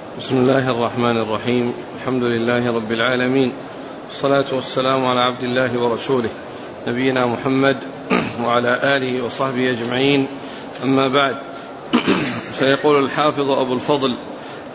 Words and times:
بسم 0.00 0.36
الله 0.36 0.70
الرحمن 0.70 1.16
الرحيم. 1.16 1.74
الحمد 2.00 2.22
لله 2.22 2.74
رب 2.74 2.92
العالمين. 2.92 3.52
والصلاة 4.08 4.44
والسلام 4.52 5.06
على 5.06 5.20
عبد 5.20 5.42
الله 5.42 5.78
ورسوله 5.78 6.28
نبينا 6.86 7.26
محمد 7.26 7.76
وعلى 8.44 8.80
آله 8.96 9.24
وصحبه 9.24 9.70
أجمعين. 9.70 10.26
أما 10.84 11.08
بعد 11.08 11.36
فيقول 12.58 13.04
الحافظ 13.04 13.50
أبو 13.50 13.74
الفضل 13.74 14.16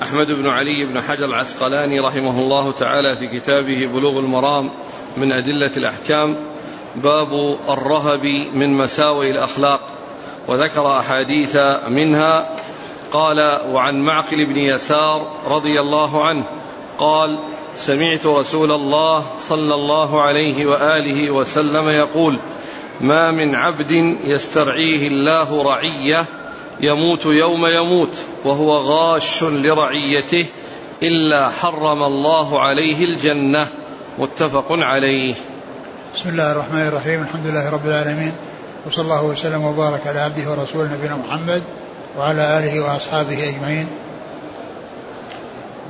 أحمد 0.02 0.32
بن 0.32 0.48
علي 0.48 0.86
بن 0.86 1.02
حجر 1.02 1.26
العسقلاني 1.26 2.00
رحمه 2.00 2.40
الله 2.40 2.72
تعالى 2.72 3.16
في 3.16 3.28
كتابه 3.28 3.90
بلوغ 3.94 4.20
المرام 4.20 4.70
من 5.18 5.32
أدلة 5.32 5.72
الأحكام 5.78 6.36
باب 6.96 7.58
الرهب 7.70 8.26
من 8.54 8.74
مساوئ 8.74 9.32
الأخلاق 9.32 9.80
وذكر 10.48 11.00
أحاديث 11.00 11.58
منها 11.88 12.50
قال 13.16 13.60
وعن 13.70 13.96
معقل 14.02 14.46
بن 14.46 14.58
يسار 14.58 15.28
رضي 15.48 15.80
الله 15.80 16.26
عنه 16.26 16.44
قال 16.98 17.40
سمعت 17.76 18.26
رسول 18.26 18.72
الله 18.72 19.26
صلى 19.40 19.74
الله 19.74 20.22
عليه 20.22 20.66
وآله 20.66 21.32
وسلم 21.32 21.90
يقول 21.90 22.38
ما 23.02 23.32
من 23.32 23.56
عبد 23.56 23.92
يسترعيه 24.24 25.08
الله 25.08 25.64
رعية 25.64 26.26
يموت 26.80 27.26
يوم 27.26 27.66
يموت 27.66 28.18
وهو 28.46 28.78
غاش 28.78 29.44
لرعيته 29.44 30.46
إلا 31.04 31.50
حرم 31.50 32.04
الله 32.04 32.60
عليه 32.60 33.06
الجنة 33.06 33.68
متفق 34.20 34.66
عليه. 34.70 35.36
بسم 36.16 36.30
الله 36.30 36.52
الرحمن 36.52 36.88
الرحيم. 36.88 37.22
الحمد 37.22 37.46
لله 37.46 37.70
رب 37.70 37.86
العالمين. 37.86 38.34
وصلى 38.88 39.04
الله 39.04 39.24
وسلم 39.24 39.64
وبارك 39.64 40.08
على 40.08 40.20
عبده 40.20 40.52
ورسوله 40.52 40.94
نبينا 40.94 41.16
محمد 41.28 41.64
وعلى 42.18 42.58
آله 42.58 42.80
وأصحابه 42.80 43.50
أجمعين. 43.50 43.88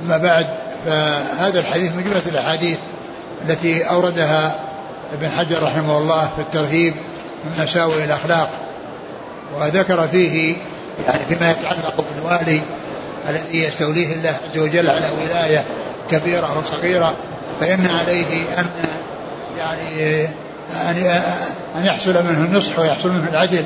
أما 0.02 0.18
بعد 0.18 0.46
فهذا 0.86 1.60
الحديث 1.60 1.92
من 1.92 2.02
جملة 2.04 2.22
الأحاديث 2.26 2.78
التي 3.48 3.82
أوردها 3.82 4.58
ابن 5.12 5.28
حجر 5.28 5.62
رحمه 5.62 5.98
الله 5.98 6.30
في 6.36 6.42
الترهيب 6.42 6.94
من 7.44 7.62
مساوئ 7.64 8.04
الأخلاق 8.04 8.50
وذكر 9.54 10.08
فيه 10.08 10.56
يعني 11.06 11.24
فيما 11.28 11.50
يتعلق 11.50 12.04
بالوالي 12.14 12.60
الذي 13.28 13.64
يستوليه 13.64 14.12
الله 14.12 14.36
عز 14.50 14.58
وجل 14.58 14.90
على 14.90 15.10
ولاية 15.22 15.64
كبيرة 16.10 16.46
أو 16.46 16.62
صغيرة 16.62 17.14
فإن 17.60 17.86
عليه 17.86 18.44
أن 18.58 18.66
يعني 19.58 20.22
أن 21.78 21.84
يحصل 21.84 22.24
منه 22.24 22.44
النصح 22.44 22.78
ويحصل 22.78 23.08
منه 23.08 23.28
العدل 23.30 23.64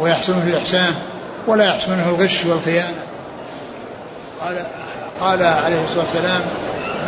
ويحصل 0.00 0.32
منه 0.32 0.46
الإحسان 0.46 0.94
ولا 1.46 1.64
يحصل 1.64 1.90
منه 1.90 2.08
الغش 2.08 2.44
والخيانة. 2.46 3.02
قال 4.40 4.56
قال 5.20 5.42
عليه 5.42 5.84
الصلاة 5.84 6.04
والسلام 6.04 6.40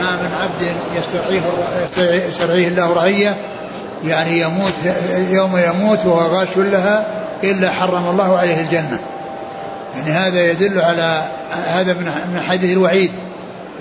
ما 0.00 0.10
من 0.10 0.30
عبد 0.42 0.74
يسترعيه 0.96 1.40
يسترعيه 2.28 2.68
الله 2.68 2.92
رعية 2.92 3.36
يعني 4.04 4.40
يموت 4.40 4.72
يوم 5.30 5.56
يموت 5.56 6.06
وهو 6.06 6.36
غاش 6.36 6.48
لها 6.56 7.06
إلا 7.44 7.70
حرم 7.70 8.08
الله 8.10 8.38
عليه 8.38 8.60
الجنة. 8.60 8.98
يعني 9.96 10.10
هذا 10.10 10.50
يدل 10.50 10.80
على 10.80 11.22
هذا 11.66 11.92
من 11.92 12.40
حديث 12.48 12.72
الوعيد 12.72 13.12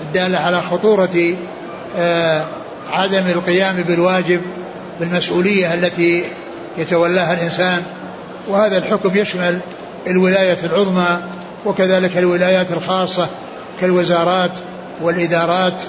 الدالة 0.00 0.38
على 0.38 0.62
خطورة 0.62 1.34
آه 1.98 2.44
عدم 2.88 3.26
القيام 3.26 3.76
بالواجب 3.76 4.40
بالمسؤولية 5.00 5.74
التي 5.74 6.24
يتولاها 6.78 7.32
الإنسان 7.32 7.82
وهذا 8.48 8.78
الحكم 8.78 9.16
يشمل 9.16 9.58
الولاية 10.06 10.58
العظمى 10.64 11.18
وكذلك 11.66 12.18
الولايات 12.18 12.72
الخاصة 12.72 13.28
كالوزارات 13.80 14.50
والإدارات 15.02 15.82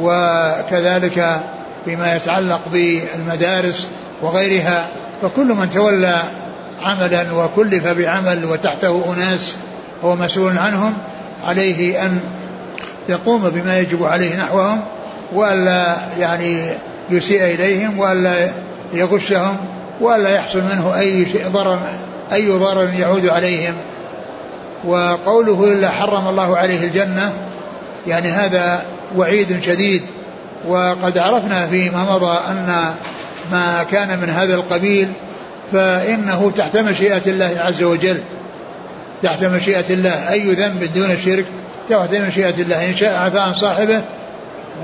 وكذلك 0.00 1.40
فيما 1.84 2.16
يتعلق 2.16 2.60
بالمدارس 2.72 3.86
وغيرها. 4.22 4.86
فكل 5.22 5.46
من 5.46 5.70
تولى 5.70 6.22
عملا 6.82 7.26
وكلف 7.32 7.88
بعمل 7.88 8.44
وتحته 8.44 9.14
أناس 9.16 9.56
هو 10.04 10.16
مسؤول 10.16 10.58
عنهم 10.58 10.94
عليه 11.46 12.04
أن 12.04 12.20
يقوم 13.08 13.50
بما 13.50 13.78
يجب 13.78 14.04
عليه 14.04 14.36
نحوهم 14.36 14.80
وألا 15.32 15.96
يعني 16.18 16.70
يسيء 17.10 17.44
إليهم 17.44 17.98
وألا 17.98 18.48
يغشهم 18.92 19.56
وألا 20.00 20.30
يحصل 20.30 20.58
منه 20.58 20.98
أي 20.98 21.26
شيء 21.26 21.48
ضرر 21.48 21.78
أي 22.32 22.50
ضرر 22.50 22.88
يعود 22.98 23.26
عليهم. 23.26 23.74
وقوله 24.84 25.72
إلا 25.72 25.88
حرم 25.88 26.28
الله 26.28 26.56
عليه 26.56 26.84
الجنة 26.84 27.32
يعني 28.06 28.28
هذا 28.28 28.82
وعيد 29.16 29.62
شديد. 29.62 30.02
وقد 30.68 31.18
عرفنا 31.18 31.66
فيما 31.66 32.12
مضى 32.12 32.38
أن 32.50 32.94
ما 33.52 33.82
كان 33.90 34.18
من 34.18 34.30
هذا 34.30 34.54
القبيل 34.54 35.08
فإنه 35.72 36.52
تحت 36.56 36.76
مشيئة 36.76 37.22
الله 37.26 37.54
عز 37.56 37.82
وجل. 37.82 38.20
تحت 39.22 39.44
مشيئة 39.44 39.90
الله 39.90 40.32
أي 40.32 40.52
ذنب 40.52 40.92
دون 40.94 41.10
الشرك 41.10 41.44
تحت 41.88 42.14
مشيئة 42.14 42.62
الله. 42.62 42.88
إن 42.88 42.96
شاء 42.96 43.20
عفى 43.20 43.38
عن 43.38 43.54
صاحبه 43.54 44.02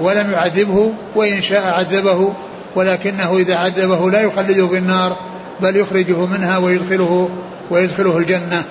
ولم 0.00 0.32
يعذبه 0.32 0.92
وإن 1.14 1.42
شاء 1.42 1.74
عذبه 1.78 2.32
ولكنه 2.74 3.36
إذا 3.38 3.56
عذبه 3.56 4.10
لا 4.10 4.20
يخلده 4.20 4.68
في 4.68 4.78
النار. 4.78 5.16
بل 5.64 5.76
يخرجه 5.76 6.26
منها 6.26 6.58
ويدخله 6.58 7.28
ويدخله 7.70 8.18
الجنة. 8.18 8.62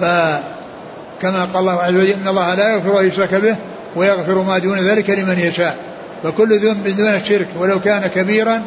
فكما 0.00 1.44
قال 1.44 1.56
الله 1.56 1.82
عز 1.82 1.94
وجل 1.94 2.06
إن 2.06 2.28
الله 2.28 2.54
لا 2.54 2.74
يغفر 2.74 3.00
أن 3.00 3.08
يشرك 3.08 3.34
به 3.34 3.56
ويغفر 3.96 4.42
ما 4.42 4.58
دون 4.58 4.78
ذلك 4.78 5.10
لمن 5.10 5.38
يشاء. 5.38 5.76
فكل 6.22 6.58
ذنب 6.58 6.88
دون 6.96 7.08
الشرك 7.08 7.46
ولو 7.58 7.80
كان 7.80 8.06
كبيرا 8.06 8.62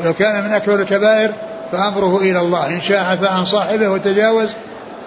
ولو 0.00 0.14
كان 0.14 0.44
من 0.44 0.52
أكبر 0.52 0.74
الكبائر 0.74 1.30
فأمره 1.72 2.18
إلى 2.18 2.40
الله. 2.40 2.68
إن 2.68 2.80
شاء 2.80 3.04
عفى 3.04 3.26
عن 3.26 3.44
صاحبه 3.44 3.88
وتجاوز 3.88 4.48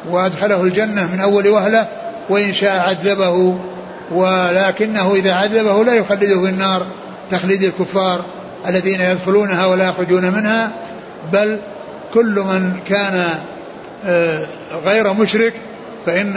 وأدخله 0.10 0.64
الجنة 0.64 1.10
من 1.14 1.20
أول 1.20 1.48
وهلة 1.48 1.88
وإن 2.30 2.54
شاء 2.54 2.90
عذبه. 2.90 3.60
ولكنه 4.12 5.14
إذا 5.16 5.34
عذبه 5.34 5.84
لا 5.84 5.94
يخلده 5.94 6.42
في 6.42 6.50
النار 6.50 6.86
تخليد 7.32 7.64
الكفار. 7.64 8.22
الذين 8.68 9.02
يدخلونها 9.02 9.66
ولا 9.66 9.88
يخرجون 9.88 10.32
منها 10.32 10.72
بل 11.34 11.60
كل 12.14 12.40
من 12.40 12.74
كان 12.88 13.26
آه، 14.06 14.46
غير 14.86 15.14
مشرك 15.14 15.54
فإن 16.06 16.36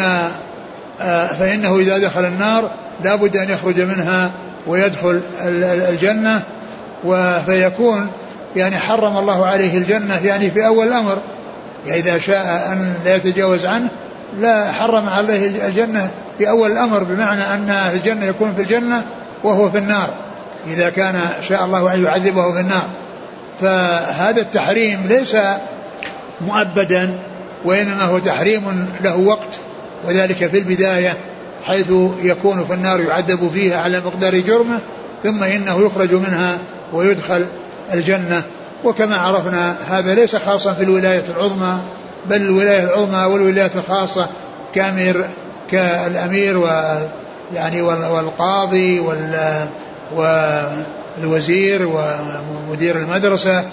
آه، 1.01 1.27
فإنه 1.27 1.79
إذا 1.79 1.99
دخل 1.99 2.25
النار 2.25 2.71
لا 3.05 3.15
بد 3.15 3.37
أن 3.37 3.51
يخرج 3.51 3.81
منها 3.81 4.31
ويدخل 4.67 5.21
الجنة 5.89 6.43
فيكون 7.47 8.09
يعني 8.57 8.79
حرم 8.79 9.17
الله 9.19 9.47
عليه 9.47 9.79
الجنة 9.79 10.21
يعني 10.25 10.51
في 10.51 10.67
أول 10.67 10.89
الأمر. 10.89 11.19
يعني 11.87 12.01
إذا 12.01 12.19
شاء 12.19 12.73
أن 12.73 12.95
لا 13.05 13.15
يتجاوز 13.15 13.67
عنه 13.67 13.89
لا 14.41 14.73
حرم 14.73 15.09
عليه 15.09 15.67
الجنة 15.67 16.11
في 16.39 16.49
أول 16.49 16.73
الأمر 16.73 17.03
بمعنى 17.03 17.43
أن 17.43 17.71
الجنة 17.71 18.27
يكون 18.27 18.55
في 18.55 18.63
الجنة 18.63 19.03
وهو 19.45 19.71
في 19.71 19.79
النار. 19.79 20.09
إذا 20.67 20.91
كان 20.91 21.21
شاء 21.49 21.65
الله 21.65 21.95
أن 21.95 22.05
يعذبه 22.05 22.53
في 22.53 22.61
النار. 22.61 22.89
فهذا 23.61 24.41
التحريم 24.41 25.01
ليس 25.09 25.37
مؤبدا 26.41 27.19
وإنما 27.65 28.03
هو 28.03 28.19
تحريم 28.19 28.87
له 29.01 29.17
وقت 29.17 29.59
وذلك 30.05 30.47
في 30.47 30.59
البداية 30.59 31.17
حيث 31.65 31.91
يكون 32.23 32.65
في 32.65 32.75
النار 32.75 33.01
يعذب 33.01 33.51
فيها 33.55 33.83
على 33.83 34.01
مقدار 34.01 34.39
جرمه 34.39 34.79
ثم 35.23 35.43
إنه 35.43 35.87
يخرج 35.87 36.15
منها 36.15 36.59
ويدخل 36.93 37.47
الجنة. 37.95 38.43
وكما 38.85 39.17
عرفنا 39.17 39.77
هذا 39.91 40.15
ليس 40.15 40.37
خاصا 40.37 40.73
في 40.73 40.85
الولاية 40.85 41.25
العظمى 41.37 41.79
بل 42.27 42.37
الولاية 42.37 42.85
العظمى 42.85 43.25
والولايات 43.25 43.77
الخاصة 43.77 44.29
كأمير 44.75 45.25
كالأمير 45.71 46.59
و 46.59 46.67
يعني 47.55 47.83
والقاضي 47.83 49.01
وال 49.01 49.67
والوزير 50.17 51.89
ومدير 51.89 52.97
المدرسة 52.97 53.65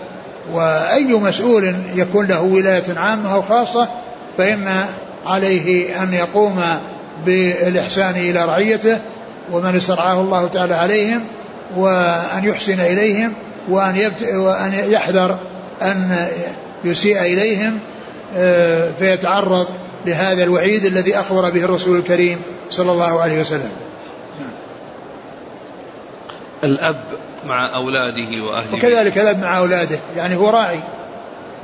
وأي 0.54 1.14
مسؤول 1.14 1.76
يكون 1.96 2.28
له 2.28 2.42
ولاية 2.42 2.84
عامة 2.98 3.34
أو 3.34 3.42
خاصة 3.42 3.88
فإن 4.38 4.86
عليه 5.26 6.04
أن 6.04 6.14
يقوم 6.14 6.62
بالإحسان 7.26 8.16
إلى 8.16 8.46
رعيته 8.46 8.98
ومن 9.52 9.76
استرعاه 9.76 10.22
الله 10.22 10.48
تعالى 10.48 10.76
عليهم 10.76 11.22
وأن 11.76 12.44
يحسن 12.44 12.80
إليهم 12.80 13.34
وأن. 13.70 14.12
وأن 14.34 14.74
يحذر 14.90 15.38
أن 15.82 16.28
يسيء 16.84 17.22
إليهم 17.22 17.80
آه، 18.38 18.92
فيتعرض 19.00 19.68
لهذا 20.06 20.44
الوعيد 20.44 20.86
الذي 20.86 21.20
أخبر 21.20 21.50
به 21.50 21.64
الرسول 21.64 21.98
الكريم 21.98 22.38
صلى 22.70 22.92
الله 22.92 23.22
عليه 23.22 23.42
وسلم 23.42 23.72
الأب 26.64 27.02
مع 27.48 27.76
أولاده 27.76 28.44
وأهله 28.44 28.74
وكذلك 28.74 29.18
الأب 29.18 29.40
مع 29.40 29.58
أولاده. 29.58 30.00
يعني 30.18 30.36
هو 30.36 30.50
راعي. 30.50 30.80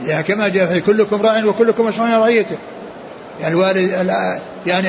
يعني 0.05 0.23
كما 0.23 0.47
جاء 0.47 0.73
في 0.73 0.81
كلكم 0.81 1.21
راع 1.21 1.45
وكلكم 1.45 1.85
مسؤول 1.85 2.07
عن 2.07 2.19
رعيته. 2.19 2.55
يعني 3.41 3.53
الوالد 3.53 4.11
يعني 4.65 4.87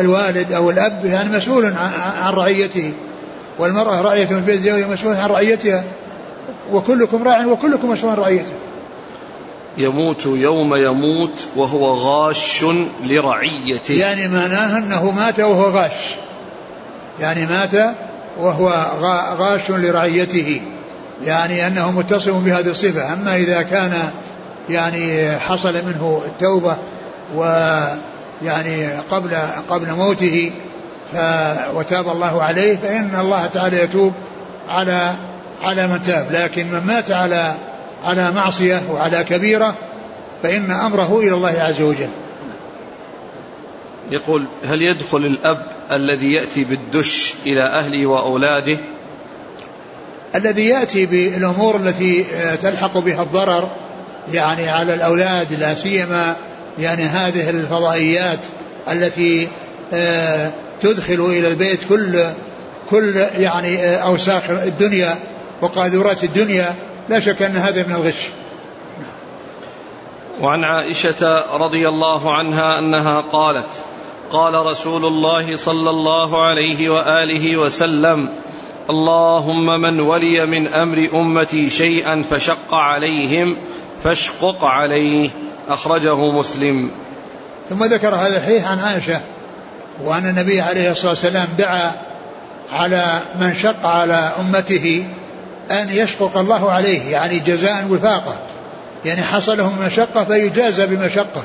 الوالد 0.00 0.52
أو 0.52 0.70
الأب 0.70 1.04
يعني 1.04 1.36
مسؤول 1.36 1.64
عن 2.22 2.32
رعيته. 2.32 2.92
والمرأة 3.58 4.00
راعية 4.00 4.26
في 4.26 4.34
البيت 4.34 4.60
زوجها 4.60 4.88
مسؤول 4.88 5.16
عن 5.16 5.28
رعيتها. 5.28 5.84
وكلكم 6.72 7.28
راع 7.28 7.46
وكلكم 7.46 7.90
مسؤول 7.90 8.12
عن 8.12 8.18
رعيته. 8.18 8.52
يموت 9.78 10.26
يوم 10.26 10.74
يموت 10.76 11.46
وهو 11.56 11.94
غاش 11.94 12.64
لرعيته. 13.04 13.94
يعني 13.94 14.28
معناه 14.28 14.78
أنه 14.78 15.10
مات 15.10 15.40
وهو 15.40 15.70
غاش. 15.70 16.14
يعني 17.20 17.46
مات 17.46 17.94
وهو 18.38 18.86
غاش 19.38 19.70
لرعيته 19.70 20.60
يعني 21.24 21.66
أنه 21.66 21.90
متصف 21.90 22.34
بهذه 22.34 22.70
الصفة. 22.70 23.12
أما 23.12 23.36
إذا 23.36 23.62
كان 23.62 24.10
يعني 24.70 25.38
حصل 25.38 25.74
منه 25.74 26.22
التوبة 26.26 26.76
ويعني 27.34 28.88
قبل 29.10 29.36
قبل 29.70 29.92
موته 29.94 30.52
وتاب 31.74 32.08
الله 32.08 32.42
عليه 32.42 32.76
فإن 32.76 33.10
الله 33.20 33.46
تعالى 33.46 33.82
يتوب 33.82 34.12
على 34.68 35.12
على 35.62 35.86
من 35.86 36.02
تاب. 36.02 36.26
لكن 36.30 36.66
من 36.66 36.82
مات 36.86 37.10
على 37.10 37.54
على 38.04 38.30
معصية 38.30 38.82
وعلى 38.92 39.24
كبيرة 39.24 39.74
فإن 40.42 40.70
أمره 40.70 41.18
إلى 41.18 41.34
الله 41.34 41.54
عز 41.58 41.82
وجل. 41.82 42.08
يقول 44.10 44.44
هل 44.64 44.82
يدخل 44.82 45.18
الأب 45.18 45.66
الذي 45.92 46.32
يأتي 46.32 46.64
بالدش 46.64 47.34
إلى 47.46 47.62
أهله 47.62 48.06
وأولاده؟ 48.06 48.76
الذي 50.34 50.66
يأتي 50.66 51.06
بالأمور 51.06 51.76
التي 51.76 52.24
تلحق 52.62 52.98
بها 52.98 53.22
الضرر 53.22 53.68
يعني 54.32 54.70
على 54.70 54.94
الأولاد 54.94 55.52
لا 55.52 55.74
سيما 55.74 56.36
يعني 56.78 57.02
هذه 57.02 57.50
الفضائيات 57.50 58.38
التي 58.92 59.48
آه، 59.92 60.50
تدخل 60.80 61.20
إلى 61.20 61.48
البيت 61.48 61.80
كل 61.88 62.24
كل 62.90 63.16
يعني 63.38 63.78
آه، 63.78 63.96
أوساخ 63.96 64.50
الدنيا 64.50 65.18
وقاذورات 65.60 66.24
الدنيا 66.24 66.74
لا 67.08 67.20
شك 67.20 67.42
أن 67.42 67.56
هذا 67.56 67.86
من 67.86 67.94
الغش. 67.94 68.28
وعن 70.40 70.64
عائشة 70.64 71.44
رضي 71.56 71.88
الله 71.88 72.34
عنها 72.34 72.78
أنها 72.78 73.20
قالت 73.20 73.68
قال 74.30 74.54
رسول 74.54 75.04
الله 75.04 75.56
صلى 75.56 75.90
الله 75.90 76.46
عليه 76.46 76.88
وآله 76.88 77.56
وسلم 77.56 78.28
اللهم 78.90 79.80
من 79.80 80.00
ولي 80.00 80.46
من 80.46 80.66
أمر 80.66 81.08
أمتي 81.14 81.70
شيئا 81.70 82.22
فشق 82.30 82.74
عليهم 82.74 83.56
فاشقق 84.04 84.64
عليه 84.64 85.30
أخرجه 85.68 86.16
مسلم. 86.30 86.90
ثم 87.70 87.84
ذكر 87.84 88.14
هذا 88.14 88.36
الحديث 88.36 88.64
عن 88.64 88.78
عائشة 88.78 89.20
وأن 90.04 90.26
النبي 90.26 90.60
عليه 90.60 90.90
الصلاة 90.90 91.10
والسلام 91.10 91.48
دعا 91.58 91.92
على 92.70 93.20
من 93.40 93.54
شق 93.54 93.86
على 93.86 94.32
أمته 94.40 95.06
أن 95.70 95.88
يشقق 95.90 96.38
الله 96.38 96.70
عليه 96.70 97.10
يعني 97.10 97.38
جزاء 97.38 97.86
وفاقة 97.90 98.34
يعني 99.04 99.22
حصل 99.22 99.58
له 99.58 99.72
مشقة 99.86 100.24
فيجازى 100.24 100.86
بمشقة. 100.86 101.42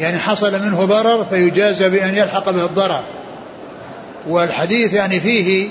يعني 0.00 0.18
حصل 0.18 0.62
منه 0.62 0.84
ضرر 0.84 1.24
فيجازى 1.24 1.88
بأن 1.88 2.14
يلحق 2.14 2.50
به 2.50 2.64
الضرر. 2.64 3.02
والحديث 4.28 4.92
يعني 4.92 5.20
فيه 5.20 5.68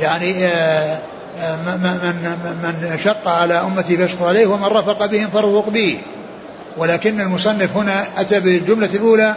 يعني 0.00 0.46
آه، 0.46 0.98
آه، 1.40 1.56
من 1.76 2.36
من 2.62 2.98
شق 3.04 3.28
على 3.28 3.54
أمتي 3.54 3.96
فاشق 3.96 4.22
عليه 4.22 4.46
ومن 4.46 4.64
رفق 4.64 5.06
بهم 5.06 5.30
فارفق 5.30 5.68
به. 5.68 5.98
ولكن 6.76 7.20
المصنف 7.20 7.76
هنا 7.76 8.04
أتى 8.16 8.40
بالجملة 8.40 8.90
الأولى 8.94 9.34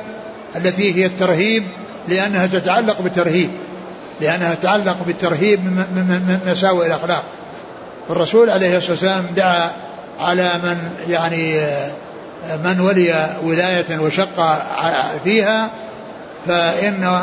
التي 0.55 0.95
هي 0.95 1.05
الترهيب 1.05 1.63
لأنها 2.07 2.47
تتعلق 2.47 3.01
بالترهيب 3.01 3.49
لأنها 4.21 4.55
تتعلق 4.55 4.97
بالترهيب 5.07 5.59
من 5.65 6.39
مساوئ 6.47 6.87
الأخلاق. 6.87 7.23
الرسول 8.09 8.49
عليه 8.49 8.77
الصلاة 8.77 8.91
والسلام 8.91 9.25
دعا 9.35 9.71
على 10.19 10.51
من 10.63 10.77
يعني 11.09 11.59
آه، 11.59 11.91
من 12.63 12.79
ولي 12.79 13.35
ولاية 13.43 13.99
وشق 13.99 14.63
فيها 15.23 15.69
فإن 16.47 17.21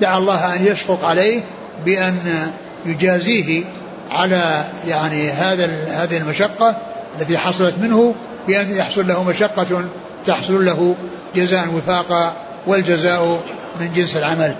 دعا 0.00 0.18
الله 0.18 0.54
أن 0.54 0.66
يشفق 0.66 1.04
عليه 1.04 1.42
بأن 1.84 2.50
يجازيه 2.86 3.64
على 4.10 4.64
يعني 4.86 5.30
هذا 5.30 5.70
هذه 5.88 6.16
المشقة 6.16 6.76
التي 7.20 7.38
حصلت 7.38 7.74
منه 7.78 8.14
بأن 8.48 8.76
يحصل 8.76 9.08
له 9.08 9.24
مشقة 9.24 9.84
تحصل 10.24 10.64
له 10.64 10.94
جزاء 11.34 11.68
وفاقا 11.74 12.32
والجزاء 12.66 13.40
من 13.80 13.92
جنس 13.94 14.16
العمل. 14.16 14.54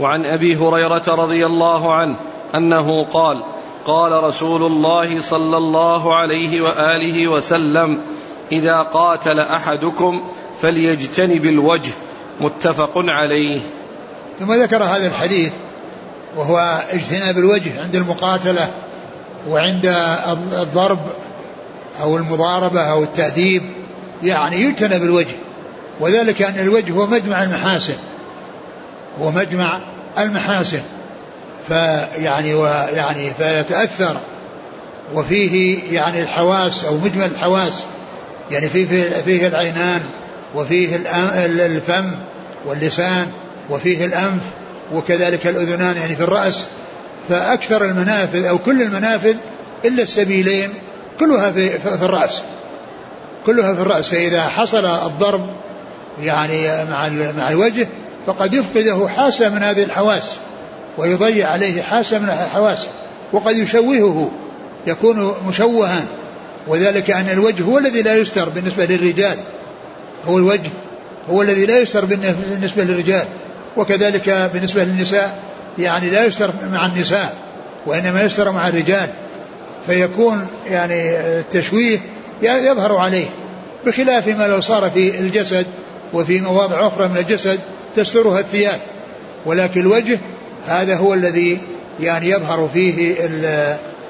وعن 0.00 0.24
أبي 0.24 0.56
هريرة 0.56 1.02
رضي 1.08 1.46
الله 1.46 1.94
عنه 1.94 2.16
أنه 2.54 3.04
قال 3.04 3.44
قال 3.86 4.24
رسول 4.24 4.62
الله 4.62 5.20
صلى 5.20 5.56
الله 5.56 6.14
عليه 6.14 6.60
وآله 6.60 7.28
وسلم 7.28 8.00
إذا 8.52 8.82
قاتل 8.82 9.40
أحدكم 9.40 10.22
فليجتنب 10.60 11.46
الوجه. 11.46 11.92
متفق 12.40 12.92
عليه. 12.96 13.60
ثم 14.40 14.52
ذكر 14.52 14.82
هذا 14.82 15.06
الحديث 15.06 15.52
وهو 16.36 16.82
اجتناب 16.90 17.38
الوجه 17.38 17.82
عند 17.82 17.96
المقاتلة 17.96 18.70
وعند 19.48 19.86
الضرب 20.52 20.98
أو 22.02 22.16
المضاربة 22.16 22.80
أو 22.80 23.02
التأديب 23.02 23.62
يعني 24.22 24.56
يجتنب 24.56 25.02
الوجه 25.02 25.34
وذلك 26.00 26.42
أن 26.42 26.58
الوجه 26.58 26.92
هو 26.92 27.06
مجمع 27.06 27.42
المحاسن 27.42 27.96
هو 29.20 29.30
مجمع 29.30 29.80
المحاسن. 30.18 30.82
فيعني 31.68 32.54
ويعني 32.54 33.34
فيتأثر. 33.34 34.16
وفيه 35.14 35.78
يعني 35.92 36.20
الحواس 36.20 36.84
أو 36.84 36.96
مجمل 36.98 37.24
الحواس. 37.24 37.84
يعني 38.50 38.68
فيه 38.68 39.10
فيه 39.24 39.46
العينان 39.46 40.00
وفيه 40.54 40.96
الفم 41.66 42.12
واللسان 42.66 43.26
وفيه 43.70 44.04
الأنف 44.04 44.42
وكذلك 44.94 45.46
الأذنان 45.46 45.96
يعني 45.96 46.16
في 46.16 46.22
الرأس. 46.22 46.66
فأكثر 47.28 47.84
المنافذ 47.84 48.44
أو 48.44 48.58
كل 48.58 48.82
المنافذ 48.82 49.36
إلا 49.84 50.02
السبيلين 50.02 50.70
كلها 51.20 51.50
في, 51.50 51.78
في 51.78 52.04
الرأس. 52.04 52.42
كلها 53.46 53.74
في 53.74 53.80
الرأس. 53.80 54.08
فإذا 54.08 54.42
حصل 54.42 54.84
الضرب 54.84 55.46
يعني 56.22 56.84
مع 56.90 57.08
مع 57.38 57.48
الوجه 57.48 57.88
فقد 58.26 58.54
يفقده 58.54 59.08
حاسة 59.08 59.48
من 59.48 59.62
هذه 59.62 59.82
الحواس. 59.82 60.36
ويضيع 60.98 61.50
عليه 61.50 61.82
حاسة 61.82 62.18
من 62.18 62.30
الحواس 62.30 62.86
وقد 63.32 63.56
يشوهه 63.56 64.30
يكون 64.86 65.34
مشوها. 65.48 66.04
وذلك 66.68 67.10
أن 67.10 67.28
الوجه 67.28 67.62
هو 67.62 67.78
الذي 67.78 68.02
لا 68.02 68.16
يستر 68.16 68.48
بالنسبة 68.48 68.84
للرجال. 68.84 69.38
هو 70.28 70.38
الوجه 70.38 70.70
هو 71.30 71.42
الذي 71.42 71.66
لا 71.66 71.80
يستر 71.80 72.04
بالنسبة 72.04 72.84
للرجال. 72.84 73.24
وكذلك 73.76 74.50
بالنسبة 74.54 74.84
للنساء 74.84 75.38
يعني 75.78 76.10
لا 76.10 76.24
يستر 76.24 76.50
مع 76.72 76.86
النساء 76.86 77.34
وإنما 77.86 78.22
يستر 78.22 78.52
مع 78.52 78.68
الرجال. 78.68 79.08
فيكون 79.86 80.46
يعني 80.70 81.20
التشويه 81.20 81.98
يظهر 82.42 82.96
عليه 82.96 83.26
بخلاف 83.86 84.28
ما 84.28 84.46
لو 84.46 84.60
صار 84.60 84.90
في 84.90 85.20
الجسد 85.20 85.66
وفي 86.12 86.40
مواضع 86.40 86.86
أخرى 86.86 87.08
من 87.08 87.16
الجسد 87.16 87.60
تسترها 87.94 88.40
الثياب. 88.40 88.80
ولكن 89.46 89.80
الوجه 89.80 90.18
هذا 90.66 90.96
هو 90.96 91.14
الذي 91.14 91.58
يعني 92.00 92.30
يظهر 92.30 92.70
فيه 92.72 93.16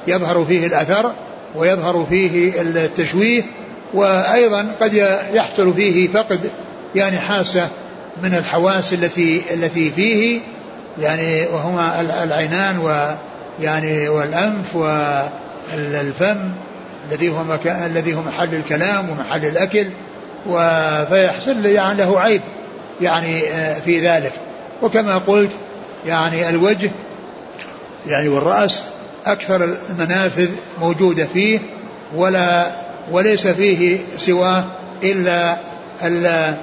يظهر 0.07 0.45
فيه 0.45 0.67
الأثر 0.67 1.13
ويظهر 1.55 2.07
فيه 2.11 2.61
التشويه 2.61 3.43
وأيضا 3.95 4.67
قد 4.81 4.95
يحصل 5.33 5.75
فيه 5.75 6.09
فقد 6.09 6.51
يعني 6.95 7.19
حاسة 7.19 7.69
من 8.23 8.35
الحواس 8.35 8.93
التي 8.93 9.43
التي 9.55 9.91
فيه 9.91 10.41
يعني 11.01 11.47
وهما 11.47 12.01
العينان 12.01 12.79
ويعني 12.79 14.09
والأنف 14.09 14.77
والفم 14.77 16.51
الذي 17.11 17.29
هو 17.29 17.45
مكان 17.45 17.87
الذي 17.87 18.15
هو 18.15 18.23
محل 18.23 18.55
الكلام 18.55 19.11
ومحل 19.11 19.45
الأكل 19.45 19.87
فيحصل 21.09 21.67
يعني 21.67 21.99
له 21.99 22.21
عيب 22.21 22.41
يعني 23.01 23.49
آه، 23.49 23.81
في 23.81 24.01
ذلك. 24.01 24.33
وكما 24.83 25.19
قلت 25.19 25.51
يعني 26.07 26.49
الوجه 26.49 26.91
يعني 28.07 28.29
والرأس 28.29 28.83
أكثر 29.27 29.77
المنافذ 29.91 30.49
موجودة 30.81 31.27
فيه 31.27 31.59
ولا 32.15 32.71
وليس 33.11 33.47
فيه 33.47 33.99
سواه 34.17 34.65
إلا 35.03 35.57
إلا 36.05 36.55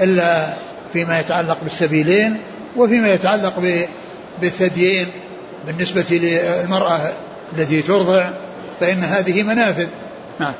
إلا 0.00 0.46
فيما 0.92 1.20
يتعلق 1.20 1.58
بالسبيلين 1.62 2.36
وفيما 2.76 3.12
يتعلق 3.12 3.62
بالثديين 4.40 5.06
بالنسبة 5.66 6.04
للمرأة 6.10 7.00
التي 7.52 7.82
ترضع 7.82 8.32
فإن 8.80 9.04
هذه 9.04 9.42
منافذ. 9.42 9.86
نعم. 10.40 10.52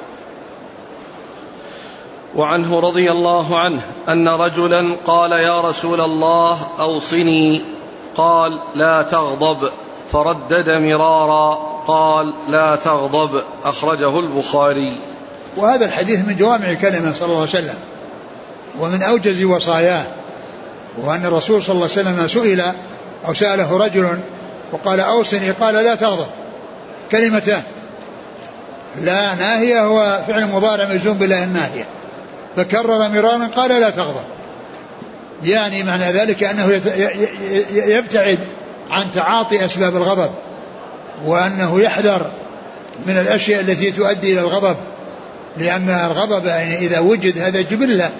وعنه 2.35 2.81
رضي 2.81 3.11
الله 3.11 3.59
عنه 3.59 3.81
أن 4.09 4.29
رجلا 4.29 4.97
قال 5.07 5.33
يا 5.33 5.61
رسول 5.61 6.01
الله 6.01 6.69
أوصني 6.79 7.76
قال 8.17 8.59
لا 8.75 9.03
تغضب. 9.03 9.71
فردد 10.13 10.71
مرارا 10.71 11.55
قال 11.87 12.35
لا 12.49 12.77
تغضب. 12.77 13.43
أخرجه 13.65 14.21
البخاري. 14.21 14.97
وهذا 15.57 15.85
الحديث 15.85 16.19
من 16.19 16.37
جوامع 16.37 16.73
كلمة 16.75 17.13
صلى 17.13 17.27
الله 17.27 17.41
عليه 17.41 17.49
وسلم 17.49 17.79
ومن 18.81 19.03
أوجز 19.03 19.43
وصاياه 19.45 20.05
وأن 20.99 21.27
الرسول 21.27 21.63
صلى 21.63 21.75
الله 21.75 21.89
عليه 21.97 22.01
وسلم 22.01 22.29
سئل 22.29 22.73
أو 23.29 23.35
سأله 23.35 23.85
رجل 23.85 24.19
وقال 24.73 25.01
أوصني 25.01 25.51
قال 25.51 25.75
لا 25.75 25.95
تغضب. 25.95 26.27
كلمتان. 27.11 27.63
لا 29.01 29.35
ناهية 29.35 29.85
هو 29.85 30.23
فعل 30.27 30.47
مضارع 30.47 30.85
مجزوم 30.85 31.19
بلا 31.19 31.45
الناهيه 31.45 31.87
فكرر 32.57 33.09
مرارا 33.09 33.47
قال 33.57 33.71
لا 33.81 33.91
تغضب. 33.91 34.36
يعني 35.43 35.83
معنى 35.83 36.13
ذلك 36.13 36.45
أنه 36.45 36.81
يبتعد 37.73 38.39
عن 38.91 39.13
تعاطي 39.13 39.65
أسباب 39.65 39.97
الغضب 39.97 40.31
وأنه 41.25 41.81
يحذر 41.81 42.31
من 43.07 43.19
الأشياء 43.19 43.61
التي 43.61 43.91
تؤدي 43.91 44.33
إلى 44.33 44.41
الغضب 44.41 44.77
لأن 45.59 45.91
الغضب 45.91 46.47
يعني 46.47 46.79
إذا 46.79 46.99
وجد 46.99 47.39
هذا 47.39 47.61
جبلة 47.61 48.11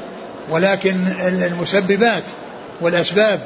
ولكن 0.51 1.07
المسببات 1.23 2.23
والأسباب 2.81 3.41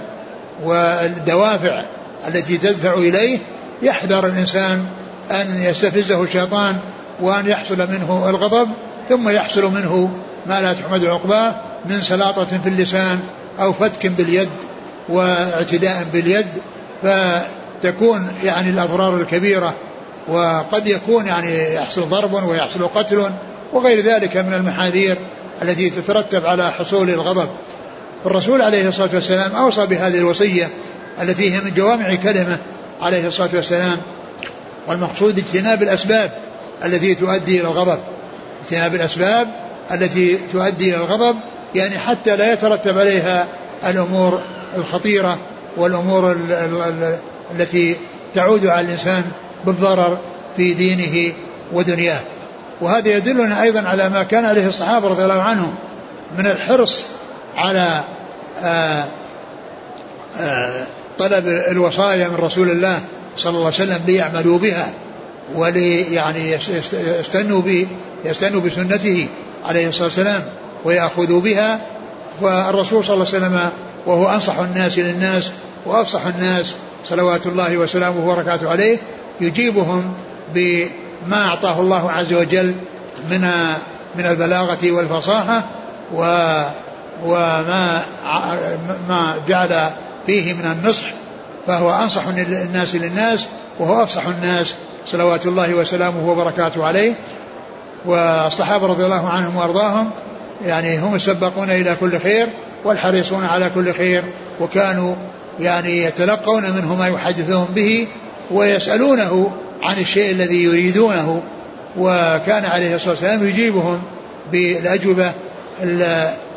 والدوافع 0.62 1.82
التي 2.28 2.58
تدفع 2.58 2.94
إليه 2.94 3.38
يحذر 3.82 4.26
الإنسان 4.26 4.86
أن 5.30 5.62
يستفزه 5.62 6.22
الشيطان 6.22 6.76
وأن 7.20 7.46
يحصل 7.46 7.78
منه 7.78 8.26
الغضب 8.28 8.68
ثم 9.08 9.28
يحصل 9.28 9.72
منه 9.72 10.10
ما 10.46 10.60
لا 10.60 10.72
تحمد 10.72 11.04
عقباه 11.04 11.54
من 11.84 12.02
سلاطة 12.02 12.44
في 12.44 12.68
اللسان 12.68 13.20
أو 13.60 13.72
فتك 13.72 14.06
باليد 14.06 14.48
واعتداء 15.08 16.06
باليد 16.12 16.46
فتكون 17.02 18.28
يعني 18.44 18.70
الأضرار 18.70 19.16
الكبيرة 19.16 19.74
وقد 20.28 20.86
يكون 20.86 21.26
يعني 21.26 21.74
يحصل 21.74 22.08
ضرب 22.08 22.48
ويحصل 22.48 22.88
قتل 22.88 23.30
وغير 23.72 24.04
ذلك 24.04 24.36
من 24.36 24.54
المحاذير 24.54 25.16
التي 25.62 25.90
تترتب 25.90 26.46
على 26.46 26.70
حصول 26.70 27.10
الغضب. 27.10 27.48
الرسول 28.26 28.62
عليه 28.62 28.88
الصلاة 28.88 29.08
والسلام 29.14 29.52
أوصى 29.56 29.86
بهذه 29.86 30.18
الوصية 30.18 30.68
التي 31.22 31.54
هي 31.54 31.60
من 31.60 31.74
جوامع 31.74 32.14
كلمة 32.14 32.58
عليه 33.02 33.26
الصلاة 33.26 33.50
والسلام 33.54 33.96
والمقصود 34.86 35.38
اجتناب 35.38 35.82
الأسباب 35.82 36.30
التي 36.84 37.14
تؤدي 37.14 37.60
إلى 37.60 37.68
الغضب. 37.68 37.98
اجتناب 38.64 38.94
الأسباب 38.94 39.48
التي 39.92 40.38
تؤدي 40.52 40.94
إلى 40.94 41.04
الغضب 41.04 41.36
يعني 41.74 41.98
حتى 41.98 42.36
لا 42.36 42.52
يترتب 42.52 42.98
عليها 42.98 43.46
الأمور 43.88 44.40
الخطيرة 44.76 45.38
والأمور 45.76 46.36
التي 47.54 47.96
تعود 48.34 48.66
على 48.66 48.86
الإنسان 48.86 49.24
بالضرر 49.64 50.18
في 50.56 50.74
دينه 50.74 51.32
ودنياه. 51.72 52.20
وهذا 52.80 53.08
يدلنا 53.08 53.62
أيضا 53.62 53.80
على 53.80 54.08
ما 54.08 54.22
كان 54.22 54.44
عليه 54.44 54.68
الصحابة 54.68 55.08
رضي 55.08 55.22
الله 55.22 55.42
عنهم 55.42 55.74
من 56.38 56.46
الحرص 56.46 57.04
على 57.56 58.00
آآ 58.62 59.04
آآ 60.38 60.86
طلب 61.18 61.48
الوصايا 61.48 62.28
من 62.28 62.36
رسول 62.36 62.70
الله 62.70 63.00
صلى 63.36 63.50
الله 63.50 63.64
عليه 63.64 63.74
وسلم 63.74 64.00
ليعملوا 64.06 64.58
بها 64.58 64.90
ولي 65.54 66.14
يعني 66.14 66.58
يستنوا 67.20 67.62
يستنوا 68.24 68.60
بسنته 68.60 69.28
عليه 69.68 69.88
الصلاة 69.88 70.04
والسلام. 70.04 70.42
ويأخذوا 70.84 71.40
بها 71.40 71.80
والرسول 72.40 73.04
صلى 73.04 73.14
الله 73.14 73.26
عليه 73.26 73.36
وسلم 73.36 73.70
وهو 74.06 74.30
أنصح 74.30 74.58
الناس 74.58 74.98
للناس 74.98 75.50
وأفصح 75.86 76.26
الناس 76.26 76.74
صلوات 77.04 77.46
الله 77.46 77.76
وسلامه 77.76 78.28
وبركاته 78.28 78.70
عليه 78.70 78.98
يجيبهم 79.40 80.12
بما 80.54 81.46
أعطاه 81.46 81.80
الله 81.80 82.12
عز 82.12 82.32
وجل 82.32 82.74
من 83.30 83.40
من 84.16 84.26
البلاغة 84.26 84.90
والفصاحة 84.90 85.64
و 86.14 86.22
وما 87.24 88.02
ما 89.08 89.34
جعل 89.48 89.90
فيه 90.26 90.54
من 90.54 90.64
النصح 90.64 91.06
فهو 91.66 91.90
أنصح 91.90 92.22
الناس 92.38 92.94
للناس 92.94 93.46
وهو 93.78 94.02
أفصح 94.02 94.26
الناس 94.26 94.74
صلوات 95.06 95.46
الله 95.46 95.74
وسلامه 95.74 96.30
وبركاته 96.30 96.86
عليه. 96.86 97.14
والصحابة 98.04 98.86
رضي 98.86 99.04
الله 99.04 99.28
عنهم 99.28 99.56
وأرضاهم 99.56 100.10
يعني 100.66 100.98
هم 100.98 101.14
السباقون 101.14 101.70
إلى 101.70 101.96
كل 102.00 102.18
خير 102.18 102.46
والحريصون 102.84 103.44
على 103.44 103.70
كل 103.74 103.94
خير 103.94 104.22
وكانوا 104.60 105.14
يعني 105.60 106.04
يتلقون 106.04 106.62
منه 106.62 106.96
ما 106.96 107.08
يحدثهم 107.08 107.66
به 107.74 108.06
ويسألونه 108.50 109.52
عن 109.82 109.98
الشيء 109.98 110.30
الذي 110.30 110.62
يريدونه 110.62 111.42
وكان 111.98 112.64
عليه 112.64 112.94
الصلاة 112.94 113.10
والسلام 113.10 113.48
يجيبهم 113.48 114.02
بالأجوبة 114.52 115.32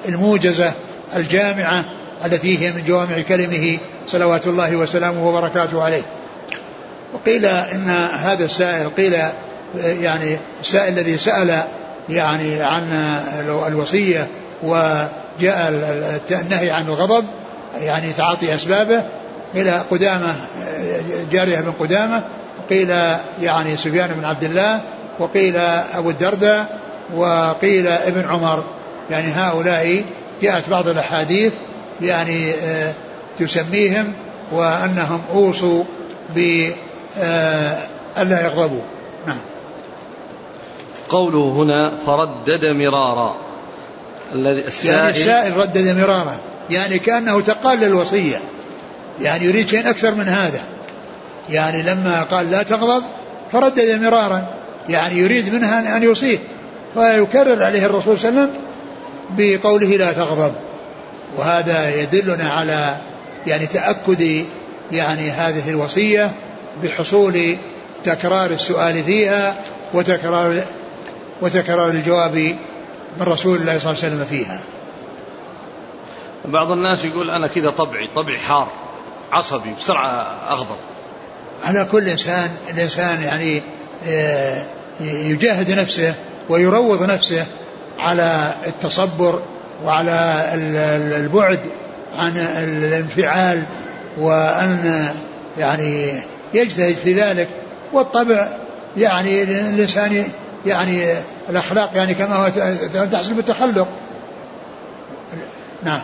الموجزة 0.05 0.71
الجامعة 1.15 1.85
التي 2.25 2.59
هي 2.59 2.71
من 2.71 2.83
جوامع 2.87 3.21
كلمه 3.21 3.77
صلوات 4.07 4.47
الله 4.47 4.75
وسلامه 4.75 5.27
وبركاته 5.27 5.83
عليه. 5.83 6.03
وقيل 7.13 7.45
إن 7.45 7.89
هذا 8.13 8.45
السائل 8.45 8.89
قيل 8.89 9.15
يعني 9.83 10.37
السائل 10.61 10.93
الذي 10.93 11.17
سأل 11.17 11.63
يعني 12.09 12.61
عن 12.61 13.17
الوصية 13.67 14.27
وجاء 14.63 15.69
النهي 16.31 16.71
عن 16.71 16.87
الغضب 16.87 17.25
يعني 17.81 18.13
تعاطي 18.13 18.55
أسبابه. 18.55 19.03
إلى 19.55 19.81
قدامة 19.91 20.35
جارية 21.31 21.59
بن 21.59 21.71
قدامة 21.79 22.23
وقيل 22.59 22.89
يعني 23.41 23.77
سفيان 23.77 24.09
بن 24.17 24.25
عبد 24.25 24.43
الله 24.43 24.81
وقيل 25.19 25.57
أبو 25.93 26.09
الدرداء 26.09 26.79
وقيل 27.15 27.87
ابن 27.87 28.29
عمر. 28.29 28.63
يعني 29.11 29.27
هؤلاء 29.27 30.03
جاءت 30.41 30.69
بعض 30.69 30.87
الأحاديث 30.87 31.53
يعني 32.01 32.51
آه، 32.51 32.93
تسميهم 33.37 34.13
وأنهم 34.51 35.21
أوصوا 35.33 35.83
بألا 36.35 36.75
آه، 38.17 38.45
يغضبوا. 38.45 38.81
نعم. 39.27 39.52
قوله 41.13 41.53
هنا 41.57 41.91
فردد 42.05 42.65
مرارا. 42.65 43.35
الذي 44.35 44.67
السائل 44.67 44.95
يعني 44.95 45.09
السائل 45.09 45.57
ردد 45.57 45.87
مرارا. 45.97 46.37
يعني 46.69 46.99
كأنه 46.99 47.41
تقال 47.41 47.83
الوصية 47.83 48.41
يعني 49.21 49.45
يريد 49.45 49.69
شيء 49.69 49.89
أكثر 49.89 50.15
من 50.15 50.27
هذا. 50.27 50.61
يعني 51.49 51.83
لما 51.83 52.23
قال 52.23 52.51
لا 52.51 52.63
تغضب 52.63 53.03
فردد 53.51 54.01
مرارا. 54.01 54.45
يعني 54.89 55.17
يريد 55.17 55.53
منها 55.53 55.97
أن 55.97 56.03
يوصيه. 56.03 56.37
فيكرر 56.93 57.63
عليه 57.63 57.85
الرسول 57.85 58.19
صلى 58.19 58.29
الله 58.29 58.41
عليه 58.41 58.51
وسلم 58.51 58.61
بقوله 59.37 59.97
لا 59.97 60.11
تغضب. 60.11 60.53
وهذا 61.37 62.01
يدلنا 62.01 62.49
على 62.49 62.95
يعني 63.47 63.65
تأكد 63.65 64.45
يعني 64.91 65.31
هذه 65.31 65.69
الوصية 65.69 66.31
بحصول 66.83 67.57
تكرار 68.03 68.51
السؤال 68.51 69.03
فيها 69.03 69.55
وتكرار 69.93 70.63
وتكرار 71.43 71.89
الجواب 71.89 72.35
من 73.19 73.21
رسول 73.21 73.57
الله 73.57 73.79
صلى 73.79 73.91
الله 73.91 74.03
عليه 74.03 74.15
وسلم 74.15 74.25
فيها. 74.29 74.59
بعض 76.45 76.71
الناس 76.71 77.05
يقول 77.05 77.29
أنا 77.31 77.47
كذا 77.47 77.69
طبعي 77.69 78.09
طبعي 78.15 78.37
حار 78.37 78.67
عصبي 79.31 79.73
بسرعة 79.77 80.27
أغضب. 80.49 80.77
على 81.65 81.87
كل 81.91 82.07
إنسان 82.07 82.51
الإنسان 82.69 83.21
يعني 83.21 83.61
آه، 84.07 84.65
يجاهد 85.01 85.71
نفسه 85.71 86.15
ويروض 86.49 87.03
نفسه 87.03 87.45
على 87.99 88.53
التصبر 88.67 89.41
وعلى 89.85 90.49
البعد 91.17 91.59
عن 92.15 92.37
الانفعال 92.37 93.63
وأن 94.17 95.09
يعني 95.57 96.23
يجتهد 96.53 96.95
في 96.95 97.13
ذلك. 97.13 97.47
والطبع 97.93 98.47
يعني 98.97 99.43
الإنسان 99.43 100.25
يعني 100.65 101.13
الأخلاق 101.49 101.91
يعني 101.95 102.13
كما 102.13 102.35
هو 102.35 102.49
تحصل 103.11 103.33
بالتخلق. 103.33 103.87
نعم. 105.83 106.01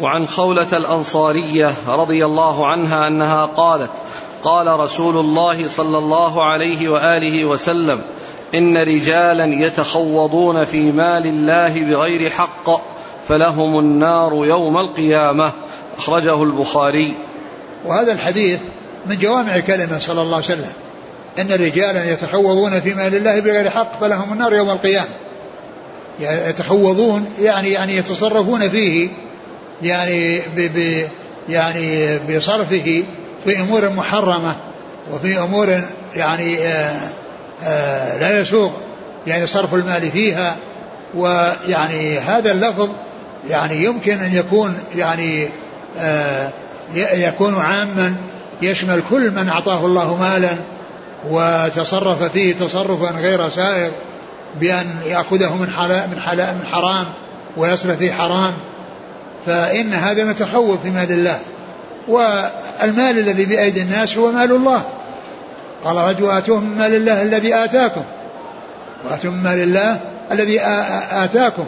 وعن 0.00 0.28
خولة 0.28 0.76
الأنصارية 0.76 1.74
رضي 1.88 2.24
الله 2.24 2.66
عنها 2.66 3.06
أنها 3.06 3.44
قالت 3.44 3.90
قال 4.44 4.80
رسول 4.80 5.16
الله 5.16 5.68
صلى 5.68 5.98
الله 5.98 6.44
عليه 6.44 6.88
وآله 6.88 7.44
وسلم 7.44 8.00
إن 8.54 8.76
رجالا 8.76 9.44
يتخوضون 9.44 10.64
في 10.64 10.92
مال 10.92 11.26
الله 11.26 11.80
بغير 11.80 12.30
حق 12.30 12.80
فلهم 13.28 13.78
النار 13.78 14.32
يوم 14.32 14.78
القيامة. 14.78 15.52
أخرجه 15.98 16.42
البخاري. 16.42 17.16
وهذا 17.84 18.12
الحديث 18.12 18.60
من 19.06 19.18
جوامع 19.18 19.60
كلمة 19.60 19.98
صلى 19.98 20.22
الله 20.22 20.34
عليه 20.34 20.46
وسلم. 20.46 20.72
إن 21.38 21.52
رجالا 21.52 22.12
يتخوضون 22.12 22.80
في 22.80 22.94
مال 22.94 23.14
الله 23.14 23.40
بغير 23.40 23.70
حق 23.70 24.00
فلهم 24.00 24.32
النار 24.32 24.54
يوم 24.54 24.70
القيامة. 24.70 25.08
يتخوضون 26.20 27.26
يعني 27.40 27.68
يعني 27.68 27.96
يتصرفون 27.96 28.68
فيه 28.70 29.08
يعني 29.82 30.38
ب 30.38 30.60
ب 30.60 31.08
يعني 31.48 32.18
بصرفه 32.18 33.02
في 33.44 33.60
أمور 33.60 33.88
محرمة 33.90 34.54
وفي 35.12 35.38
أمور 35.38 35.80
يعني 36.16 36.58
آآ 36.58 37.10
آآ 37.64 38.18
لا 38.18 38.40
يسوق. 38.40 38.72
يعني 39.26 39.46
صرف 39.46 39.74
المال 39.74 40.10
فيها 40.10 40.56
ويعني 41.14 42.18
هذا 42.18 42.52
اللفظ 42.52 42.88
يعني 43.50 43.84
يمكن 43.84 44.18
أن 44.18 44.34
يكون 44.34 44.78
يعني 44.96 45.48
يكون 46.94 47.54
عاما 47.54 48.14
يشمل 48.62 49.02
كل 49.10 49.30
من 49.30 49.48
أعطاه 49.48 49.86
الله 49.86 50.16
مالا 50.16 50.56
وتصرف 51.30 52.22
فيه 52.22 52.54
تصرفا 52.54 53.10
غير 53.10 53.48
سائغ 53.48 53.90
بأن 54.60 54.86
يأخذه 55.06 55.56
من 55.56 55.70
حلال 55.70 56.10
من 56.10 56.20
حلال 56.20 56.54
من 56.54 56.66
حرام 56.72 57.04
ويصرف 57.56 57.98
فيه 57.98 58.12
حرام. 58.12 58.52
فإن 59.46 59.94
هذا 59.94 60.24
متخوف 60.24 60.82
في 60.82 60.90
مال 60.90 61.12
الله. 61.12 61.38
والمال 62.08 63.18
الذي 63.18 63.44
بأيدي 63.44 63.82
الناس 63.82 64.18
هو 64.18 64.32
مال 64.32 64.52
الله. 64.52 64.82
قال 65.84 65.96
رجل 65.96 66.30
آتوهم 66.30 66.70
من 66.70 66.78
مال 66.78 66.94
الله 66.94 67.22
الذي 67.22 67.54
آتاكم. 67.54 68.04
وآتوهم 69.04 69.34
من 69.34 69.42
مال 69.42 69.58
الله 69.58 70.00
الذي 70.32 70.60
آتاكم. 71.12 71.64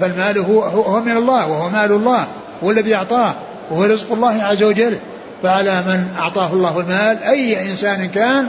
فالمال 0.00 0.38
هو, 0.38 0.62
هو 0.62 1.00
من 1.00 1.16
الله 1.16 1.46
وهو 1.46 1.68
مال 1.68 1.92
الله 1.92 2.26
هو 2.64 2.70
الذي 2.70 2.94
أعطاه 2.94 3.34
وهو 3.70 3.84
رزق 3.84 4.12
الله 4.12 4.42
عز 4.42 4.62
وجل. 4.62 4.98
فعلى 5.42 5.82
من 5.82 6.08
أعطاه 6.18 6.52
الله 6.52 6.80
المال 6.80 7.22
أي 7.22 7.70
إنسان 7.70 8.08
كان 8.08 8.48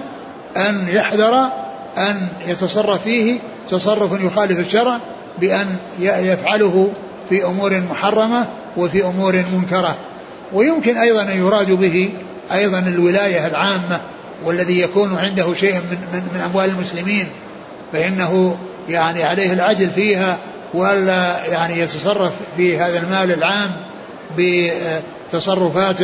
أن 0.58 0.88
يحذر 0.89 1.50
أن 1.98 2.27
يتصرف 2.48 3.03
فيه 3.03 3.39
تصرف 3.70 4.22
يخالف 4.22 4.60
الشرع 4.60 4.98
بأن 5.39 5.75
يفعله 6.00 6.91
في 7.29 7.46
أمور 7.46 7.84
محرمة 7.89 8.46
وفي 8.77 9.06
أمور 9.06 9.44
منكرة. 9.53 9.96
ويمكن 10.53 10.98
أيضا 10.98 11.22
أن 11.22 11.38
يراد 11.39 11.72
به 11.72 12.10
أيضا 12.53 12.79
الولاية 12.79 13.48
العامة 13.48 14.00
والذي 14.44 14.79
يكون 14.82 15.17
عنده 15.17 15.53
شيء 15.53 15.74
من, 15.74 15.98
من, 16.13 16.22
من 16.34 16.41
أموال 16.41 16.70
المسلمين 16.70 17.27
فإنه 17.94 18.58
يعني 18.89 19.24
عليه 19.24 19.53
العدل 19.53 19.89
فيها 19.89 20.38
وألا 20.74 21.46
يعني 21.46 21.79
يتصرف 21.79 22.32
في 22.58 22.77
هذا 22.77 22.98
المال 22.98 23.32
العام 23.32 23.72
بتصرفات 24.38 26.00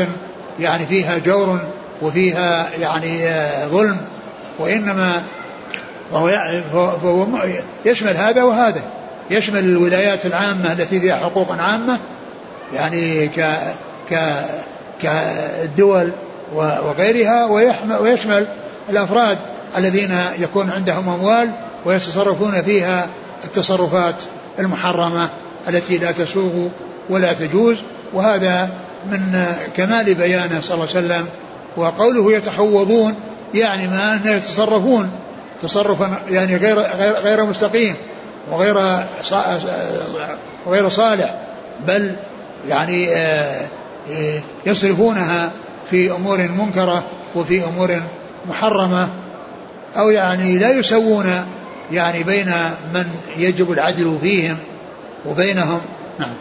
يعني 0.59 0.85
فيها 0.85 1.17
جور 1.17 1.59
وفيها 2.01 2.69
يعني 2.79 3.29
ظلم 3.65 3.97
وإنما 4.59 5.23
وهو 6.11 7.27
يشمل 7.85 8.17
هذا 8.17 8.43
وهذا 8.43 8.81
يشمل 9.29 9.59
الولايات 9.59 10.25
العامة 10.25 10.71
التي 10.71 10.99
فيها 10.99 11.15
حقوق 11.15 11.51
عامة 11.51 11.97
يعني 12.73 13.27
ك 13.27 13.57
ك 14.11 14.15
كالدول 15.01 16.11
وغيرها 16.55 17.45
ويشمل 17.99 18.45
الأفراد 18.89 19.37
الذين 19.77 20.17
يكون 20.39 20.69
عندهم 20.69 21.09
أموال 21.09 21.51
ويتصرفون 21.85 22.61
فيها 22.61 23.07
التصرفات 23.43 24.23
المحرمة 24.59 25.29
التي 25.69 25.97
لا 25.97 26.11
تسوغ 26.11 26.67
ولا 27.09 27.33
تجوز 27.33 27.77
وهذا 28.13 28.69
من 29.11 29.45
كمال 29.77 30.13
بيانه 30.13 30.61
صلى 30.61 30.73
الله 30.73 30.87
عليه 30.95 31.05
وسلم 31.05 31.25
وقوله 31.77 32.33
يتحوضون 32.33 33.15
يعني 33.53 33.87
ما 33.87 34.13
أن 34.13 34.37
يتصرفون 34.37 35.11
تصرفا 35.61 36.17
يعني 36.29 36.55
غير 36.55 36.79
غير 36.79 37.13
غير 37.13 37.45
مستقيم 37.45 37.95
وغير 38.51 38.77
غير 40.67 40.89
صالح 40.89 41.35
بل 41.87 42.15
يعني 42.67 43.15
آه، 43.15 43.67
آه، 44.11 44.41
يصرفونها 44.65 45.51
في 45.89 46.11
أمور 46.11 46.37
منكرة 46.37 47.03
وفي 47.35 47.63
أمور 47.63 48.01
محرمة 48.49 49.09
أو 49.97 50.09
يعني 50.09 50.57
لا 50.57 50.69
يسوون 50.71 51.45
يعني 51.91 52.23
بين 52.23 52.51
من 52.93 53.05
يجب 53.37 53.71
العدل 53.71 54.17
فيهم 54.21 54.57
وبينهم. 55.25 55.81
نعم. 56.19 56.33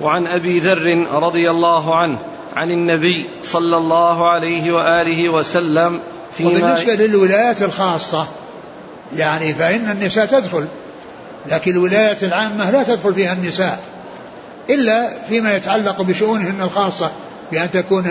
وعن 0.00 0.26
أبي 0.26 0.58
ذر 0.58 1.06
رضي 1.12 1.50
الله 1.50 1.96
عنه 1.96 2.18
عن 2.56 2.70
النبي 2.70 3.28
صلى 3.42 3.76
الله 3.76 4.30
عليه 4.30 4.72
وآله 4.72 5.28
وسلم 5.28 6.00
فيما 6.32 6.50
وبالنسبة 6.50 6.94
للولايات 6.94 7.62
الخاصة 7.62 8.26
يعني 9.16 9.54
فإن 9.54 9.90
النساء 9.90 10.26
تدخل 10.26 10.66
لكن 11.50 11.70
الولايات 11.70 12.24
العامة 12.24 12.70
لا 12.70 12.82
تدخل 12.82 13.14
فيها 13.14 13.32
النساء 13.32 13.78
إلا 14.70 15.08
فيما 15.28 15.56
يتعلق 15.56 16.02
بشؤونهن 16.02 16.60
الخاصة 16.62 17.10
بأن 17.52 17.70
تكون 17.70 18.06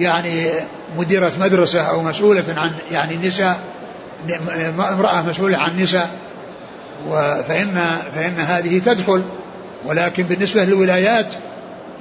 يعني 0.00 0.50
مديرة 0.98 1.32
مدرسة 1.40 1.80
أو 1.80 2.02
مسؤولة 2.02 2.44
عن 2.56 2.70
يعني 2.92 3.16
نساء 3.16 3.60
امرأة 4.78 5.22
مسؤولة 5.22 5.58
عن 5.58 5.82
نساء 5.82 6.10
فإن 7.48 7.98
فإن 8.14 8.40
هذه 8.40 8.78
تدخل. 8.78 9.22
ولكن 9.84 10.22
بالنسبة 10.22 10.64
للولايات 10.64 11.34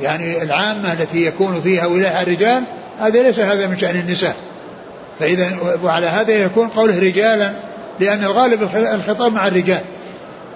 يعني 0.01 0.43
العامة 0.43 0.93
التي 0.93 1.25
يكون 1.25 1.61
فيها 1.61 1.85
ولاية 1.85 2.21
الرجال 2.21 2.63
هذا 2.99 3.23
ليس 3.23 3.39
هذا 3.39 3.67
من 3.67 3.77
شأن 3.77 3.95
النساء. 3.95 4.35
فإذا 5.19 5.57
وعلى 5.83 6.07
هذا 6.07 6.33
يكون 6.33 6.67
قوله 6.67 6.99
رجالا 6.99 7.51
لأن 7.99 8.23
الغالب 8.23 8.69
الخطاب 8.75 9.33
مع 9.33 9.47
الرجال. 9.47 9.81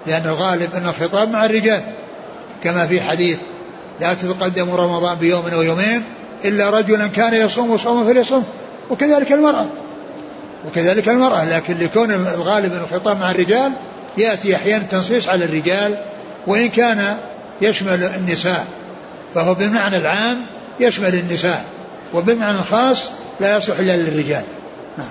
لأن 0.06 0.22
الغالب 0.24 0.74
أن 0.74 0.86
الخطاب 0.88 1.30
مع 1.30 1.44
الرجال. 1.44 1.82
كما 2.64 2.86
في 2.86 3.00
حديث 3.00 3.38
لا 4.00 4.14
تتقدم 4.14 4.70
رمضان 4.70 5.18
بيوم 5.18 5.42
أو 5.54 5.62
يومين 5.62 6.02
إلا 6.44 6.70
رجلا 6.70 7.06
كان 7.06 7.34
يصوم 7.34 7.78
صوما 7.78 8.12
فليصوم. 8.12 8.44
وكذلك 8.90 9.32
المرأة. 9.32 9.66
وكذلك 10.66 11.08
المرأة. 11.08 11.44
لكن 11.44 11.78
لكون 11.78 12.10
الغالب 12.10 12.72
الخطاب 12.72 13.20
مع 13.20 13.30
الرجال 13.30 13.72
يأتي 14.18 14.56
أحيانا 14.56 14.84
تنصيص 14.90 15.28
على 15.28 15.44
الرجال 15.44 15.96
وإن 16.46 16.68
كان 16.68 17.16
يشمل 17.60 18.04
النساء 18.04 18.66
فهو 19.34 19.54
بالمعنى 19.54 19.96
العام 19.96 20.46
يشمل 20.80 21.14
النساء 21.14 21.64
وبالمعنى 22.14 22.58
الخاص 22.58 23.10
لا 23.40 23.56
يصلح 23.56 23.78
إلا 23.78 23.96
للرجال 23.96 24.44
نعم. 24.98 25.08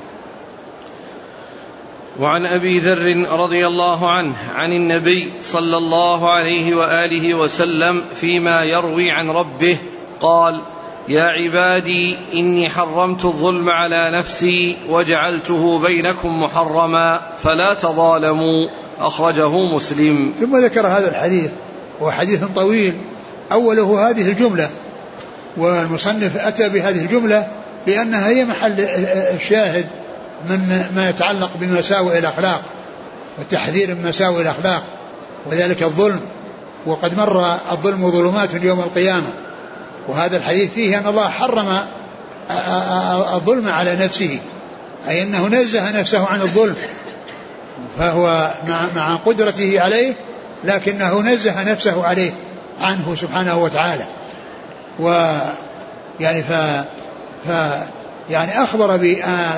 وعن 2.19 2.45
أبي 2.45 2.79
ذر 2.79 3.27
رضي 3.39 3.67
الله 3.67 4.11
عنه 4.11 4.35
عن 4.53 4.73
النبي 4.73 5.31
صلى 5.41 5.77
الله 5.77 6.31
عليه 6.31 6.75
وآله 6.75 7.33
وسلم 7.33 8.03
فيما 8.15 8.63
يروي 8.63 9.11
عن 9.11 9.29
ربه 9.29 9.77
قال 10.21 10.61
يا 11.07 11.23
عبادي 11.23 12.17
إني 12.33 12.69
حرمت 12.69 13.25
الظلم 13.25 13.69
على 13.69 14.11
نفسي 14.11 14.77
وجعلته 14.89 15.79
بينكم 15.79 16.43
محرما 16.43 17.21
فلا 17.43 17.73
تظالموا 17.73 18.69
أخرجه 18.99 19.51
مسلم. 19.75 20.33
ثم 20.39 20.65
ذكر 20.65 20.87
هذا 20.87 21.09
الحديث 21.11 21.51
وهو 21.99 22.11
حديث 22.11 22.43
طويل. 22.55 22.93
أوله 23.51 24.09
هذه 24.09 24.21
الجملة 24.21 24.69
والمصنف 25.57 26.37
أتى 26.37 26.69
بهذه 26.69 27.01
الجملة 27.01 27.47
لانها 27.87 28.27
هي 28.29 28.45
محل 28.45 28.79
الشاهد 29.35 29.85
من 30.49 30.85
ما 30.95 31.09
يتعلق 31.09 31.49
بمساوئ 31.55 32.19
الأخلاق 32.19 32.61
والتحذير 33.37 33.95
من 33.95 34.07
مساوئ 34.07 34.41
الأخلاق 34.41 34.83
وذلك 35.45 35.83
الظلم. 35.83 36.19
وقد 36.85 37.17
مر 37.17 37.57
الظلم 37.71 38.11
ظلمات 38.11 38.49
يوم 38.53 38.79
القيامة. 38.79 39.33
وهذا 40.07 40.37
الحديث 40.37 40.71
فيه 40.71 40.99
أن 40.99 41.07
الله 41.07 41.29
حرم 41.29 41.79
الظلم 43.33 43.67
على 43.69 43.95
نفسه 43.95 44.39
أي 45.09 45.23
أنه 45.23 45.47
نزه 45.47 45.99
نفسه 45.99 46.27
عن 46.27 46.41
الظلم. 46.41 46.75
فهو 47.97 48.53
مع, 48.67 48.79
مع 48.95 49.15
قدرته 49.15 49.81
عليه 49.81 50.13
لكنه 50.63 51.21
نزه 51.21 51.71
نفسه 51.71 52.05
عليه 52.05 52.31
عنه 52.81 53.15
سبحانه 53.15 53.63
وتعالى. 53.63 54.05
و 54.99 55.31
يعني 56.19 56.43
ف, 56.43 56.53
ف 57.47 57.49
يعني 58.29 58.63
أخبر 58.63 58.99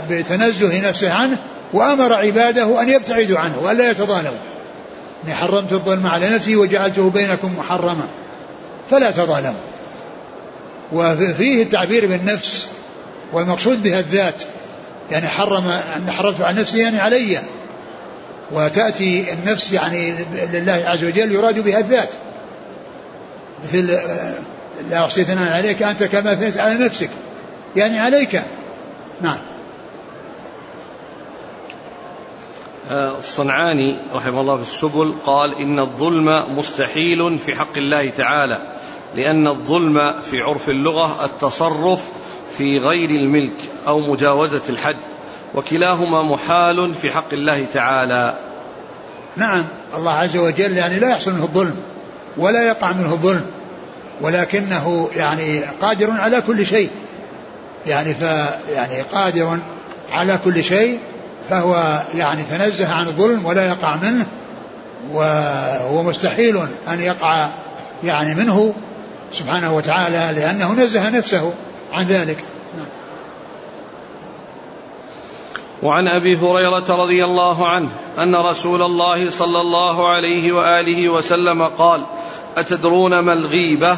بتنزه 0.10 0.89
نفسه 0.89 1.13
عنه 1.13 1.38
وأمر 1.73 2.13
عباده 2.13 2.82
أن 2.82 2.89
يبتعدوا 2.89 3.39
عنه 3.39 3.60
وألا 3.62 3.91
يتظالموا. 3.91 4.39
إني 5.25 5.36
حرمت 5.36 5.73
الظلم 5.73 6.08
على 6.08 6.30
نفسي 6.30 6.56
وجعلته 6.56 7.10
بينكم 7.10 7.58
محرما 7.58 8.08
فلا 8.91 9.12
تظالموا. 9.12 9.62
وفيه 10.93 11.63
التعبير 11.63 12.08
بالنفس 12.08 12.67
والمقصود 13.34 13.84
بها 13.84 13.99
الذات 13.99 14.41
يعني 15.12 15.28
حرم 15.28 15.67
أن 15.67 16.12
حرمت 16.12 16.41
عن 16.41 16.56
نفسي 16.56 16.80
يعني 16.80 16.99
علي. 16.99 17.39
وتأتي 18.51 19.34
النفس 19.34 19.73
يعني 19.73 20.15
لله 20.53 20.84
عز 20.86 21.03
وجل 21.03 21.31
يراد 21.31 21.60
بها 21.60 21.79
الذات. 21.79 22.10
مثل 23.63 23.99
لا 24.89 25.05
أحصي 25.05 25.23
ثناء 25.23 25.51
عليك 25.51 25.84
أنت 25.84 26.03
كما 26.03 26.34
أثنيت 26.34 26.58
على 26.58 26.86
نفسك. 26.86 27.10
يعني 27.75 27.99
عليك. 27.99 28.41
نعم. 29.21 29.38
آه، 32.89 33.17
الصنعاني 33.17 33.97
رحمه 34.13 34.41
الله 34.41 34.55
في 34.55 34.62
السبل 34.62 35.13
قال 35.25 35.58
إن 35.60 35.79
الظلم 35.79 36.58
مستحيل 36.58 37.38
في 37.38 37.55
حق 37.55 37.77
الله 37.77 38.10
تعالى 38.10 38.62
لأن 39.15 39.47
الظلم 39.47 40.21
في 40.21 40.41
عرف 40.41 40.69
اللغة 40.69 41.25
التصرف 41.25 42.08
في 42.58 42.79
غير 42.79 43.10
الملك 43.10 43.58
أو 43.88 43.99
مجاوزة 43.99 44.62
الحد. 44.69 45.14
وكلاهما 45.53 46.23
محال 46.23 46.95
في 46.95 47.12
حق 47.12 47.34
الله 47.34 47.65
تعالى. 47.73 48.36
نعم 49.38 49.63
الله 49.97 50.12
عز 50.12 50.38
وجل 50.38 50.77
يعني 50.77 50.99
لا 50.99 51.10
يحصل 51.10 51.34
منه 51.34 51.43
الظلم 51.43 51.75
ولا 52.38 52.67
يقع 52.67 52.91
منه 52.91 53.13
الظلم 53.13 53.45
ولكنه 54.21 55.10
يعني 55.15 55.62
قادر 55.81 56.12
على 56.12 56.41
كل 56.41 56.65
شيء. 56.65 56.89
يعني 57.88 58.13
ف 58.13 58.21
يعني 58.73 59.01
قادر 59.01 59.60
على 60.12 60.39
كل 60.45 60.63
شيء 60.63 60.99
فهو 61.49 62.01
يعني 62.15 62.43
تنزه 62.43 62.93
عن 62.93 63.08
الظلم 63.08 63.45
ولا 63.45 63.67
يقع 63.67 63.95
منه 63.95 64.25
وهو 65.12 66.03
مستحيل 66.03 66.58
أن 66.88 67.01
يقع 67.01 67.49
يعني 68.03 68.36
منه 68.36 68.73
سبحانه 69.34 69.75
وتعالى 69.75 70.39
لأنه 70.39 70.73
نزه 70.73 71.10
نفسه 71.10 71.53
عن 71.93 72.05
ذلك. 72.05 72.38
وعن 75.83 76.07
أبي 76.07 76.38
هريرة 76.38 76.85
رضي 76.89 77.25
الله 77.25 77.67
عنه 77.67 77.89
أن 78.19 78.35
رسول 78.35 78.81
الله 78.81 79.29
صلى 79.29 79.61
الله 79.61 80.09
عليه 80.09 80.51
وآله 80.51 81.09
وسلم 81.09 81.63
قال 81.63 82.03
أتدرون 82.57 83.19
ما 83.19 83.33
الغيبة؟ 83.33 83.97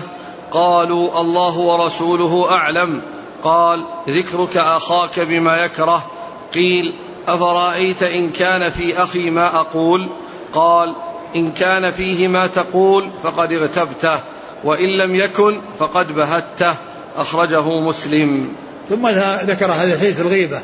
قالوا 0.51 1.21
الله 1.21 1.57
ورسوله 1.57 2.51
أعلم. 2.51 3.01
قال 3.43 3.83
ذكرك 4.09 4.57
أخاك 4.57 5.19
بما 5.19 5.65
يكره. 5.65 6.05
قيل 6.53 6.93
أفرأيت 7.27 8.03
إن 8.03 8.29
كان 8.29 8.69
في 8.69 9.03
أخي 9.03 9.29
ما 9.29 9.55
أقول؟ 9.55 10.09
قال 10.53 10.95
إن 11.35 11.51
كان 11.51 11.91
فيه 11.91 12.27
ما 12.27 12.47
تقول 12.47 13.09
فقد 13.23 13.53
اغتبته 13.53 14.19
وإن 14.63 14.89
لم 14.89 15.15
يكن 15.15 15.61
فقد 15.79 16.15
بهته. 16.15 16.75
أخرجه 17.17 17.79
مسلم. 17.79 18.55
ثم 18.89 19.07
ذكر 19.51 19.65
هذا 19.65 19.93
الحديث 19.93 20.21
الغيبة. 20.21 20.61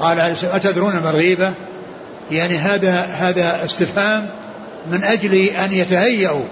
قال 0.00 0.20
أتدرون 0.52 0.92
ما 0.92 1.10
الغيبة؟ 1.10 1.52
يعني 2.30 2.56
هذا 2.56 3.00
هذا 3.00 3.64
استفهام 3.64 4.28
من 4.90 5.04
أجل 5.04 5.34
أن 5.34 5.72
يتهيأوا 5.72 6.44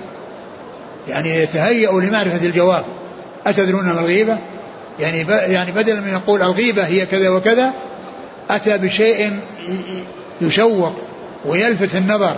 يعني 1.09 1.37
يتهيأوا 1.37 2.01
لمعرفة 2.01 2.47
الجواب. 2.47 2.85
أتدرون 3.47 3.85
ما 3.85 4.01
الغيبة؟ 4.01 4.39
يعني 5.01 5.27
يعني 5.29 5.73
بدل 5.73 6.01
من 6.01 6.09
يقول 6.09 6.43
الغيبة 6.43 6.87
هي 6.87 7.07
كذا 7.07 7.29
وكذا 7.29 7.73
أتى 8.51 8.79
بشيء 8.79 9.41
يشوق 10.41 10.95
ويلفت 11.45 11.97
النظر 11.97 12.37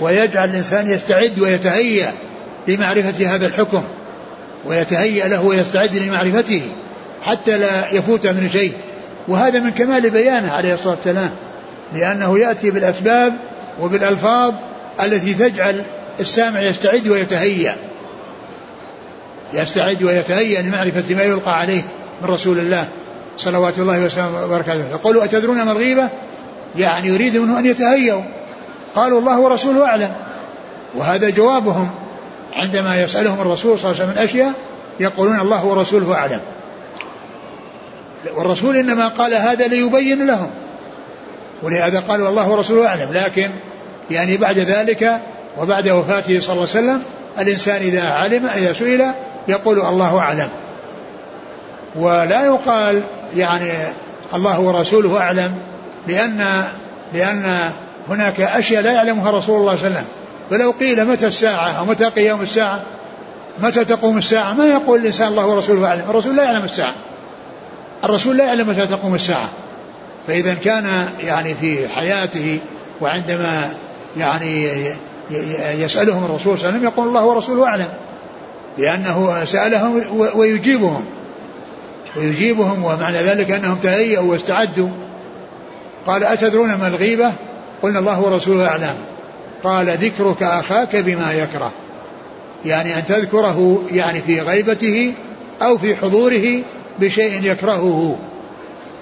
ويجعل 0.00 0.50
الإنسان 0.50 0.90
يستعد 0.90 1.38
ويتهيأ 1.38 2.12
لمعرفة 2.68 3.34
هذا 3.34 3.46
الحكم 3.46 3.84
ويتهيأ 4.64 5.28
له 5.28 5.44
ويستعد 5.44 5.96
لمعرفته 5.96 6.62
حتى 7.22 7.58
لا 7.58 7.94
يفوت 7.94 8.26
من 8.26 8.50
شيء. 8.52 8.72
وهذا 9.28 9.60
من 9.60 9.70
كمال 9.70 10.10
بيانه 10.10 10.52
عليه 10.52 10.74
الصلاة 10.74 10.94
والسلام 10.94 11.30
لأنه 11.92 12.38
يأتي 12.38 12.70
بالأسباب 12.70 13.34
وبالألفاظ 13.80 14.54
التي 15.02 15.34
تجعل 15.34 15.82
السامع 16.20 16.60
يستعد 16.60 17.08
ويتهيأ. 17.08 17.76
يستعد 19.54 20.02
ويتهيأ 20.02 20.62
لمعرفة 20.62 21.14
ما 21.14 21.22
يلقى 21.22 21.58
عليه 21.58 21.82
من 22.22 22.28
رسول 22.28 22.58
الله 22.58 22.88
صلوات 23.38 23.78
الله 23.78 24.04
وسلامه 24.04 24.44
وبركاته. 24.44 24.90
يقولوا 24.90 25.24
أتدرون 25.24 25.62
ما 25.62 25.72
الغيبة؟ 25.72 26.08
يعني 26.78 27.08
يريد 27.08 27.36
منه 27.36 27.58
أن 27.58 27.66
يتهيأوا. 27.66 28.22
قالوا 28.94 29.20
الله 29.20 29.40
ورسوله 29.40 29.86
أعلم. 29.86 30.12
وهذا 30.94 31.30
جوابهم 31.30 31.90
عندما 32.52 33.02
يسألهم 33.02 33.40
الرسول 33.40 33.78
صلى 33.78 33.90
الله 33.90 34.02
عليه 34.02 34.12
وسلم 34.12 34.22
من 34.22 34.28
أشياء 34.28 34.52
يقولون 35.00 35.40
الله 35.40 35.64
ورسوله 35.64 36.14
أعلم. 36.14 36.40
والرسول 38.34 38.76
إنما 38.76 39.08
قال 39.08 39.34
هذا 39.34 39.66
ليبين 39.66 40.26
لهم. 40.26 40.50
ولهذا 41.62 42.00
قالوا 42.00 42.28
الله 42.28 42.48
ورسوله 42.50 42.86
أعلم. 42.86 43.12
لكن 43.12 43.50
يعني 44.10 44.36
بعد 44.36 44.58
ذلك 44.58 45.20
وبعد 45.58 45.88
وفاته 45.88 46.40
صلى 46.40 46.52
الله 46.52 46.68
عليه 46.74 46.86
وسلم 46.86 47.02
الإنسان 47.38 47.76
إذا 47.76 48.08
علم 48.08 48.46
إذا 48.46 48.72
سئل 48.72 49.04
يقول 49.48 49.80
الله 49.80 50.18
أعلم. 50.18 50.48
ولا 51.96 52.46
يقال 52.46 53.02
يعني 53.36 53.72
الله 54.34 54.60
ورسوله 54.60 55.20
أعلم 55.20 55.58
لأن 56.08 56.64
لأن 57.14 57.70
هناك 58.08 58.40
أشياء 58.40 58.82
لا 58.82 58.92
يعلمها 58.92 59.30
رسول 59.30 59.60
الله 59.60 59.76
صلى 59.76 59.86
الله 59.88 59.98
عليه 59.98 60.06
وسلم. 60.06 60.06
فلو 60.50 60.70
قيل 60.70 61.04
متى 61.04 61.26
الساعة 61.26 61.70
أو 61.70 61.84
متى 61.84 62.04
قيام 62.04 62.42
الساعة 62.42 62.80
متى 63.58 63.84
تقوم 63.84 64.18
الساعة 64.18 64.52
ما 64.52 64.66
يقول 64.66 65.00
الإنسان 65.00 65.28
الله 65.28 65.46
ورسوله 65.46 65.86
أعلم. 65.86 66.10
الرسول 66.10 66.36
لا 66.36 66.44
يعلم 66.44 66.64
الساعة. 66.64 66.94
الرسول 68.04 68.36
لا 68.36 68.44
يعلم 68.44 68.68
متى 68.68 68.86
تقوم 68.86 69.14
الساعة. 69.14 69.48
فإذا 70.26 70.54
كان 70.54 71.08
يعني 71.20 71.54
في 71.54 71.88
حياته 71.88 72.58
وعندما 73.00 73.72
يعني 74.16 74.68
يسألهم 75.78 76.24
الرسول 76.24 76.58
صلى 76.58 76.68
الله 76.68 76.68
عليه 76.68 76.78
وسلم 76.78 76.84
يقول 76.84 77.08
الله 77.08 77.24
ورسوله 77.24 77.66
أعلم 77.66 77.88
لأنه 78.78 79.44
سألهم 79.44 80.02
ويجيبهم. 80.34 81.04
ويجيبهم 82.16 82.84
ومعنى 82.84 83.18
ذلك 83.18 83.50
أنهم 83.50 83.78
تهيأوا 83.82 84.32
واستعدوا. 84.32 84.88
قال 86.06 86.24
أتدرون 86.24 86.74
ما 86.74 86.86
الغيبة؟ 86.86 87.32
قلنا 87.82 87.98
الله 87.98 88.20
ورسوله 88.20 88.66
أعلم. 88.66 88.94
قال 89.64 89.88
ذكرك 89.88 90.42
أخاك 90.42 90.96
بما 90.96 91.32
يكره. 91.32 91.72
يعني 92.64 92.98
أن 92.98 93.04
تذكره 93.06 93.82
يعني 93.92 94.20
في 94.20 94.40
غيبته 94.40 95.12
أو 95.62 95.78
في 95.78 95.96
حضوره 95.96 96.62
بشيء 97.00 97.44
يكرهه 97.44 98.18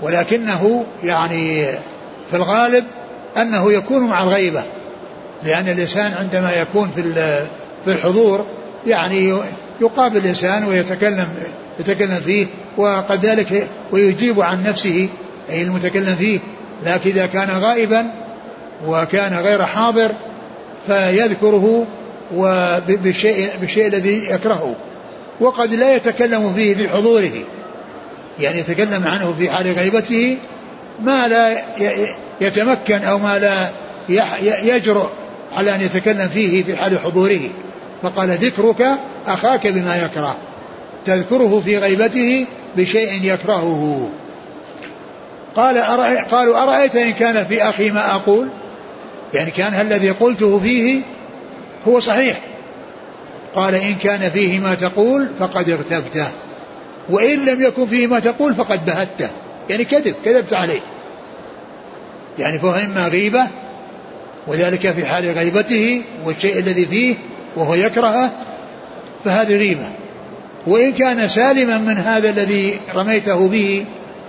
ولكنه 0.02 0.84
يعني 1.04 1.66
في 2.30 2.36
الغالب 2.36 2.84
أنه 3.36 3.72
يكون 3.72 4.02
مع 4.02 4.22
الغيبة 4.22 4.62
لأن 5.44 5.68
الإنسان 5.68 6.12
عندما 6.12 6.52
يكون 6.52 6.90
في 6.94 7.02
في 7.84 7.92
الحضور 7.92 8.46
يعني 8.86 9.34
يقابل 9.80 10.16
الإنسان 10.16 10.64
ويتكلم 10.64 11.28
يتكلم 11.80 12.20
فيه 12.24 12.46
وقد 12.76 13.26
ذلك 13.26 13.68
ويجيب 13.92 14.40
عن 14.40 14.62
نفسه 14.62 15.08
أي 15.50 15.62
المتكلم 15.62 16.16
فيه 16.16 16.38
لكن 16.86 17.10
إذا 17.10 17.26
كان 17.26 17.50
غائبا 17.50 18.10
وكان 18.86 19.34
غير 19.34 19.64
حاضر 19.64 20.10
فيذكره 20.86 21.86
وبالشيء 22.34 23.50
بالشيء 23.60 23.86
الذي 23.86 24.30
يكرهه 24.30 24.74
وقد 25.40 25.74
لا 25.74 25.94
يتكلم 25.94 26.52
فيه 26.54 26.74
في 26.74 26.88
حضوره. 26.88 27.32
يعني 28.40 28.58
يتكلم 28.58 29.06
عنه 29.06 29.34
في 29.38 29.50
حال 29.50 29.72
غيبته 29.72 30.36
ما 31.02 31.28
لا 31.28 31.62
يتمكن 32.40 33.04
أو 33.04 33.18
ما 33.18 33.38
لا 33.38 33.68
يجرؤ 34.76 35.08
على 35.52 35.74
أن 35.74 35.80
يتكلم 35.80 36.28
فيه 36.28 36.62
في 36.62 36.76
حال 36.76 36.98
حضوره. 36.98 37.40
فقال 38.02 38.30
ذكرك 38.30 38.86
أخاك 39.26 39.66
بما 39.66 40.04
يكره. 40.04 40.36
تذكره 41.04 41.62
في 41.64 41.78
غيبته 41.78 42.46
بشيء 42.76 43.20
يكرهه. 43.22 44.08
قال 45.56 45.78
أرأي 45.78 46.18
قالوا 46.18 46.62
أرأيت 46.62 46.96
إن 46.96 47.12
كان 47.12 47.44
في 47.44 47.62
أخي 47.62 47.90
ما 47.90 48.14
أقول؟ 48.14 48.48
يعني 49.34 49.50
كان 49.50 49.80
الذي 49.80 50.10
قلته 50.10 50.58
فيه 50.58 51.00
هو 51.88 52.00
صحيح. 52.00 52.40
قال 53.54 53.74
إن 53.74 53.94
كان 53.94 54.30
فيه 54.30 54.60
ما 54.60 54.74
تقول 54.74 55.28
فقد 55.38 55.70
اغتبته. 55.70 56.26
وإن 57.10 57.44
لم 57.44 57.62
يكن 57.62 57.86
فيه 57.86 58.06
ما 58.06 58.18
تقول 58.18 58.54
فقد 58.54 58.86
بهته. 58.86 59.30
يعني 59.70 59.84
كذب 59.84 60.14
كذبت 60.24 60.52
عليه. 60.52 60.80
يعني 62.38 62.58
فهو 62.58 62.74
إما 62.74 63.08
غيبة 63.08 63.46
وذلك 64.46 64.90
في 64.90 65.06
حال 65.06 65.30
غيبته 65.30 66.02
والشيء 66.24 66.58
الذي 66.58 66.86
فيه 66.86 67.14
وهو 67.56 67.74
يكرهه 67.74 68.32
فهذه 69.24 69.56
غيبة. 69.56 69.86
وإن 70.66 70.92
كان 70.92 71.28
سالما 71.28 71.78
من 71.78 71.98
هذا 71.98 72.30
الذي 72.30 72.80
رميته 72.94 73.48
به 73.48 73.84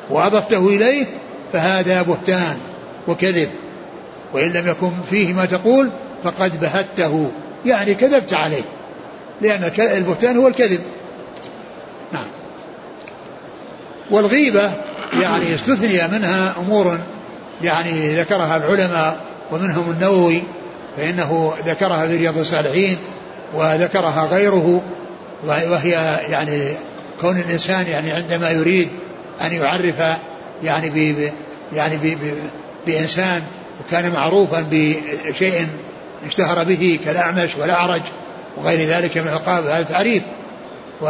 وأضفته 0.10 0.68
إليه 0.68 1.06
فهذا 1.54 2.02
بهتان 2.02 2.58
وكذب. 3.08 3.50
وإن 4.34 4.54
لم 4.54 4.68
يكن 4.68 4.92
فيه 5.10 5.34
ما 5.34 5.46
تقول 5.46 5.90
فقد 6.24 6.60
بهته. 6.60 7.32
يعني 7.66 7.94
كذبت 7.94 8.34
عليه. 8.34 8.64
لأن 9.42 9.72
البهتان 9.80 10.38
هو 10.38 10.48
الكذب 10.48 10.80
نعم 12.14 12.28
والغيبة 14.12 14.72
يعني 15.22 15.56
استثني 15.56 16.08
منها 16.08 16.54
أمور 16.60 16.98
يعني 17.64 18.16
ذكرها 18.16 18.58
العلماء 18.58 19.18
ومنهم 19.52 19.92
النووي 19.92 20.44
فإنه 20.98 21.54
ذكرها 21.66 22.08
في 22.08 22.18
رياض 22.18 22.38
الصالحين 22.38 22.98
وذكرها 23.54 24.26
غيره 24.26 24.82
وهي 25.46 26.20
يعني 26.30 26.74
كون 27.22 27.40
الإنسان 27.40 27.88
يعني 27.88 28.12
عندما 28.12 28.50
يريد 28.50 28.90
أن 29.42 29.54
يعرف 29.54 30.18
يعني 30.64 30.90
ب 30.90 31.30
يعني 31.74 31.98
ب 31.98 32.18
بإنسان 32.88 33.42
وكان 33.80 34.12
معروفا 34.12 34.66
بشيء 34.72 35.68
اشتهر 36.28 36.64
به 36.64 37.00
كالأعمش 37.06 37.56
والأعرج 37.58 38.02
وغير 38.58 38.88
ذلك 38.88 39.18
من 39.18 39.28
الألقاب 39.28 39.68
هذا 39.68 39.84
تعريف. 39.84 40.24
و, 41.02 41.08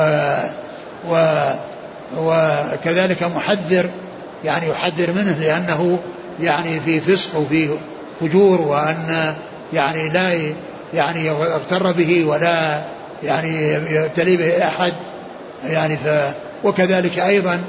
و 1.10 1.16
وكذلك 2.18 3.24
محذر 3.24 3.90
يعني 4.46 4.70
يحذر 4.70 5.12
منه 5.12 5.38
لأنه 5.40 6.00
يعني 6.42 6.80
في 6.80 7.02
فسق 7.02 7.40
وفي 7.40 7.70
فجور 8.22 8.62
وأن 8.62 9.36
يعني 9.74 10.10
لا 10.10 10.54
يعني 10.94 11.26
يغتر 11.26 11.92
به 11.92 12.26
ولا 12.26 12.82
يعني 13.24 13.74
يبتلي 13.92 14.38
به 14.38 14.68
أحد 14.68 14.94
يعني 15.64 15.98
ف 15.98 16.10
وكذلك 16.64 17.20
أيضا 17.20 17.62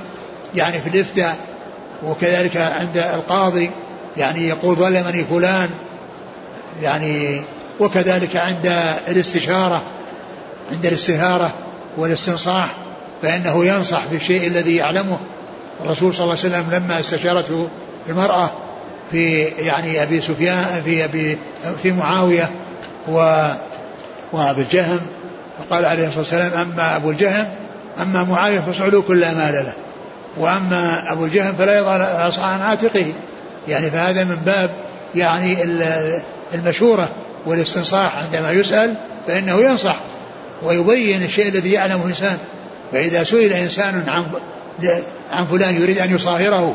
يعني 0.55 0.81
في 0.81 0.89
الإفتاء 0.89 1.37
وكذلك 2.07 2.57
عند 2.57 2.97
القاضي 2.97 3.71
يعني 4.17 4.49
يقول 4.49 4.77
ظلمني 4.77 5.25
فلان 5.25 5.69
يعني 6.83 7.43
وكذلك 7.81 8.37
عند 8.37 8.73
الاستشارة 9.09 9.83
عند 10.73 10.87
الاستهارة 10.87 11.51
والاستنصاح 11.97 12.75
فإنه 13.23 13.65
ينصح 13.65 14.07
بالشيء 14.13 14.47
الذي 14.47 14.77
يعلمه. 14.77 15.19
الرسول 15.85 16.15
صلى 16.15 16.25
الله 16.25 16.37
عليه 16.45 16.49
وسلم 16.49 16.65
لما 16.71 17.01
استشارته 17.01 17.69
المرأة 18.09 18.51
في 19.11 19.43
يعني 19.45 20.03
أبي 20.03 20.21
سفيان 20.21 20.83
في 20.85 21.05
أبي 21.05 21.39
في 21.83 21.93
معاوية 21.93 22.51
و 23.09 23.49
وأبي 24.33 24.63
الجهم 24.63 25.01
فقال 25.59 25.85
عليه 25.85 26.07
الصلاة 26.07 26.19
والسلام 26.19 26.53
أما 26.53 26.97
أبو 26.97 27.11
الجهم 27.11 27.47
أما 28.03 28.25
معاوية 28.25 28.61
فصعلوا 28.61 29.03
كل 29.03 29.21
مال 29.21 29.55
له. 29.55 29.73
وأما 30.37 31.13
أبو 31.13 31.25
الجهم 31.25 31.55
فلا 31.59 31.79
يضع 31.79 31.97
العصا 31.97 32.43
عن 32.43 32.61
عاتقه. 32.61 33.13
يعني 33.69 33.91
فهذا 33.91 34.25
من 34.25 34.37
باب 34.47 34.71
يعني 35.15 35.63
المشورة 36.55 37.09
والاستنصاح 37.47 38.17
عندما 38.17 38.53
يسأل 38.53 38.95
فإنه 39.27 39.61
ينصح 39.61 39.97
ويبين 40.63 41.23
الشيء 41.23 41.49
الذي 41.49 41.73
يعلمه 41.73 42.03
الإنسان. 42.03 42.39
فإذا 42.93 43.25
سئل 43.25 43.53
إنسان 43.53 44.05
عن 44.09 44.25
عن 45.33 45.47
فلان 45.47 45.83
يريد 45.83 45.99
أن 45.99 46.15
يصاهره 46.15 46.75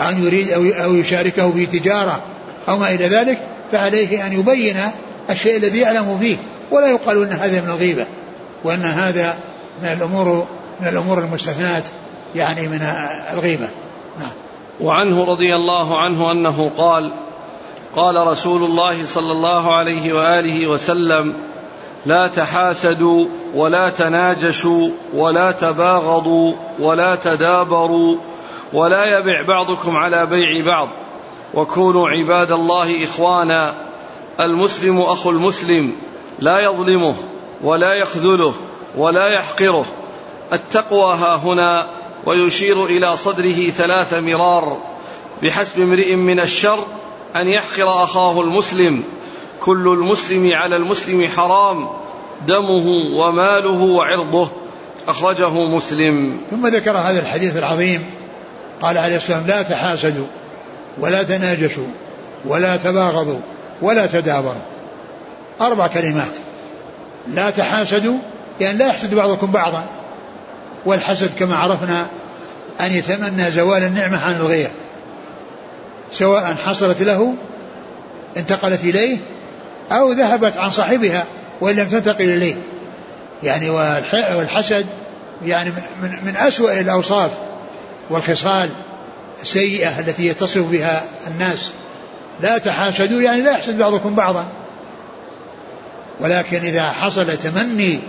أو 0.00 0.18
يريد 0.18 0.50
أو 0.50 0.94
يشاركه 0.94 1.50
في 1.50 1.66
تجارة 1.66 2.22
أو 2.68 2.76
ما 2.76 2.90
إلى 2.94 3.08
ذلك 3.08 3.38
فعليه 3.72 4.26
أن 4.26 4.32
يبين 4.32 4.76
الشيء 5.30 5.56
الذي 5.56 5.78
يعلم 5.78 6.18
فيه 6.18 6.36
ولا 6.70 6.86
يقال 6.86 7.22
أن 7.22 7.32
هذا 7.32 7.60
من 7.60 7.70
الغيبة 7.70 8.06
وأن 8.64 8.82
هذا 8.82 9.36
من 9.82 9.88
الأمور 9.88 10.46
من 10.80 10.88
الأمور 10.88 11.18
المستثنات 11.18 11.84
يعني 12.34 12.68
من 12.68 12.82
الغيبة. 13.32 13.68
نعم. 14.18 14.30
وعنه 14.80 15.24
رضي 15.24 15.56
الله 15.56 16.00
عنه 16.00 16.32
أنه 16.32 16.70
قال 16.76 17.12
قال 17.96 18.26
رسول 18.26 18.64
الله 18.64 19.04
صلى 19.04 19.32
الله 19.32 19.74
عليه 19.74 20.12
وآله 20.12 20.66
وسلم 20.66 21.34
لا 22.06 22.26
تحاسدوا 22.26 23.26
ولا 23.54 23.88
تناجشوا 23.88 24.90
ولا 25.14 25.50
تباغضوا 25.50 26.54
ولا 26.78 27.14
تدابروا 27.14 28.16
ولا 28.72 29.18
يبع 29.18 29.42
بعضكم 29.42 29.96
على 29.96 30.26
بيع 30.26 30.64
بعض. 30.64 30.88
وكونوا 31.54 32.08
عباد 32.08 32.52
الله 32.52 33.04
إخوانا. 33.04 33.74
المسلم 34.40 35.00
أخو 35.00 35.30
المسلم 35.30 35.92
لا 36.38 36.60
يظلمه 36.60 37.14
ولا 37.62 37.94
يخذله 37.94 38.54
ولا 38.96 39.28
يحقره. 39.28 39.86
التقوى 40.52 41.14
ها 41.14 41.36
هنا 41.36 41.86
ويشير 42.26 42.84
إلى 42.84 43.16
صدره 43.16 43.70
ثلاث 43.70 44.14
مرار. 44.14 44.76
بحسب 45.42 45.80
امرئ 45.80 46.14
من 46.14 46.40
الشر 46.40 46.78
أن 47.36 47.48
يحقر 47.48 48.04
أخاه 48.04 48.40
المسلم 48.40 49.04
كل 49.60 49.88
المسلم 49.88 50.52
على 50.52 50.76
المسلم 50.76 51.28
حرام 51.28 51.88
دمه 52.46 52.86
وماله 53.20 53.82
وعرضه. 53.82 54.48
أخرجه 55.08 55.50
مسلم. 55.50 56.40
ثم 56.50 56.66
ذكر 56.66 56.96
هذا 56.96 57.20
الحديث 57.20 57.56
العظيم 57.56 58.04
قال 58.82 58.98
عليه 58.98 59.14
والسلام 59.14 59.46
لا 59.46 59.62
تحاسدوا 59.62 60.26
ولا 60.98 61.22
تناجشوا 61.22 61.86
ولا 62.44 62.76
تباغضوا 62.76 63.40
ولا 63.82 64.06
تدابروا. 64.06 64.62
أربع 65.60 65.86
كلمات. 65.86 66.36
لا 67.28 67.50
تحاسدوا 67.50 68.16
يعني 68.60 68.78
لا 68.78 68.86
يحسد 68.86 69.14
بعضكم 69.14 69.50
بعضا. 69.50 69.84
والحسد 70.86 71.38
كما 71.38 71.56
عرفنا 71.56 72.06
أن 72.80 72.92
يتمنى 72.92 73.50
زوال 73.50 73.82
النعمة 73.82 74.24
عن 74.24 74.36
الغير 74.36 74.70
سواء 76.10 76.54
حصلت 76.54 77.02
له 77.02 77.34
انتقلت 78.36 78.84
إليه 78.84 79.16
أو 79.92 80.12
ذهبت 80.12 80.56
عن 80.56 80.70
صاحبها 80.70 81.24
وإن 81.60 81.76
لم 81.76 81.88
تنتقل 81.88 82.30
إليه. 82.30 82.54
يعني 83.42 83.70
والحسد 84.36 84.86
يعني 85.44 85.70
من, 86.02 86.10
من, 86.24 86.36
أسوأ 86.36 86.80
الأوصاف 86.80 87.30
والخصال 88.10 88.68
السيئة 89.42 90.00
التي 90.00 90.26
يتصف 90.26 90.70
بها 90.70 91.02
الناس. 91.26 91.70
لا 92.40 92.58
تحاسدوا 92.58 93.22
يعني 93.22 93.42
لا 93.42 93.50
يحسد 93.50 93.78
بعضكم 93.78 94.14
بعضا. 94.14 94.46
ولكن 96.20 96.56
إذا 96.56 96.90
حصل 96.90 97.36
تمني 97.36 98.00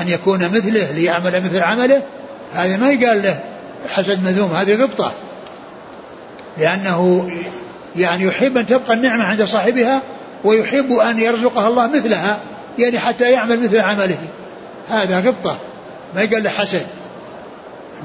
أن 0.00 0.08
يكون 0.08 0.38
مثله 0.38 0.92
ليعمل 0.92 1.42
مثل 1.44 1.60
عمله 1.60 2.02
هذا 2.54 2.76
ما 2.76 2.90
يقال 2.90 3.22
له 3.22 3.40
حسد 3.88 4.24
مذموم 4.24 4.52
هذه 4.52 4.82
غبطة. 4.82 5.12
لأنه 6.58 7.30
يعني 7.96 8.24
يحب 8.24 8.56
أن 8.56 8.66
تبقى 8.66 8.94
النعمة 8.94 9.24
عند 9.24 9.44
صاحبها 9.44 10.02
ويحب 10.44 10.92
أن 10.92 11.18
يرزقها 11.18 11.68
الله 11.68 11.86
مثلها 11.86 12.38
يعني 12.78 12.98
حتى 12.98 13.30
يعمل 13.30 13.62
مثل 13.62 13.80
عمله. 13.80 14.18
هذا 14.88 15.20
غبطة 15.20 15.56
ما 16.14 16.22
يقال 16.22 16.42
له 16.42 16.50
حسد. 16.50 16.86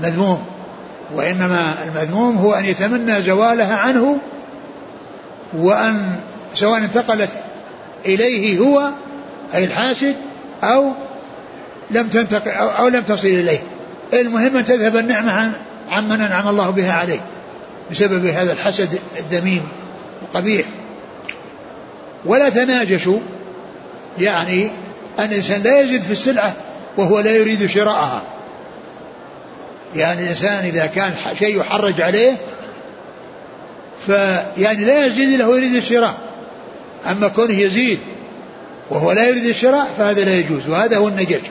مذموم 0.04 0.46
وإنما 1.14 1.74
المذموم 1.86 2.38
هو 2.38 2.54
أن 2.54 2.66
يتمنى 2.66 3.22
زوالها 3.22 3.76
عنه 3.76 4.18
وأن 5.58 6.16
سواء 6.54 6.78
انتقلت 6.78 7.30
إليه 8.06 8.60
هو 8.60 8.90
أي 9.56 9.64
الحاسد 9.64 10.16
أو 10.64 10.92
لم 11.92 12.08
تنتقل 12.08 12.52
أو, 12.52 12.70
أو 12.70 12.88
لم 12.88 13.02
تصل 13.02 13.28
إليه. 13.28 13.60
المهم 14.14 14.58
أن 14.58 14.66
تذهب 14.66 14.98
النعمة 14.98 15.32
عن 15.32 15.52
عمن 15.90 16.22
أنعم 16.22 16.48
الله 16.48 16.70
بها 16.70 16.94
عليه 16.94 17.20
بسبب 17.92 18.26
هذا 18.26 18.52
الحسد 18.52 19.00
الذميم 19.18 19.62
القبيح. 20.22 20.66
ولا 22.26 22.50
تناجشوا 22.50 23.20
يعني 24.20 24.72
أن 25.20 25.26
الإنسان 25.26 25.62
لا 25.62 25.80
يزيد 25.80 26.02
في 26.02 26.12
السلعة 26.12 26.54
وهو 26.98 27.20
لا 27.20 27.36
يريد 27.36 27.66
شراءها. 27.66 28.22
يعني 29.96 30.24
الإنسان 30.24 30.66
إذا 30.66 30.86
كان 30.86 31.14
شيء 31.40 31.60
يحرج 31.60 32.02
عليه 32.02 32.34
فيعني 34.06 34.86
لا 34.86 35.06
يزيد 35.06 35.40
له 35.40 35.58
يريد 35.58 35.76
الشراء. 35.76 36.14
أما 37.12 37.28
كونه 37.28 37.60
يزيد 37.60 38.00
وهو 38.90 39.12
لا 39.12 39.28
يريد 39.28 39.46
الشراء 39.46 39.88
فهذا 39.98 40.24
لا 40.24 40.36
يجوز 40.36 40.70
وهذا 40.70 40.98
هو 40.98 41.08
النجش 41.08 41.42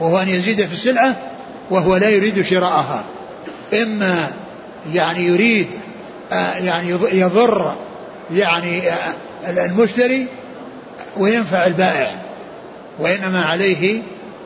وهو 0.00 0.18
أن 0.18 0.28
يزيد 0.28 0.66
في 0.66 0.72
السلعة 0.72 1.16
وهو 1.70 1.96
لا 1.96 2.08
يريد 2.08 2.44
شراءها. 2.44 3.04
إما 3.72 4.30
يعني 4.94 5.24
يريد 5.24 5.68
آه، 6.32 6.56
يعني 6.56 6.88
يضر 7.12 7.74
يعني 8.34 8.90
آه، 8.90 9.14
المشتري 9.48 10.26
وينفع 11.16 11.66
البائع 11.66 12.14
وإنما 12.98 13.44
عليه 13.44 14.02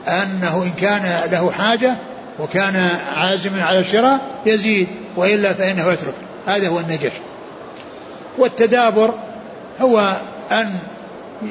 أنه 0.08 0.62
إن 0.62 0.70
كان 0.80 1.30
له 1.32 1.50
حاجة 1.50 1.94
وكان 2.38 2.88
عازما 3.14 3.64
على 3.64 3.78
الشراء 3.78 4.20
يزيد 4.46 4.88
وإلا 5.16 5.52
فإنه 5.52 5.92
يترك. 5.92 6.14
هذا 6.46 6.68
هو 6.68 6.80
النجش 6.80 7.12
والتدابر 8.38 9.14
هو 9.80 10.16
أن 10.52 10.74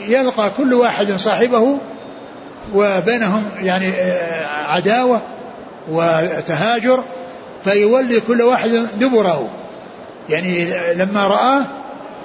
يلقى 0.08 0.52
كل 0.58 0.74
واحد 0.74 1.12
صاحبه 1.12 1.78
وبينهم 2.74 3.44
يعني 3.62 3.90
آه، 3.90 4.46
عداوة 4.48 5.22
وتهاجر 5.90 7.04
فيولي 7.64 8.20
كل 8.20 8.42
واحد 8.42 8.88
دبره. 9.00 9.50
يعني 10.30 10.66
لما 10.94 11.28
رآه 11.28 11.62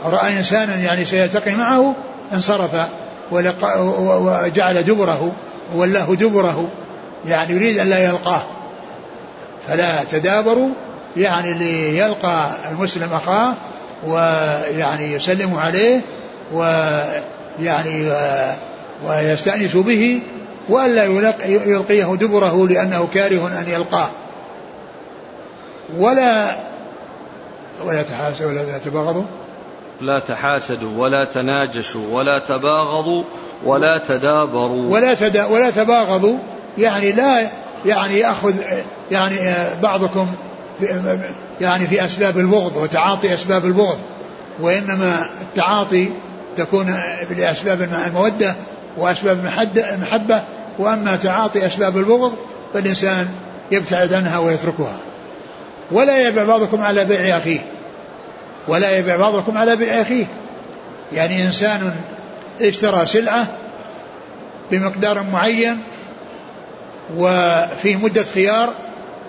رأى 0.05 0.39
إنسانا 0.39 0.75
يعني 0.75 1.05
سيلتقي 1.05 1.55
معه 1.55 1.95
انصرف 2.33 2.71
وجعل 3.33 4.83
دبره 4.83 5.33
ولاه 5.75 6.15
دبره 6.15 6.69
يعني 7.29 7.55
يريد 7.55 7.79
أن 7.79 7.87
لا 7.87 8.05
يلقاه. 8.05 8.43
فلا 9.69 10.05
تدابروا 10.05 10.69
يعني 11.17 11.55
ليلقى 11.55 12.47
المسلم 12.71 13.09
أخاه 13.13 13.55
ويعني 14.07 15.13
يسلم 15.13 15.55
عليه 15.55 16.01
ويعني 16.53 18.13
ويستأنس 19.07 19.77
به 19.77 20.21
وألا 20.69 21.05
يلقيه 21.45 22.17
دبره 22.17 22.67
لأنه 22.67 23.09
كاره 23.15 23.49
أن 23.59 23.65
يلقاه. 23.69 24.09
ولا 25.99 26.57
ولا 27.85 28.03
تحاسدوا 28.03 28.51
ولا 28.51 28.79
تباغضوا. 28.79 29.25
لا 30.03 30.19
تحاسدوا 30.19 30.99
ولا 30.99 31.25
تناجشوا 31.25 32.15
ولا 32.15 32.39
تباغضوا 32.39 33.25
ولا 33.65 33.99
تدابروا. 33.99 34.93
ولا 34.93 35.15
تدا 35.15 35.45
ولا 35.45 35.71
تباغضوا. 35.71 36.39
يعني 36.79 37.13
لا 37.13 37.49
يعني 37.87 38.19
ياخذ 38.19 38.55
يعني 39.11 39.37
بعضكم 39.83 40.27
في 40.81 40.87
يعني 41.61 41.87
في 41.87 42.05
أسباب 42.05 42.39
البغض 42.39 42.77
وتعاطي 42.77 43.35
أسباب 43.35 43.65
البغض 43.65 43.99
وإنما 44.61 45.31
التعاطي 45.41 46.09
تكون 46.57 46.95
لأسباب 47.37 47.83
المودة 47.83 48.55
وأسباب 48.97 49.39
المحبة. 49.95 50.43
وأما 50.79 51.17
تعاطي 51.17 51.67
أسباب 51.67 51.97
البغض 51.97 52.33
فالإنسان 52.75 53.29
يبتعد 53.71 54.13
عنها 54.13 54.39
ويتركها. 54.39 54.97
ولا 55.93 56.29
يبع 56.29 56.45
بعضكم 56.45 56.81
على 56.83 57.05
بيع 57.05 57.37
أخيه. 57.37 57.61
ولا 58.69 58.99
يبيع 58.99 59.17
بعضكم 59.17 59.59
على 59.59 59.77
بيع 59.77 60.01
أخيه. 60.01 60.25
يعني 61.13 61.47
إنسان 61.47 61.95
اشترى 62.61 63.07
سلعة 63.07 63.47
بمقدار 64.71 65.23
معين 65.33 65.79
وفي 67.17 67.97
مدة 67.97 68.23
خيار 68.23 68.75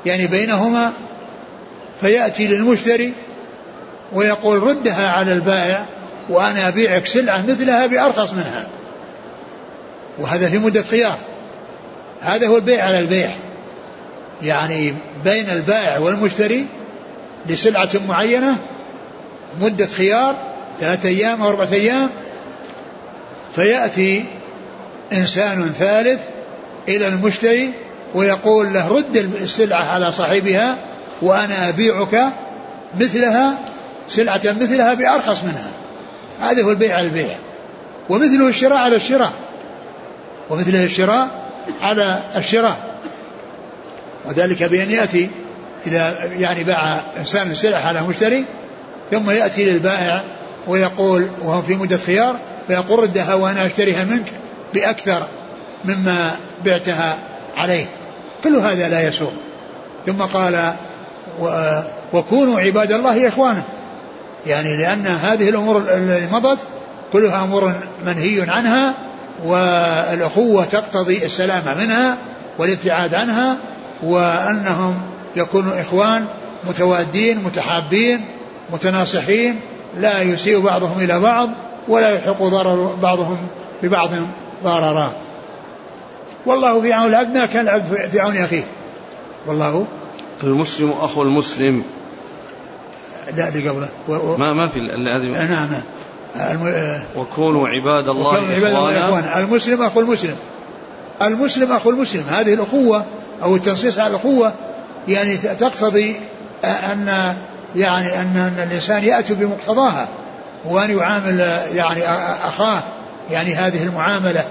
يعني 0.05 0.27
بينهما 0.27 0.91
فيأتي 2.01 2.47
للمشتري 2.47 3.13
ويقول 4.13 4.63
ردها 4.63 5.07
على 5.07 5.33
البائع 5.33 5.85
وأنا 6.29 6.67
أبيعك 6.67 7.07
سلعة 7.07 7.45
مثلها 7.47 7.87
بأرخص 7.87 8.33
منها. 8.33 8.67
وهذا 10.19 10.49
في 10.49 10.57
مدة 10.57 10.81
خيار. 10.81 11.17
هذا 12.21 12.47
هو 12.47 12.57
البيع 12.57 12.83
على 12.85 12.99
البيع. 12.99 13.31
يعني 14.43 14.93
بين 15.23 15.49
البائع 15.49 15.99
والمشتري 15.99 16.65
لسلعة 17.45 17.89
معينة 18.07 18.57
مدة 19.59 19.85
خيار 19.85 20.35
ثلاثة 20.79 21.09
أيام 21.09 21.41
أو 21.41 21.49
أربعة 21.49 21.73
أيام 21.73 22.09
فيأتي 23.55 24.25
إنسان 25.13 25.73
ثالث 25.79 26.19
إلى 26.87 27.07
المشتري 27.07 27.73
ويقول 28.15 28.73
له 28.73 28.87
رد 28.87 29.17
السلعة 29.17 29.85
على 29.85 30.11
صاحبها 30.11 30.77
وأنا 31.21 31.69
أبيعك 31.69 32.27
مثلها 32.99 33.57
سلعة 34.09 34.41
مثلها 34.45 34.93
بأرخص 34.93 35.43
منها. 35.43 35.71
هذا 36.41 36.63
هو 36.63 36.71
البيع 36.71 36.95
على 36.95 37.07
البيع. 37.07 37.35
ومثله 38.09 38.47
الشراء 38.47 38.77
على 38.77 38.95
الشراء. 38.95 39.31
ومثله 40.49 40.83
الشراء 40.83 41.27
على 41.81 42.19
الشراء. 42.35 42.77
وذلك 44.25 44.63
بأن 44.63 44.91
يأتي 44.91 45.29
إذا 45.87 46.25
يعني 46.39 46.63
باع 46.63 46.99
إنسان 47.19 47.51
السلعة 47.51 47.79
على 47.79 48.01
مشتري 48.01 48.45
ثم 49.11 49.29
يأتي 49.29 49.65
للبائع 49.65 50.23
ويقول 50.67 51.27
وهو 51.41 51.61
في 51.61 51.75
مدة 51.75 51.97
خيار 51.97 52.35
فيقول 52.67 52.99
ردها 52.99 53.33
وأنا 53.33 53.65
أشتريها 53.65 54.03
منك 54.03 54.31
بأكثر 54.73 55.23
مما 55.85 56.31
بعتها 56.65 57.17
عليه. 57.57 57.85
كل 58.43 58.55
هذا 58.55 58.89
لا 58.89 59.07
يسوغ 59.07 59.31
ثم 60.05 60.21
قال 60.21 60.73
وكونوا 62.13 62.59
عباد 62.59 62.91
الله 62.91 63.27
إخوانا. 63.27 63.63
يعني 64.47 64.77
لأن 64.77 65.07
هذه 65.07 65.49
الأمور 65.49 65.77
التي 65.77 66.27
مضت 66.31 66.59
كلها 67.13 67.43
أمور 67.43 67.73
منهي 68.05 68.41
عنها 68.49 68.93
والأخوة 69.43 70.65
تقتضي 70.65 71.25
السلامة 71.25 71.73
منها 71.73 72.17
والابتعاد 72.57 73.13
عنها 73.13 73.57
وأنهم 74.03 75.01
يكونوا 75.35 75.81
إخوان 75.81 76.25
متوادين 76.63 77.43
متحابين 77.43 78.25
متناصحين 78.71 79.59
لا 79.97 80.21
يسيء 80.21 80.59
بعضهم 80.59 80.99
إلى 80.99 81.19
بعض 81.19 81.49
ولا 81.87 82.09
يحق 82.15 82.43
ضرر 82.43 82.95
بعضهم 83.01 83.37
ببعض 83.83 84.09
ضررا. 84.63 85.11
والله 86.45 86.81
في 86.81 86.93
عون 86.93 87.09
العبد 87.09 87.37
ما 87.37 87.45
كان 87.45 87.61
العبد 87.61 88.09
في 88.11 88.19
عون 88.19 88.37
أخيه. 88.37 88.63
والله. 89.47 89.85
المسلم 90.43 90.91
أخو 91.01 91.21
المسلم. 91.21 91.83
لا 93.35 93.47
اللي 93.47 93.69
قبله. 93.69 93.89
و... 94.07 94.13
و... 94.13 94.37
ما 94.37 94.53
ما 94.53 94.67
في 94.67 94.79
هذه 94.79 95.25
نعم 95.25 95.69
نعم. 95.71 95.81
الم... 96.35 97.03
وكونوا 97.17 97.67
عباد 97.67 98.09
الله 98.09 98.27
وكونوا 98.27 98.55
عباد 98.55 98.75
الله 98.75 99.07
إخوانا. 99.07 99.39
المسلم 99.39 99.81
أخو 99.81 99.99
المسلم. 99.99 100.35
المسلم 101.21 101.71
أخو 101.71 101.89
المسلم. 101.89 102.23
هذه 102.29 102.53
الأخوة 102.53 103.05
أو 103.43 103.55
التنصيص 103.55 103.99
على 103.99 104.09
الأخوة 104.09 104.53
يعني 105.07 105.37
تقتضي 105.37 106.15
أن 106.63 107.35
يعني 107.75 108.21
أن 108.21 108.53
الإنسان 108.67 109.03
يأتي 109.03 109.33
بمقتضاها 109.33 110.07
وأن 110.65 110.97
يعامل 110.97 111.39
يعني 111.75 112.03
أخاه 112.47 112.83
يعني 113.31 113.55
هذه 113.55 113.83
المعاملة 113.83 114.43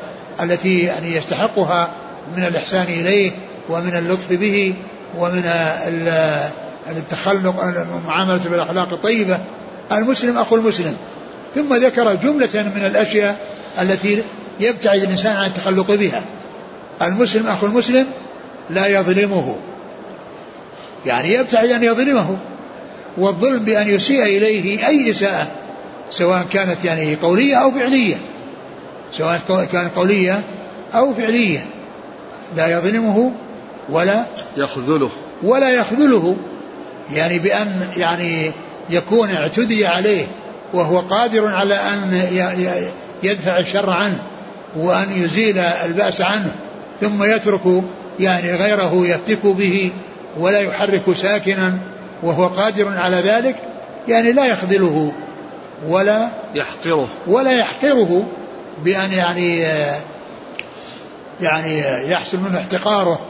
التي 0.43 0.81
يعني 0.81 1.17
يستحقها 1.17 1.89
من 2.37 2.45
الإحسان 2.45 2.85
إليه 2.85 3.33
ومن 3.69 3.97
اللطف 3.97 4.33
به 4.33 4.75
ومن 5.19 5.51
التخلق 6.91 7.63
المعاملة 7.63 8.41
بالأخلاق 8.45 8.93
الطيبة. 8.93 9.39
المسلم 9.93 10.39
أخو 10.39 10.57
المسلم. 10.57 10.97
ثم 11.55 11.75
ذكر 11.75 12.15
جملة 12.15 12.71
من 12.77 12.85
الأشياء 12.87 13.37
التي 13.83 14.23
يبتعد 14.61 14.99
الإنسان 14.99 15.37
عن 15.37 15.47
التخلق 15.47 15.95
بها. 15.95 16.23
المسلم 17.03 17.47
أخو 17.47 17.67
المسلم 17.67 18.07
لا 18.71 18.87
يظلمه. 18.87 19.57
يعني 21.07 21.33
يبتعد 21.33 21.69
أن 21.69 21.85
يظلمه. 21.85 22.37
والظلم 23.21 23.65
بأن 23.65 23.89
يسيء 23.89 24.23
إليه 24.23 24.89
أي 24.89 25.11
إساءة 25.11 25.47
سواء 26.11 26.47
كانت 26.53 26.85
يعني 26.85 27.15
قولية 27.15 27.57
أو 27.57 27.71
فعلية. 27.71 28.17
سواء 29.13 29.41
كانت 29.73 29.97
قولية 29.97 30.43
أو 30.95 31.15
فعلية. 31.15 31.65
لا 32.57 32.79
يظلمه 32.79 33.33
ولا 33.89 34.25
يخذله. 34.57 35.11
ولا 35.43 35.71
يخذله. 35.71 36.37
يعني 37.13 37.39
بأن 37.39 37.89
يعني 37.97 38.53
يكون 38.91 39.31
اعتدي 39.31 39.87
عليه 39.87 40.27
وهو 40.73 40.99
قادر 40.99 41.47
على 41.47 41.75
أن 41.75 42.23
يدفع 43.23 43.59
الشر 43.59 43.91
عنه 43.91 44.19
وأن 44.77 45.07
يزيل 45.17 45.59
البأس 45.59 46.21
عنه 46.21 46.53
ثم 47.01 47.23
يترك 47.23 47.83
يعني 48.21 48.53
غيره 48.53 49.07
يفتك 49.07 49.47
به 49.47 49.93
ولا 50.39 50.61
يحرك 50.61 51.03
ساكنا 51.17 51.79
وهو 52.23 52.47
قادر 52.47 52.89
على 52.89 53.17
ذلك 53.17 53.57
يعني 54.09 54.33
لا 54.33 54.47
يخذله 54.47 55.13
ولا 55.89 56.29
يحقره. 56.55 57.09
ولا 57.27 57.51
يحقره 57.51 58.27
بأن 58.85 59.13
يعني 59.13 59.59
يعني 61.41 61.79
يحصل 62.11 62.39
منه 62.39 62.59
احتقاره 62.59 63.21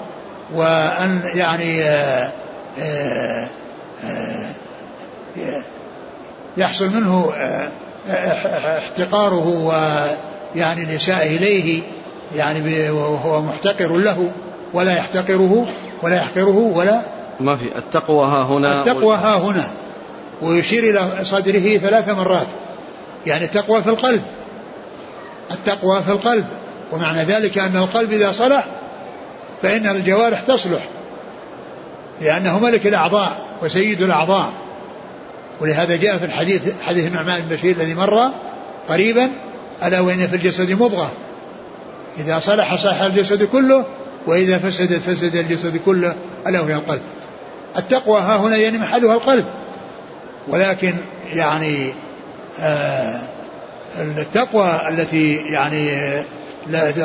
وأن 0.55 1.21
يعني 1.35 1.85
يحصل 6.57 6.91
منه 6.91 7.33
احتقاره 8.85 9.49
ويعني 9.49 10.83
الإساءة 10.83 11.27
إليه 11.27 11.83
يعني 12.37 12.91
وهو 12.91 13.43
محتقر 13.43 13.97
له 13.97 14.31
ولا 14.75 14.93
يحتقره 14.93 15.67
ولا 16.03 16.17
يحقره 16.17 16.73
ولا 16.75 17.01
ما 17.41 17.57
في 17.57 17.79
التقوى 17.79 18.27
ها 18.27 18.43
هنا 18.43 18.81
التقوى 18.81 19.17
ها 19.17 19.39
هنا 19.39 19.65
ويشير 20.43 20.91
إلى 20.91 21.25
صدره 21.25 21.77
ثلاث 21.77 22.09
مرات. 22.09 22.47
يعني 23.27 23.45
التقوى 23.45 23.83
في 23.83 23.91
القلب 23.91 24.23
التقوى 25.51 26.03
في 26.03 26.09
القلب. 26.09 26.47
ومعنى 26.93 27.23
ذلك 27.23 27.59
أن 27.59 27.77
القلب 27.77 28.13
إذا 28.13 28.33
صلح 28.33 28.67
فإن 29.63 29.87
الجوارح 29.87 30.43
تصلح 30.43 30.83
لأنه 32.21 32.59
ملك 32.59 32.87
الأعضاء 32.87 33.39
وسيد 33.63 34.03
الأعضاء. 34.03 34.51
ولهذا 35.61 35.97
جاء 35.97 36.19
في 36.19 36.25
الحديث 36.25 36.83
حديث 36.83 37.07
النعمان 37.07 37.41
بن 37.41 37.57
بشير 37.57 37.77
الذي 37.77 37.95
مر 37.95 38.31
قريبا 38.89 39.31
ألا 39.85 40.01
وإن 40.01 40.27
في 40.27 40.37
الجسد 40.37 40.73
مضغة؟ 40.73 41.13
إذا 42.19 42.39
صلح 42.39 42.75
صح 42.75 43.01
الجسد 43.01 43.43
كله 43.43 43.85
وإذا 44.27 44.59
فسدت 44.59 45.03
فسد 45.03 45.37
الجسد 45.37 45.77
كله 45.77 46.15
ألا 46.47 46.61
وهي 46.61 46.75
القلب. 46.75 47.01
التقوى 47.79 48.21
ها 48.21 48.37
هنا 48.37 48.57
يعني 48.57 48.79
محلها 48.79 49.15
القلب. 49.15 49.47
ولكن 50.49 50.93
يعني 51.33 51.93
آه 52.61 53.21
التقوى 54.01 54.81
التي 54.89 55.37
يعني 55.37 55.91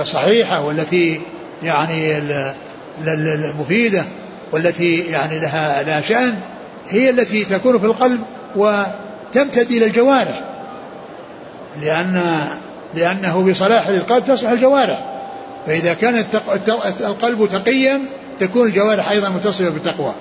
صحيحة 0.03 0.61
والتي 0.61 1.22
يعني 1.63 2.18
المفيدة 3.07 4.03
والتي 4.51 4.99
يعني 4.99 5.39
لها 5.39 5.84
لا 5.84 6.01
شأن 6.01 6.36
هي 6.89 7.09
التي 7.09 7.45
تكون 7.45 7.80
في 7.80 7.86
القلب 7.86 8.22
وتمتد 8.55 9.72
إلى 9.72 9.86
الجوارح. 9.86 10.43
لأن 11.82 12.24
لأنه 12.95 13.49
بصلاح 13.49 13.88
القلب 13.88 14.26
تصلح 14.26 14.49
الجوارح. 14.49 15.16
فإذا 15.68 15.93
كان 15.93 16.26
القلب 16.99 17.49
تقيا 17.49 17.99
تكون 18.39 18.68
الجوارح 18.68 19.09
أيضا 19.09 19.30
متصلة 19.30 19.70
بالتقوى. 19.70 20.13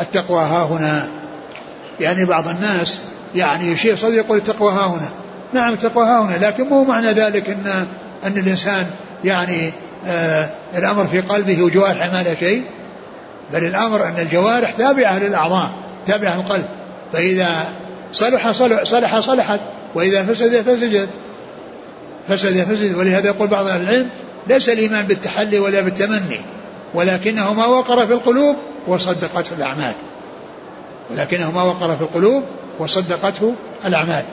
التقوى 0.00 0.40
ها 0.40 0.64
هنا. 0.64 1.08
يعني 2.00 2.24
بعض 2.24 2.48
الناس 2.48 2.98
يعني 3.34 3.72
يشير 3.72 3.96
صدر 3.96 4.14
يقول 4.14 4.38
التقوى 4.38 4.72
ها 4.72 4.86
هنا. 4.86 5.08
نعم 5.52 5.72
التقوى 5.72 6.06
ها 6.06 6.20
هنا 6.20 6.46
لكن 6.46 6.68
مو 6.68 6.84
معنى 6.84 7.12
ذلك 7.12 7.50
ان 7.50 7.86
أن 8.24 8.38
الإنسان 8.38 8.86
يعني 9.24 9.72
آه 10.06 10.48
الأمر 10.76 11.06
في 11.06 11.20
قلبه 11.20 11.62
وجوارحه 11.62 12.12
ما 12.12 12.22
له 12.22 12.34
شيء. 12.40 12.64
بل 13.52 13.64
الأمر 13.64 14.08
أن 14.08 14.18
الجوارح 14.18 14.70
تابعة 14.70 15.18
للأعضاء 15.18 15.70
تابعة 16.06 16.36
للقلب. 16.36 16.66
فإذا 17.12 17.64
صلح 18.12 18.50
صلح, 18.50 18.82
صلح 18.82 19.18
صلحت 19.18 19.60
وإذا 19.94 20.22
فسد 20.22 20.60
فسدت. 20.62 21.08
فسد 22.28 22.64
فسد 22.64 22.94
ولهذا 22.94 23.26
يقول 23.26 23.48
بعض 23.48 23.66
أهل 23.66 23.80
العلم 23.80 24.08
ليس 24.46 24.68
الإيمان 24.68 25.06
بالتحلي 25.06 25.58
ولا 25.58 25.80
بالتمني 25.80 26.40
ولكنه 26.94 27.54
ما 27.54 27.66
وقر 27.66 28.06
في 28.06 28.12
القلوب 28.12 28.56
وصدقته 28.86 29.54
الأعمال. 29.58 29.94
ولكنه 31.10 31.50
ما 31.50 31.62
وقر 31.62 31.96
في 31.96 32.02
القلوب 32.02 32.44
وصدقته 32.78 33.54
الأعمال. 33.86 34.24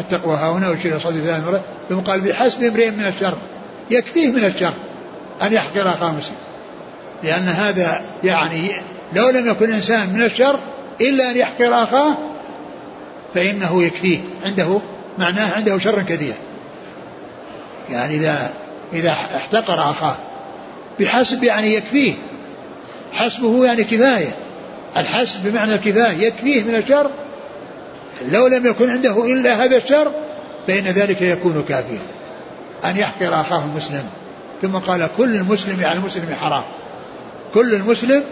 التقوى 0.00 0.36
ها 0.36 0.50
هنا 0.50 0.68
ويشير 0.68 0.98
صدر 0.98 1.20
ثلاث 1.20 1.46
مرات 1.46 1.62
ثم 1.88 1.98
قال 1.98 2.20
بحسب 2.20 2.62
امرئ 2.62 2.90
من 2.90 3.04
الشر. 3.06 3.34
يكفيه 3.90 4.28
من 4.28 4.44
الشر 4.44 4.72
أن 5.42 5.52
يحقر 5.52 5.88
اخاه 5.88 6.12
مسلم 6.12 6.36
لأن 7.22 7.48
هذا 7.48 8.00
يعني 8.24 8.72
لو 9.12 9.30
لم 9.30 9.48
يكن 9.48 9.72
إنسان 9.72 10.12
من 10.12 10.22
الشر 10.22 10.58
إلا 11.00 11.30
أن 11.30 11.36
يحقر 11.36 11.82
أخاه 11.82 12.14
فإنه 13.34 13.82
يكفيه. 13.82 14.18
عنده 14.44 14.80
معناه 15.18 15.54
عنده 15.54 15.78
شر 15.78 16.02
كثير 16.02 16.34
يعني 17.90 18.14
إذا 18.14 18.50
إذا 18.92 19.10
احتقر 19.36 19.90
أخاه 19.90 20.16
بحسب 21.00 21.44
يعني 21.44 21.74
يكفيه. 21.74 22.14
حسبه 23.12 23.64
يعني 23.64 23.84
كفاية. 23.84 24.34
الحسب 24.96 25.48
بمعنى 25.48 25.74
الكفاية 25.74 26.26
يكفيه 26.26 26.62
من 26.62 26.74
الشر. 26.74 27.10
لو 28.30 28.46
لم 28.46 28.66
يكن 28.66 28.90
عنده 28.90 29.24
إلا 29.32 29.64
هذا 29.64 29.76
الشر 29.76 30.10
فإن 30.66 30.84
ذلك 30.84 31.22
يكون 31.22 31.64
كافيا. 31.68 31.98
أن 32.84 32.96
يحقر 32.96 33.40
أخاه 33.40 33.64
المسلم. 33.64 34.04
ثم 34.62 34.76
قال 34.76 35.08
كل 35.18 35.34
المسلم 35.34 35.84
على 35.84 35.98
المسلم 35.98 36.34
حرام. 36.34 36.62
كل 37.54 37.74
المسلم 37.74 38.22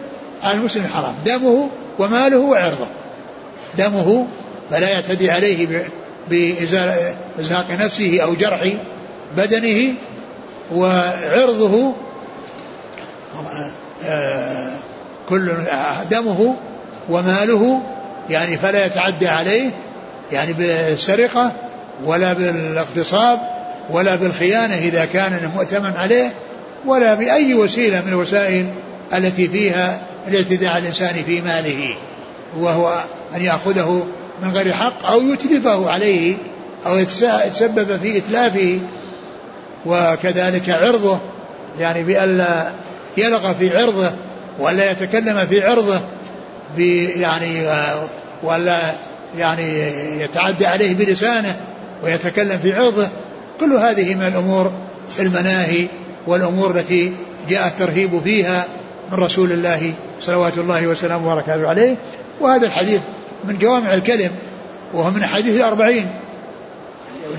على 0.43 0.59
المسلم 0.59 0.87
حرام. 0.87 1.15
دمه 1.27 1.71
وماله 1.99 2.39
وعرضه. 2.39 2.87
دمه 3.79 4.27
فلا 4.71 4.89
يعتدي 4.89 5.31
عليه 5.31 5.87
بإزهاق 6.31 7.71
نفسه 7.81 8.21
أو 8.23 8.35
جرح 8.35 8.69
بدنه 9.37 9.95
وعرضه. 10.73 11.95
كل 15.29 15.53
دمه 16.11 16.57
وماله 17.09 17.83
يعني 18.31 18.57
فلا 18.57 18.87
يتعدى 18.87 19.29
عليه 19.29 19.71
يعني 20.33 20.53
بالسرقة 20.53 21.53
ولا 22.05 22.33
بالاغتصاب 22.33 23.39
ولا 23.91 24.17
بالخيانة 24.17 24.75
إذا 24.75 25.05
كان 25.05 25.51
مؤتمن 25.55 25.93
عليه 25.97 26.31
ولا 26.87 27.15
بأي 27.15 27.55
وسيلة 27.55 28.01
من 28.01 28.09
الوسائل 28.09 28.67
التي 29.15 29.49
فيها 29.49 30.01
الاعتداء 30.29 30.71
على 30.71 30.79
الإنسان 30.79 31.15
في 31.27 31.41
ماله 31.41 31.95
وهو 32.59 33.01
أن 33.35 33.43
يأخذه 33.43 34.07
من 34.43 34.51
غير 34.51 34.73
حق 34.73 35.07
أو 35.07 35.21
يتلفه 35.21 35.91
عليه 35.91 36.37
أو 36.87 36.99
يتسبب 36.99 37.99
في 38.03 38.19
إتلافه 38.19 38.79
وكذلك 39.87 40.71
عرضه 40.71 41.19
يعني 41.81 42.03
بألا 42.03 42.71
يلغى 43.17 43.55
في 43.55 43.79
عرضه 43.79 44.11
ولا 44.59 44.91
يتكلم 44.91 45.47
في 45.47 45.63
عرضه 45.63 46.01
يعني 47.17 47.67
ولا 48.43 48.79
يعني 49.39 49.91
يتعدى 50.21 50.67
عليه 50.67 50.95
بلسانه 50.95 51.57
ويتكلم 52.03 52.59
في 52.59 52.73
عرضه. 52.73 53.09
كل 53.61 53.73
هذه 53.73 54.15
من 54.15 54.23
الأمور 54.23 54.73
المناهي 55.19 55.87
والأمور 56.27 56.71
التي 56.71 57.13
جاء 57.49 57.67
الترهيب 57.67 58.21
فيها 58.25 58.65
من 59.13 59.19
رسول 59.19 59.53
الله 59.53 59.93
صلوات 60.21 60.59
الله 60.59 60.87
وسلامه 60.87 61.33
وبركاته 61.33 61.69
عليه. 61.69 61.97
وهذا 62.41 62.67
الحديث 62.67 63.01
من 63.45 63.59
جوامع 63.59 63.95
الكلم 63.95 64.31
وهو 64.95 65.11
من 65.11 65.25
حديث 65.25 65.57
الأربعين 65.57 66.11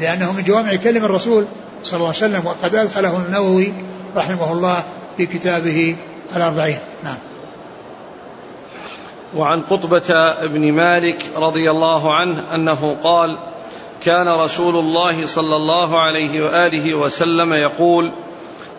لأنه 0.01 0.31
من 0.31 0.43
جوامع 0.43 0.75
كلم 0.75 1.05
الرسول 1.05 1.45
صلى 1.83 1.97
الله 1.97 2.07
عليه 2.07 2.17
وسلم 2.17 2.45
وقد 2.45 2.75
أدخله 2.75 3.17
النووي 3.17 3.73
رحمه 4.15 4.51
الله 4.51 4.83
في 5.17 5.25
كتابه 5.25 5.95
الأربعين. 6.35 6.79
نعم. 7.03 7.17
وعن 9.35 9.61
قطبة 9.61 10.33
بن 10.45 10.71
مالك 10.71 11.25
رضي 11.35 11.71
الله 11.71 12.15
عنه 12.15 12.55
أنه 12.55 12.97
قال 13.03 13.37
كان 14.03 14.27
رسول 14.27 14.75
الله 14.75 15.27
صلى 15.27 15.55
الله 15.55 15.99
عليه 15.99 16.45
وآله 16.45 16.93
وسلم 16.95 17.53
يقول 17.53 18.11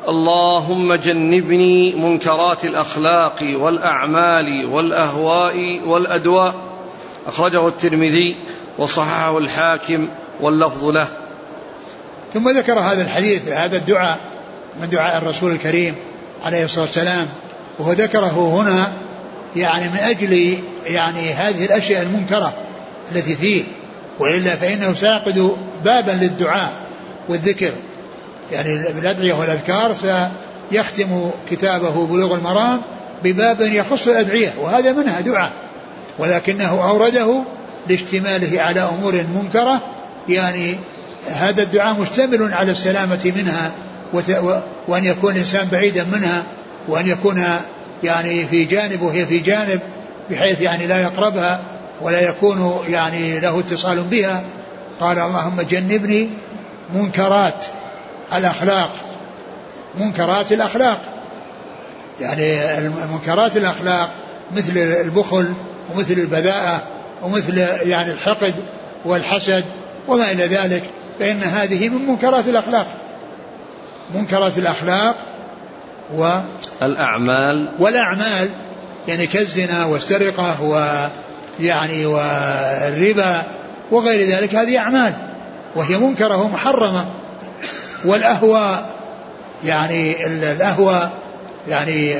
اللهم 0.08 0.94
جنبني 0.94 1.94
منكرات 1.94 2.64
الأخلاق 2.64 3.42
والأعمال 3.42 4.66
والأهواء 4.66 5.80
والأدواء. 5.86 6.54
أخرجه 7.26 7.68
الترمذي 7.68 8.36
وصححه 8.78 9.38
الحاكم 9.38 10.08
واللفظ 10.40 10.84
له. 10.84 11.08
ثم 12.34 12.48
ذكر 12.48 12.78
هذا 12.78 13.02
الحديث 13.02 13.48
هذا 13.48 13.76
الدعاء 13.76 14.20
من 14.80 14.88
دعاء 14.88 15.18
الرسول 15.18 15.52
الكريم. 15.52 15.94
عليه 16.46 16.64
الصلاة 16.64 16.84
والسلام 16.84 17.26
وهو 17.78 17.92
ذكره 17.92 18.60
هنا 18.60 18.92
يعني 19.56 19.88
من 19.88 19.96
أجل 19.96 20.58
يعني 20.86 21.32
هذه 21.32 21.64
الأشياء 21.64 22.02
المنكرة 22.02 22.54
التي 23.12 23.36
فيه 23.36 23.64
وإلا 24.18 24.56
فإنه 24.56 24.94
سيعقد 24.94 25.50
بابا 25.84 26.10
للدعاء 26.10 26.72
والذكر. 27.28 27.72
يعني 28.52 28.92
بالأدعية 28.92 29.34
والأذكار 29.34 29.94
سيختم 29.94 31.30
كتابه 31.50 32.06
بلوغ 32.06 32.34
المرام 32.34 32.82
بباب 33.24 33.60
يخص 33.60 34.08
الأدعية 34.08 34.52
وهذا 34.60 34.92
منها 34.92 35.20
دعاء 35.20 35.52
ولكنه 36.18 36.90
أورده 36.90 37.42
لاشتماله 37.88 38.62
على 38.62 38.80
أمور 38.80 39.24
منكرة 39.34 39.80
يعني 40.28 40.78
هذا 41.30 41.62
الدعاء 41.62 42.00
مشتمل 42.00 42.54
على 42.54 42.72
السلامة 42.72 43.32
منها 43.36 43.72
وأن 44.88 45.04
يكون 45.04 45.32
الإنسان 45.32 45.68
بعيدا 45.72 46.04
منها 46.04 46.42
وأن 46.88 47.06
يكون 47.06 47.44
يعني 48.02 48.46
في 48.46 48.64
جانب 48.64 49.02
وهي 49.02 49.26
في 49.26 49.38
جانب 49.38 49.80
بحيث 50.30 50.60
يعني 50.60 50.86
لا 50.86 51.02
يقربها 51.02 51.60
ولا 52.00 52.20
يكون 52.20 52.80
يعني 52.88 53.40
له 53.40 53.60
اتصال 53.60 54.00
بها. 54.00 54.42
قال 55.00 55.18
اللهم 55.18 55.60
جنبني 55.60 56.30
منكرات 56.94 57.64
الأخلاق 58.34 58.90
منكرات 60.00 60.52
الأخلاق. 60.52 61.00
يعني 62.20 62.88
منكرات 63.12 63.56
الأخلاق 63.56 64.10
مثل 64.56 64.78
البخل 64.78 65.54
ومثل 65.94 66.12
البذاءة 66.12 66.82
ومثل 67.22 67.58
يعني 67.88 68.12
الحقد 68.12 68.54
والحسد 69.04 69.64
وما 70.08 70.30
إلى 70.32 70.46
ذلك 70.46 70.82
فإن 71.18 71.42
هذه 71.42 71.88
من 71.88 72.06
منكرات 72.08 72.48
الأخلاق. 72.48 72.86
منكرات 74.14 74.58
الأخلاق 74.58 75.16
و 76.14 76.38
الأعمال 76.82 77.68
والأعمال 77.78 78.50
يعني 79.08 79.26
كالزنا 79.26 79.84
والسرقة 79.84 80.62
ويعني 80.62 82.06
والربا 82.06 83.42
وغير 83.90 84.28
ذلك 84.28 84.54
هذه 84.54 84.78
أعمال 84.78 85.12
وهي 85.76 85.98
منكرة 85.98 86.36
ومحرمة. 86.36 87.06
والأهوى 88.04 88.86
يعني 89.64 90.26
الأهوى 90.26 91.10
يعني 91.68 92.14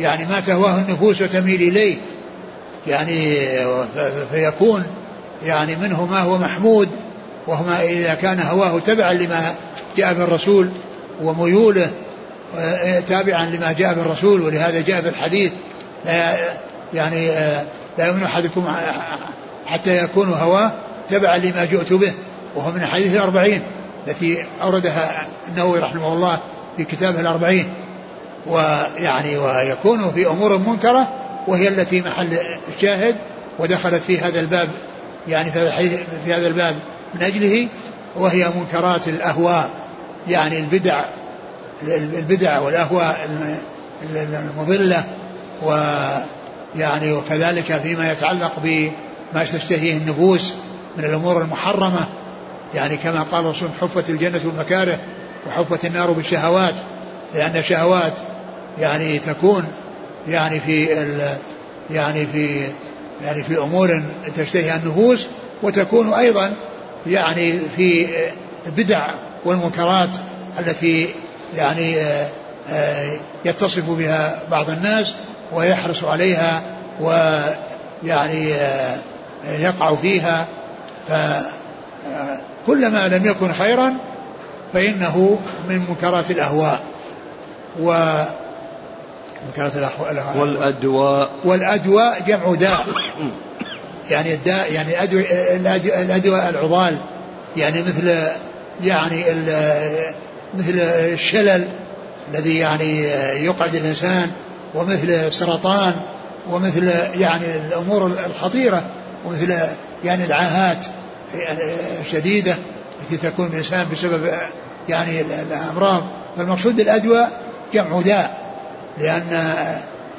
يعني 0.00 0.24
ما 0.24 0.40
تهواه 0.40 0.80
النفوس 0.80 1.22
وتميل 1.22 1.62
إليه. 1.62 1.96
يعني 2.86 3.38
فيكون 4.32 4.84
يعني 5.44 5.76
منه 5.76 6.06
ما 6.06 6.18
هو 6.18 6.38
محمود 6.38 6.88
وهما 7.46 7.82
إذا 7.82 8.14
كان 8.14 8.40
هواه 8.40 8.78
تبعا 8.78 9.12
لما 9.12 9.54
جاء 9.96 10.14
بالرسول 10.14 10.70
وميوله 11.22 11.90
تابعا 13.08 13.46
لما 13.46 13.72
جاء 13.72 13.94
بالرسول 13.94 14.42
ولهذا 14.42 14.80
جاء 14.80 15.00
في 15.00 15.08
الحديث 15.08 15.52
لا 16.04 16.36
يعني 16.94 17.26
لا 17.98 18.06
يؤمن 18.06 18.22
أحدكم 18.22 18.64
حتى 19.66 20.04
يكون 20.04 20.28
هواه 20.28 20.72
تبعا 21.08 21.38
لما 21.38 21.64
جئت 21.64 21.92
به 21.92 22.12
وهو 22.54 22.70
من 22.70 22.82
الحديث 22.82 23.14
الأربعين 23.14 23.62
التي 24.08 24.44
أوردها 24.62 25.26
النووي 25.48 25.78
رحمه 25.78 26.12
الله 26.12 26.38
في 26.76 26.84
كتابه 26.84 27.20
الأربعين. 27.20 27.68
ويعني 28.46 29.38
ويكون 29.38 30.10
في 30.10 30.26
أمور 30.26 30.58
منكرة 30.58 31.08
وهي 31.48 31.68
التي 31.68 32.00
محل 32.00 32.38
الشاهد 32.76 33.16
ودخلت 33.58 34.02
في 34.02 34.18
هذا 34.18 34.40
الباب 34.40 34.68
يعني 35.28 35.52
في 36.24 36.34
هذا 36.34 36.46
الباب 36.46 36.74
من 37.14 37.22
أجله 37.22 37.68
وهي 38.16 38.50
منكرات 38.56 39.08
الأهواء. 39.08 39.83
يعني 40.28 40.58
البدع 40.58 41.04
البدع 41.82 42.60
والأهواء 42.60 43.28
المضلة 44.12 45.04
ويعني 45.62 47.12
وكذلك 47.12 47.72
فيما 47.72 48.12
يتعلق 48.12 48.52
ما 49.34 49.44
تشتهيه 49.44 49.96
النفوس 49.96 50.54
من 50.96 51.04
الأمور 51.04 51.42
المحرمة 51.42 52.06
يعني 52.74 52.96
كما 52.96 53.22
قال 53.22 53.44
الرسول 53.44 53.68
حفت 53.80 54.10
الجنة 54.10 54.40
بالمكاره 54.44 54.98
وحفت 55.46 55.84
النار 55.84 56.10
بالشهوات 56.10 56.74
لأن 57.34 57.56
الشهوات 57.56 58.12
يعني 58.80 59.18
تكون 59.18 59.64
يعني 60.28 60.60
في 60.60 61.02
ال 61.02 61.36
يعني 61.90 62.26
في 62.26 62.68
يعني 63.24 63.42
في 63.42 63.58
أمور 63.58 64.02
تشتهيها 64.36 64.76
النفوس 64.76 65.26
وتكون 65.62 66.12
أيضا 66.12 66.52
يعني 67.06 67.58
في 67.76 68.08
البدع 68.66 69.10
والمنكرات 69.44 70.16
التي 70.58 71.08
يعني 71.56 72.00
آه، 72.00 72.28
آه، 72.70 73.18
يتصف 73.44 73.90
بها 73.90 74.38
بعض 74.50 74.70
الناس 74.70 75.14
ويحرص 75.52 76.04
عليها 76.04 76.62
ويعني 77.00 78.54
آه، 78.54 78.96
يقع 79.46 79.94
فيها. 79.94 80.46
فكلما 81.08 83.08
لم 83.08 83.26
يكن 83.26 83.52
خيرا 83.52 83.94
فإنه 84.72 85.38
من 85.68 85.84
منكرات 85.88 86.30
الأهواء. 86.30 86.80
و 87.80 88.14
منكرات 89.46 89.76
الأهواء 89.76 90.36
والأدواء. 90.36 91.30
والأدواء 91.44 92.22
جمع 92.26 92.54
داء. 92.54 92.86
يعني 94.10 94.34
الداء 94.34 94.72
يعني 94.72 95.04
الأدواء 96.02 96.48
العضال. 96.48 97.00
يعني 97.56 97.82
مثل 97.82 98.26
يعني 98.82 99.24
مثل 100.54 100.78
الشلل 101.12 101.68
الذي 102.34 102.58
يعني 102.58 103.02
يقعد 103.44 103.74
الإنسان 103.74 104.30
ومثل 104.74 105.10
السرطان 105.10 105.94
ومثل 106.50 106.92
يعني 107.20 107.56
الأمور 107.56 108.06
الخطيرة 108.26 108.82
ومثل 109.24 109.54
يعني 110.04 110.24
العاهات 110.24 110.86
الشديدة 112.00 112.56
التي 113.02 113.30
تكون 113.30 113.46
الإنسان 113.46 113.86
بسبب 113.92 114.30
يعني 114.88 115.20
الأمراض. 115.20 116.02
فالمقصود 116.36 116.80
الأدواء 116.80 117.40
جمع 117.74 118.00
داء 118.00 118.38
لأن 118.98 119.54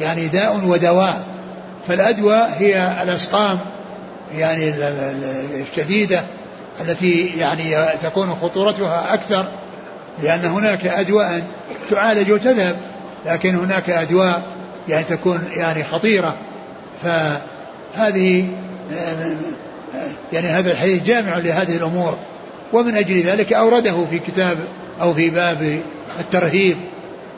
يعني 0.01 0.27
داء 0.27 0.61
ودواء. 0.65 1.25
فالأدواء 1.87 2.55
هي 2.59 3.03
الأسقام 3.03 3.59
يعني 4.37 4.73
الشديدة 5.71 6.23
التي 6.81 7.25
يعني 7.37 7.75
تكون 8.03 8.35
خطورتها 8.41 9.13
أكثر 9.13 9.45
لأن 10.23 10.45
هناك 10.45 10.87
أدواء 10.87 11.43
تعالج 11.89 12.31
وتذهب 12.31 12.75
لكن 13.25 13.55
هناك 13.55 13.89
أدواء 13.89 14.41
يعني 14.89 15.03
تكون 15.03 15.43
يعني 15.55 15.83
خطيرة. 15.83 16.35
فهذه 17.03 18.47
يعني 20.33 20.47
هذا 20.47 20.71
الحديث 20.71 21.03
جامع 21.03 21.37
لهذه 21.37 21.77
الأمور. 21.77 22.17
ومن 22.73 22.95
أجل 22.95 23.21
ذلك 23.21 23.53
أورده 23.53 24.05
في 24.09 24.19
كتاب 24.19 24.57
أو 25.01 25.13
في 25.13 25.29
باب 25.29 25.79
الترهيب 26.19 26.77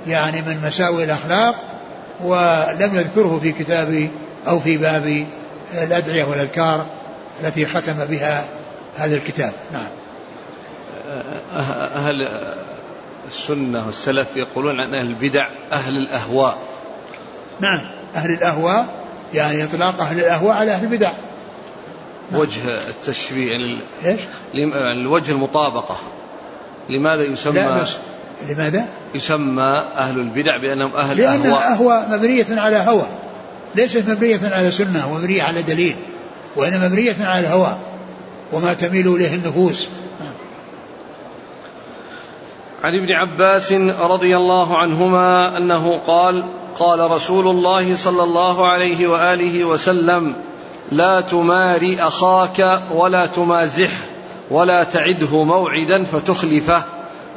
يعني 0.08 0.42
من 0.42 0.62
مساوئ 0.68 1.04
الأخلاق 1.04 1.56
ولم 2.24 2.96
يذكره 2.96 3.40
في 3.44 3.52
كتاب 3.52 4.10
أو 4.48 4.60
في 4.60 4.78
باب 4.78 5.26
الأدعية 5.74 6.24
والأذكار 6.24 6.86
التي 7.44 7.66
ختم 7.66 8.06
بها 8.10 8.46
هذا 8.98 9.16
الكتاب. 9.16 9.54
نعم. 9.74 9.88
أهل 11.96 12.28
السنة 13.28 13.86
والسلف 13.86 14.28
يقولون 14.36 14.80
عن 14.80 14.94
أهل 14.94 15.08
البدع 15.08 15.50
أهل 15.72 15.98
الأهواء. 15.98 16.58
نعم. 17.60 17.82
أهل 18.16 18.30
الأهواء 18.30 18.88
يعني 19.34 19.64
إطلاق 19.64 20.02
أهل 20.02 20.20
الأهواء 20.20 20.56
على 20.56 20.72
أهل 20.72 20.84
البدع. 20.84 21.12
نعم. 22.32 22.42
وجه 22.42 22.62
التشبيه 22.90 23.52
يعني 23.52 23.84
إيش؟ 24.06 24.22
الوجه 25.02 25.32
المطابقة. 25.32 25.98
لماذا 26.90 27.24
يسمى 27.24 27.86
لماذا؟ 28.50 28.86
يسمى 29.16 29.84
أهل 29.98 30.20
البدع 30.20 30.58
بأنهم 30.58 30.96
أهل 30.96 31.18
لأن 31.18 31.46
أهواء 31.46 31.74
أهواء 31.74 32.10
مبنية 32.10 32.46
على 32.50 32.78
هوى. 32.78 33.08
ليست 33.76 34.10
مبنية 34.10 34.40
على 34.44 34.72
سنة 34.72 35.08
ومبنية 35.12 35.44
على 35.44 35.62
دليل 35.62 35.96
وإنما 36.56 36.88
مبنية 36.88 37.16
على 37.20 37.40
الهوى 37.40 37.78
وما 38.54 38.74
تميل 38.74 39.08
إليه 39.08 39.36
النفوس. 39.36 39.88
عن 42.84 42.96
ابن 42.96 43.12
عباس 43.12 43.74
رضي 44.00 44.38
الله 44.38 44.78
عنهما 44.78 45.58
أنه 45.58 45.98
قال 46.08 46.44
قال 46.80 47.12
رسول 47.12 47.48
الله 47.48 47.96
صلى 47.96 48.24
الله 48.24 48.68
عليه 48.68 49.08
وآله 49.08 49.66
وسلم 49.66 50.36
لا 50.92 51.22
تماري 51.22 52.02
أخاك 52.02 52.82
ولا 52.92 53.26
تمازحه 53.26 54.02
ولا 54.52 54.84
تعده 54.84 55.44
موعدا 55.44 56.04
فتخلفه. 56.04 56.84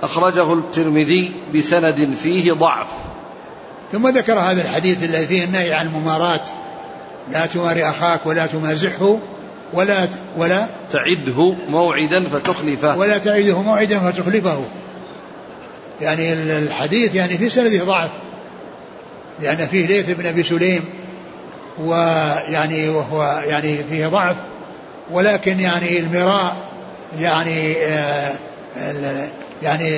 أخرجه 0.02 0.52
الترمذي 0.52 1.32
بسند 1.54 2.14
فيه 2.22 2.52
ضعف. 2.52 2.86
ثم 3.92 4.08
ذكر 4.08 4.32
هذا 4.32 4.62
الحديث 4.62 5.04
الذي 5.04 5.26
فيه 5.26 5.44
النهي 5.44 5.72
عن 5.72 5.86
الممارات 5.86 6.48
لا 7.30 7.46
تماري 7.46 7.84
أخاك 7.84 8.26
ولا 8.26 8.46
تمازحه 8.46 9.18
ولا 9.72 10.08
ولا 10.36 10.66
تعده 10.92 11.54
موعدا 11.68 12.28
فتخلفه. 12.28 12.98
ولا 12.98 13.18
تعده 13.18 13.62
موعدا 13.62 13.98
فتخلفه. 13.98 14.64
يعني 16.00 16.32
الحديث 16.32 17.14
يعني 17.14 17.38
في 17.38 17.50
سنده 17.50 17.84
ضعف. 17.84 18.10
لأن 19.40 19.66
فيه 19.66 19.86
ليث 19.86 20.10
بن 20.10 20.26
أبي 20.26 20.42
سليم 20.42 20.84
ويعني 21.78 22.88
وهو 22.88 23.42
يعني 23.46 23.84
فيه 23.90 24.06
ضعف. 24.06 24.36
ولكن 25.10 25.60
يعني 25.60 25.98
المراء 25.98 26.56
يعني 27.20 27.76
آه 27.76 28.32
يعني 29.62 29.88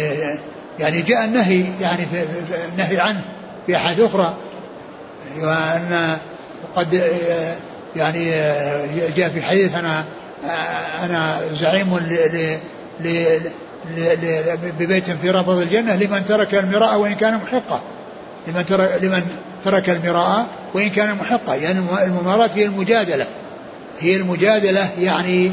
يعني 0.78 1.02
جاء 1.02 1.24
النهي 1.24 1.64
يعني 1.80 2.06
في 2.06 2.24
النهي 2.72 3.00
عنه 3.00 3.20
في 3.66 3.76
أحد 3.76 4.00
أخرى. 4.00 4.34
وأن 5.40 6.18
قد 6.76 6.94
آه، 6.94 7.54
يعني 7.96 8.34
آه، 8.34 8.86
جاء 9.16 9.28
في 9.28 9.42
حديث 9.42 9.74
أنا 9.74 10.04
آه، 10.44 11.04
أنا 11.06 11.40
زعيم 11.54 11.98
ببيت 14.78 15.04
في 15.10 15.30
ربض 15.30 15.58
الجنة 15.58 15.96
لمن 15.96 16.24
ترك 16.28 16.54
المراء 16.54 16.98
وإن 16.98 17.14
كان 17.14 17.34
محقا. 17.36 17.80
لمن 18.48 18.66
ترك, 18.66 18.98
لمن 19.02 19.22
ترك 19.64 19.90
المراء 19.90 20.46
وإن 20.74 20.90
كان 20.90 21.16
محقا. 21.16 21.54
يعني 21.54 21.80
المماراة 22.04 22.50
هي 22.54 22.64
المجادلة. 22.64 23.26
هي 24.00 24.16
المجادلة 24.16 24.88
يعني 25.00 25.52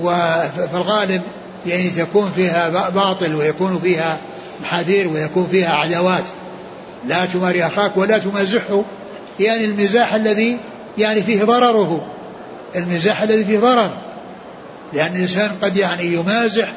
وفي 0.00 0.68
الغالب 0.74 1.22
يعني 1.66 1.90
تكون 1.90 2.32
فيها 2.36 2.88
باطل 2.90 3.34
ويكون 3.34 3.80
فيها 3.82 4.18
محاذير 4.62 5.08
ويكون 5.08 5.48
فيها 5.50 5.74
عداوات. 5.74 6.24
لا 7.06 7.24
تماري 7.24 7.66
أخاك 7.66 7.96
ولا 7.96 8.18
تمازحه. 8.18 8.84
يعني 9.40 9.64
المزاح 9.64 10.14
الذي 10.14 10.58
يعني 10.98 11.22
فيه 11.22 11.44
ضرره. 11.44 12.06
المزاح 12.76 13.22
الذي 13.22 13.44
فيه 13.44 13.58
ضرر. 13.58 13.90
لأن 14.92 15.16
الإنسان 15.16 15.50
قد 15.62 15.76
يعني 15.76 16.04
يمازح 16.04 16.72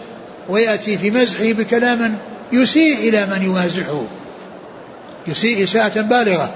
ويأتي 0.49 0.97
في 0.97 1.11
مزحه 1.11 1.51
بكلام 1.51 2.17
يسيء 2.51 3.09
إلى 3.09 3.25
من 3.25 3.43
يمازحه. 3.43 4.01
يسيء 5.27 5.63
إساءة 5.63 6.01
بالغة. 6.01 6.53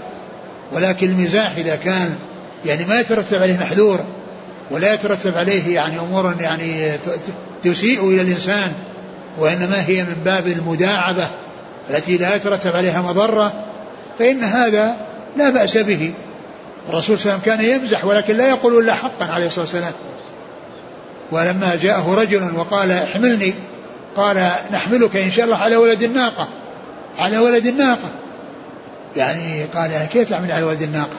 ولكن 0.71 1.09
المزاح 1.09 1.51
إذا 1.57 1.75
كان 1.75 2.15
يعني 2.65 2.85
ما 2.85 2.99
يترتب 2.99 3.41
عليه 3.41 3.57
محذور 3.57 3.99
ولا 4.71 4.93
يترتب 4.93 5.37
عليه 5.37 5.75
يعني 5.75 5.99
أمور 5.99 6.35
يعني 6.39 6.91
تسيء 7.63 8.09
إلى 8.09 8.21
الإنسان 8.21 8.71
وإنما 9.37 9.87
هي 9.87 10.03
من 10.03 10.21
باب 10.25 10.47
المداعبة 10.47 11.27
التي 11.89 12.17
لا 12.17 12.35
يترتب 12.35 12.75
عليها 12.75 13.01
مضرة 13.01 13.53
فإن 14.19 14.43
هذا 14.43 14.95
لا 15.37 15.49
بأس 15.49 15.77
به. 15.77 16.13
الرسول 16.89 17.19
صلى 17.19 17.33
الله 17.33 17.41
عليه 17.43 17.53
وسلم 17.53 17.65
كان 17.65 17.81
يمزح 17.81 18.05
ولكن 18.05 18.37
لا 18.37 18.49
يقول 18.49 18.83
إلا 18.83 18.93
حقا 18.93 19.25
عليه 19.25 19.45
الصلاة 19.45 19.65
والسلام. 19.65 19.93
ولما 21.31 21.75
جاءه 21.75 22.15
رجل 22.15 22.55
وقال 22.55 22.91
احملني 22.91 23.53
قال 24.15 24.51
نحملك 24.71 25.15
إن 25.15 25.31
شاء 25.31 25.45
الله 25.45 25.57
على 25.57 25.75
ولد 25.75 26.03
الناقة 26.03 26.47
على 27.17 27.37
ولد 27.37 27.65
الناقة. 27.65 28.09
يعني 29.15 29.63
قال 29.75 29.91
كيف 30.13 30.29
تحمل 30.29 30.51
على 30.51 30.63
ولد 30.63 30.81
الناقة؟ 30.81 31.15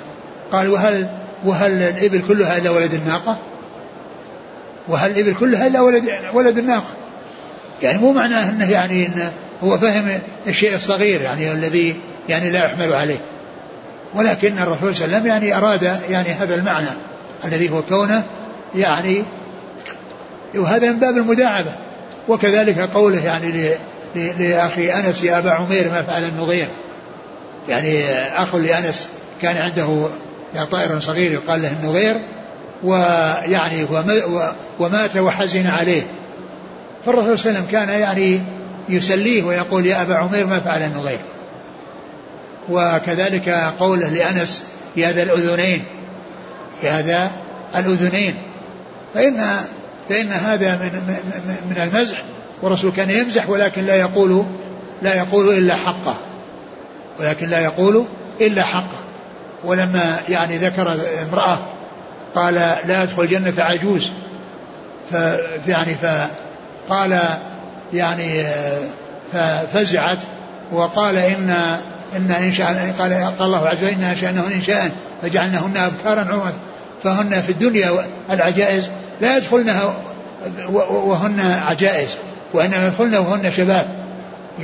قال 0.52 0.68
وهل 0.68 1.08
وهل 1.44 1.82
الإبل 1.82 2.22
كلها 2.28 2.58
إلا 2.58 2.70
ولد 2.70 2.94
الناقة؟ 2.94 3.38
وهل 4.88 5.10
الإبل 5.10 5.34
كلها 5.34 5.66
إلا 5.66 5.80
ولد 5.80 6.10
ولد 6.32 6.58
الناقة؟ 6.58 6.90
يعني 7.82 7.98
مو 7.98 8.12
معناه 8.12 8.50
أنه 8.50 8.70
يعني 8.70 9.06
إنه 9.06 9.32
هو 9.64 9.78
فهم 9.78 10.18
الشيء 10.46 10.76
الصغير 10.76 11.20
يعني 11.20 11.52
الذي 11.52 11.96
يعني 12.28 12.50
لا 12.50 12.64
يحمل 12.64 12.92
عليه. 12.92 13.18
ولكن 14.14 14.58
الرسول 14.58 14.94
صلى 14.94 15.04
الله 15.04 15.16
عليه 15.16 15.26
وسلم 15.26 15.26
يعني 15.26 15.56
أراد 15.56 15.82
يعني 16.10 16.28
هذا 16.28 16.54
المعنى 16.54 16.88
الذي 17.44 17.70
هو 17.70 17.82
كونه 17.82 18.22
يعني 18.74 19.24
وهذا 20.54 20.92
من 20.92 20.98
باب 20.98 21.16
المداعبة. 21.16 21.72
وكذلك 22.28 22.78
قوله 22.78 23.24
يعني 23.24 23.70
لأخي 24.14 24.92
أنس 24.92 25.22
يا 25.22 25.38
أبا 25.38 25.50
عمير 25.50 25.90
ما 25.90 26.02
فعل 26.02 26.24
النظير. 26.24 26.66
يعني 27.68 28.04
أخ 28.36 28.54
لأنس 28.54 29.08
كان 29.42 29.56
عنده 29.56 30.08
طائر 30.70 31.00
صغير 31.00 31.32
يقال 31.32 31.62
له 31.62 31.72
النظير 31.72 32.16
ويعني 32.82 33.86
ومات 34.78 35.16
وحزن 35.16 35.66
عليه. 35.66 36.02
فالرسول 37.06 37.38
صلى 37.38 37.50
الله 37.50 37.60
عليه 37.60 37.68
وسلم 37.68 37.72
كان 37.72 38.00
يعني 38.00 38.40
يسليه 38.88 39.42
ويقول 39.42 39.86
يا 39.86 40.02
أبا 40.02 40.14
عمير 40.14 40.46
ما 40.46 40.60
فعل 40.60 40.82
النغير 40.82 41.18
وكذلك 42.70 43.48
قوله 43.78 44.08
لأنس 44.08 44.64
يا 44.96 45.12
ذا 45.12 45.22
الأذنين 45.22 45.84
يا 46.82 47.02
ذا 47.02 47.30
الأذنين. 47.76 48.34
فإن 49.14 49.60
فإن 50.08 50.32
هذا 50.32 50.74
من 50.76 51.16
من, 51.70 51.82
المزح 51.82 52.22
والرسول 52.62 52.92
كان 52.92 53.10
يمزح 53.10 53.50
ولكن 53.50 53.86
لا 53.86 53.96
يقول 53.96 54.44
لا 55.02 55.14
يقول 55.14 55.58
إلا 55.58 55.74
حقه. 55.74 56.14
ولكن 57.20 57.48
لا 57.48 57.60
يقول 57.60 58.04
إلا 58.40 58.62
حقه. 58.62 59.04
ولما 59.64 60.20
يعني 60.28 60.56
ذكر 60.56 60.96
امرأة 61.22 61.58
قال 62.34 62.54
لا 62.84 63.02
يدخل 63.02 63.22
الجنة 63.22 63.52
عجوز 63.58 64.10
ف 65.10 65.14
يعني 65.68 65.94
فقال 65.94 67.20
يعني 67.92 68.46
ففزعت 69.32 70.18
وقال 70.72 71.18
إن 71.18 71.54
إن 72.16 72.30
إن 72.30 72.52
شاء 72.52 72.94
قال 72.98 73.12
قال 73.12 73.40
الله 73.40 73.68
عز 73.68 73.76
وجل 73.76 73.88
إنا 73.88 74.10
أنشأنهن 74.10 74.52
إنشاء 74.52 74.90
فجعلناهن 75.22 75.76
أبكارا 75.76 76.20
عرما 76.20 76.52
فهن 77.04 77.42
في 77.42 77.52
الدنيا 77.52 78.06
العجائز 78.30 78.88
لا 79.20 79.36
يدخلنها 79.36 79.94
وهن 80.88 81.40
عجائز 81.40 82.08
وإنما 82.54 82.86
يدخلن 82.86 83.14
وهن 83.14 83.50
شباب. 83.50 84.04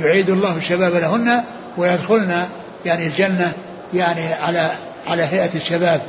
يعيد 0.01 0.29
الله 0.29 0.57
الشباب 0.57 0.93
لهن 0.93 1.43
ويدخلن 1.77 2.45
يعني 2.85 3.07
الجنة 3.07 3.51
يعني 3.93 4.33
على 4.33 4.67
على 5.07 5.23
هيئة 5.23 5.55
الشباب. 5.55 6.01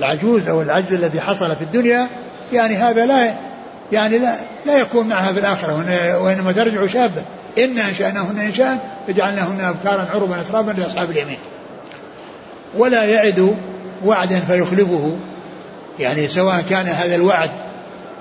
والعجوز 0.00 0.48
أو 0.48 0.62
العجز 0.62 0.92
الذي 0.92 1.20
حصل 1.20 1.56
في 1.56 1.62
الدنيا 1.62 2.08
يعني 2.52 2.76
هذا 2.76 3.06
لا 3.06 3.34
يعني 3.92 4.18
لا 4.18 4.34
لا 4.66 4.78
يكون 4.78 5.06
معها 5.08 5.32
في 5.32 5.40
الآخرة 5.40 5.74
وإنما 6.22 6.52
ترجع 6.52 6.86
شابة. 6.86 7.22
إنا 7.58 7.88
أنشأناهن 7.88 8.38
إنشاء 8.38 8.98
فجعلناهن 9.06 9.60
أبكارا 9.60 10.08
عربا 10.10 10.40
أترابا 10.40 10.72
لأصحاب 10.72 11.10
اليمين. 11.10 11.38
ولا 12.76 13.04
يعد 13.04 13.56
وعدا 14.04 14.40
فيخلفه. 14.40 15.16
يعني 15.98 16.28
سواء 16.28 16.64
كان 16.70 16.86
هذا 16.86 17.14
الوعد 17.14 17.50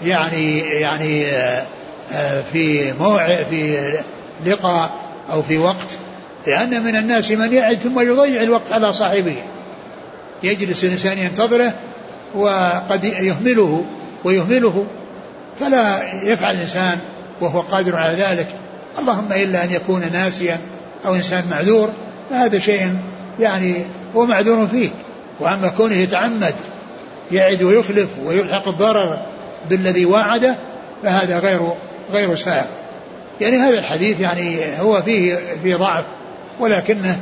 يعني 0.06 0.60
يعني 0.60 1.26
آه، 1.26 1.66
آه، 2.14 2.42
في 2.54 2.94
موعد 3.00 3.46
في 3.50 3.94
لقاء 4.46 4.90
أو 5.32 5.42
في 5.42 5.58
وقت 5.58 5.98
لأن 6.48 6.84
من 6.84 6.96
الناس 6.96 7.32
من 7.32 7.54
يعد 7.54 7.78
ثم 7.78 8.00
يضيع 8.00 8.42
الوقت 8.44 8.72
على 8.72 8.94
صاحبه. 8.94 9.36
يجلس 10.44 10.84
الإنسان 10.84 11.18
ينتظره 11.18 11.74
وقد 12.36 13.06
يهمله 13.06 13.86
ويهمله 14.24 14.86
فلا 15.60 16.14
يفعل 16.24 16.56
الإنسان 16.56 17.00
وهو 17.42 17.62
قادر 17.62 17.96
على 17.96 18.14
ذلك. 18.14 18.48
اللهم 19.00 19.32
إلا 19.32 19.64
أن 19.64 19.72
يكون 19.72 20.12
ناسيا 20.12 20.58
أو 21.06 21.16
إنسان 21.16 21.44
معذور 21.52 21.90
فهذا 22.30 22.60
شيء 22.60 22.96
يعني 23.40 23.76
هو 24.16 24.26
معذور 24.26 24.68
فيه. 24.68 24.90
وأما 25.40 25.68
كونه 25.68 25.96
يتعمد 25.96 26.56
يعد 27.32 27.64
ويخلف 27.64 28.10
ويلحق 28.26 28.68
الضرر 28.68 29.20
بالذي 29.70 30.06
وعده 30.06 30.56
فهذا 31.04 31.40
غير 31.40 31.62
غير 32.12 32.36
سائغ 32.36 32.66
يعني 33.42 33.58
هذا 33.58 33.80
الحديث 33.80 34.20
يعني 34.20 34.60
هو 34.80 35.02
فيه 35.02 35.40
فيه 35.64 35.76
ضعف 35.76 36.04
ولكنه 36.60 37.18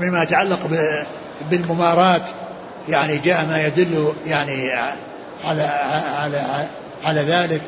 مما 0.00 0.22
يتعلق 0.22 0.58
بالممارات 1.50 2.22
يعني 2.88 3.18
جاء 3.18 3.46
ما 3.46 3.66
يدل 3.66 4.12
يعني 4.26 4.70
على 5.44 5.62
على 6.14 6.66
على 7.04 7.20
ذلك. 7.20 7.60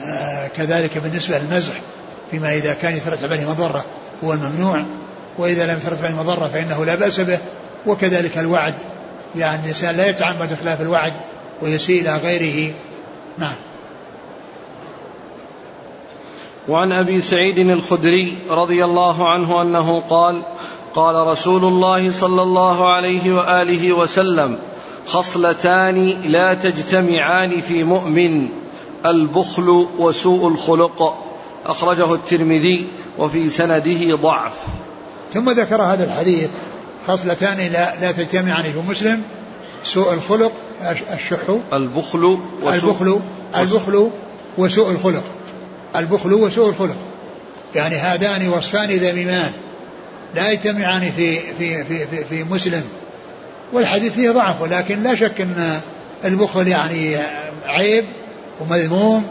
وكذلك 0.00 0.98
بالنسبة 0.98 1.38
للمزح 1.38 1.74
فيما 2.30 2.54
إذا 2.54 2.72
كان 2.74 2.96
يترتب 2.96 3.32
عليه 3.32 3.50
مضرة 3.50 3.84
هو 4.24 4.32
الممنوع 4.32 4.82
وإذا 5.38 5.66
لم 5.66 5.78
يترتب 5.78 6.04
عليه 6.04 6.14
مضرة 6.14 6.48
فإنه 6.48 6.84
لا 6.84 6.94
بأس 6.94 7.20
به 7.20 7.38
وكذلك 7.86 8.38
الوعد 8.38 8.74
يعني 9.36 9.62
الإنسان 9.62 9.96
لا 9.96 10.08
يتعمد 10.08 10.56
خلاف 10.62 10.80
الوعد 10.80 11.12
ويسيء 11.62 12.00
إلى 12.02 12.16
غيره. 12.16 12.74
نعم. 13.38 13.54
وعن 16.68 16.92
أبي 16.92 17.20
سعيد 17.20 17.58
الخدري 17.58 18.36
رضي 18.50 18.84
الله 18.84 19.32
عنه 19.32 19.62
أنه 19.62 20.00
قال 20.00 20.42
قال 20.94 21.26
رسول 21.26 21.64
الله 21.64 22.10
صلى 22.10 22.42
الله 22.42 22.92
عليه 22.92 23.34
وآله 23.34 23.92
وسلم 23.92 24.58
خصلتان 25.06 26.08
لا 26.24 26.54
تجتمعان 26.54 27.60
في 27.60 27.84
مؤمن. 27.84 28.48
البخل 29.06 29.86
وسوء 29.98 30.48
الخلق. 30.48 31.22
أخرجه 31.66 32.14
الترمذي 32.14 32.86
وفي 33.18 33.50
سنده 33.50 34.16
ضعف. 34.16 34.58
ثم 35.34 35.50
ذكر 35.50 35.82
هذا 35.82 36.04
الحديث 36.04 36.48
خصلتان 37.08 37.58
لا, 37.72 38.00
لا 38.00 38.12
تجتمعان 38.12 38.62
في 38.62 38.78
مسلم 38.88 39.22
سوء 39.84 40.12
الخلق 40.12 40.52
الشح. 41.12 41.38
البخل 41.72 42.38
وسوء 42.62 42.90
البخل 42.90 43.20
البخل 43.56 44.10
وسوء 44.58 44.90
الخلق. 44.90 45.22
البخل 45.96 46.34
وسوء 46.34 46.68
الخلق. 46.68 46.96
يعني 47.74 47.96
هذان 47.96 48.48
وصفان 48.48 48.90
ذميمان 48.90 49.52
لا 50.34 50.50
يجتمعان 50.52 51.12
في 51.16 51.38
في 51.38 51.84
في 51.84 52.06
في, 52.06 52.24
في 52.24 52.44
مسلم. 52.44 52.82
والحديث 53.72 54.12
فيه 54.12 54.30
ضعف 54.30 54.62
ولكن 54.62 55.02
لا 55.02 55.14
شك 55.14 55.40
إن 55.40 55.80
البخل 56.24 56.68
يعني 56.68 57.16
عيب. 57.66 58.04
ومذموم 58.60 59.26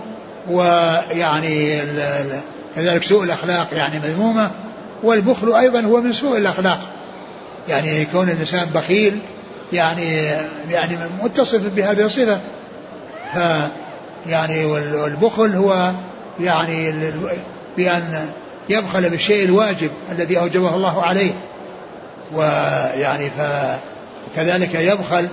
ويعني 0.50 1.82
كذلك 2.76 3.04
سوء 3.04 3.24
الأخلاق 3.24 3.68
يعني 3.74 4.00
مذمومة 4.00 4.52
والبخل 5.04 5.56
أيضا 5.56 5.82
هو 5.82 6.02
من 6.02 6.14
سوء 6.14 6.38
الأخلاق. 6.38 6.80
يعني 7.70 8.06
كون 8.06 8.30
الإنسان 8.30 8.70
بخيل 8.76 9.20
يعني 9.74 10.12
يعني 10.70 10.98
متصف 11.24 11.62
بهذه 11.76 12.06
الصفة. 12.06 12.40
ف 13.34 13.38
يعني 14.28 14.66
والبخل 14.66 15.56
هو 15.56 15.92
يعني 16.40 16.94
بأن 17.78 18.30
يبخل 18.70 19.10
بالشيء 19.10 19.46
الواجب 19.46 19.92
الذي 20.12 20.40
أوجبه 20.40 20.76
الله 20.76 21.04
عليه. 21.04 21.32
ويعني 22.34 23.30
فكذلك 23.38 24.76
يبخل 24.76 25.28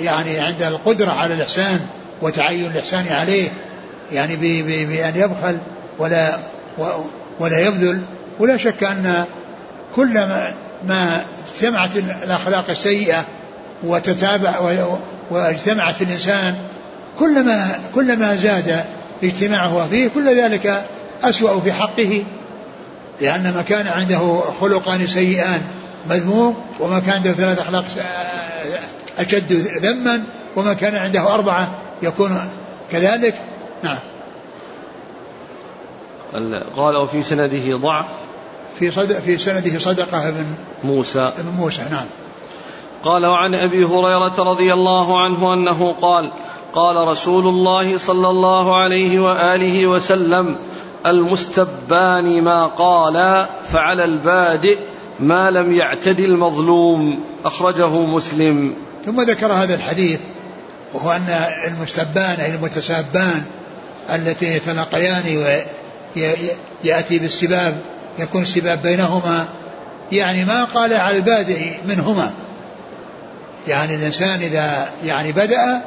يعني 0.00 0.38
عند 0.38 0.62
القدرة 0.62 1.10
على 1.10 1.34
الإحسان. 1.34 1.80
وتعين 2.22 2.66
الإحسان 2.66 3.04
عليه 3.10 3.48
يعني 4.12 4.36
بأن 4.62 5.12
يبخل 5.16 5.58
ولا 5.98 6.38
ولا 7.40 7.58
يبذل. 7.58 8.02
ولا 8.38 8.56
شك 8.56 8.84
أن 8.84 9.24
كل 9.96 10.12
ما, 10.12 10.54
ما 10.88 11.22
اجتمعت 11.54 11.96
الأخلاق 11.96 12.70
السيئة 12.70 13.24
وتتابع 13.82 14.58
واجتمعت 15.30 15.94
في 15.94 16.04
الإنسان 16.04 16.54
كلما 17.18 17.78
كلما 17.94 18.36
زاد 18.36 18.84
اجتماعه 19.22 19.88
فيه 19.90 20.08
كل 20.14 20.40
ذلك 20.40 20.84
أسوأ 21.22 21.60
في 21.60 21.72
حقه. 21.72 22.24
لأن 23.20 23.52
ما 23.56 23.62
كان 23.62 23.86
عنده 23.86 24.42
خلقان 24.60 25.06
سيئان 25.06 25.60
مذموم 26.10 26.54
وما 26.80 27.00
كان 27.00 27.14
عنده 27.14 27.32
ثلاث 27.32 27.60
أخلاق 27.60 27.84
أشد 29.18 29.52
ذما 29.82 30.22
وما 30.56 30.72
كان 30.72 30.94
عنده 30.94 31.34
أربعة 31.34 31.70
يكون 32.02 32.50
كذلك؟ 32.90 33.34
نعم. 33.82 33.98
قال 36.76 36.96
وفي 36.96 37.22
سنده 37.22 37.76
ضعف. 37.76 38.04
في 38.78 38.90
صد 38.90 39.12
في 39.12 39.38
سنده 39.38 39.78
صدقة 39.78 40.30
بن 40.30 40.46
موسى. 40.84 41.32
بن 41.38 41.56
موسى 41.56 41.82
نعم. 41.90 42.06
قال 43.04 43.26
وعن 43.26 43.54
أبي 43.54 43.84
هريرة 43.84 44.34
رضي 44.38 44.72
الله 44.72 45.20
عنه 45.24 45.54
أنه 45.54 45.92
قال 45.92 46.30
قال 46.72 47.08
رسول 47.08 47.46
الله 47.46 47.98
صلى 47.98 48.28
الله 48.28 48.76
عليه 48.76 49.20
وآله 49.20 49.86
وسلم 49.86 50.56
المستبان 51.06 52.42
ما 52.42 52.66
قال 52.66 53.46
فعلى 53.72 54.04
البادئ 54.04 54.78
ما 55.20 55.50
لم 55.50 55.72
يعتد 55.72 56.20
المظلوم. 56.20 57.24
أخرجه 57.44 57.88
مسلم. 57.88 58.74
ثم 59.06 59.20
ذكر 59.20 59.52
هذا 59.52 59.74
الحديث 59.74 60.20
وهو 60.94 61.12
أن 61.12 61.44
المستبان 61.66 62.40
أي 62.40 62.54
المتسابان 62.54 63.42
اللتين 64.14 64.52
يتلاقيان 64.52 65.56
وياتي 66.16 67.18
بالسباب 67.18 67.76
يكون 68.18 68.42
السباب 68.42 68.82
بينهما. 68.82 69.48
يعني 70.12 70.44
ما 70.44 70.64
قال 70.64 70.94
على 70.94 71.16
البادئ 71.16 71.60
منهما. 71.88 72.32
يعني 73.68 73.94
الإنسان 73.94 74.40
إذا 74.40 74.88
يعني 75.04 75.32
بدأ 75.32 75.80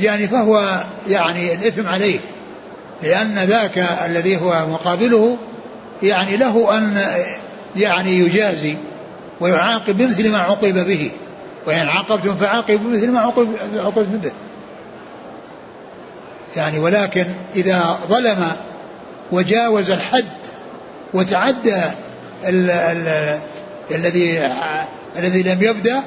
يعني 0.00 0.28
فهو 0.28 0.84
يعني 1.08 1.54
الإثم 1.54 1.88
عليه. 1.88 2.18
لأن 3.02 3.38
ذاك 3.38 3.78
الذي 4.06 4.36
هو 4.36 4.66
مقابله 4.70 5.36
يعني 6.02 6.36
له 6.36 6.78
أن 6.78 7.02
يعني 7.76 8.18
يجازي 8.18 8.76
ويعاقب 9.40 9.98
بمثل 9.98 10.30
ما 10.32 10.38
عوقب 10.38 10.86
به. 10.86 11.10
وإن 11.68 11.88
عاقبتم 11.88 12.34
فعاقبوا 12.34 12.90
بمثل 12.90 13.10
ما 13.10 13.20
عوقبتم 13.20 14.18
به. 14.18 14.32
يعني 16.56 16.78
ولكن 16.78 17.26
إذا 17.56 17.98
ظلم 18.08 18.52
وجاوز 19.32 19.90
الحد 19.90 20.24
وتعدى 21.14 21.82
ال 22.44 22.70
ال 22.70 23.38
الذي 23.90 24.52
الذي 25.18 25.42
لم 25.42 25.62
يبدأ 25.62 26.02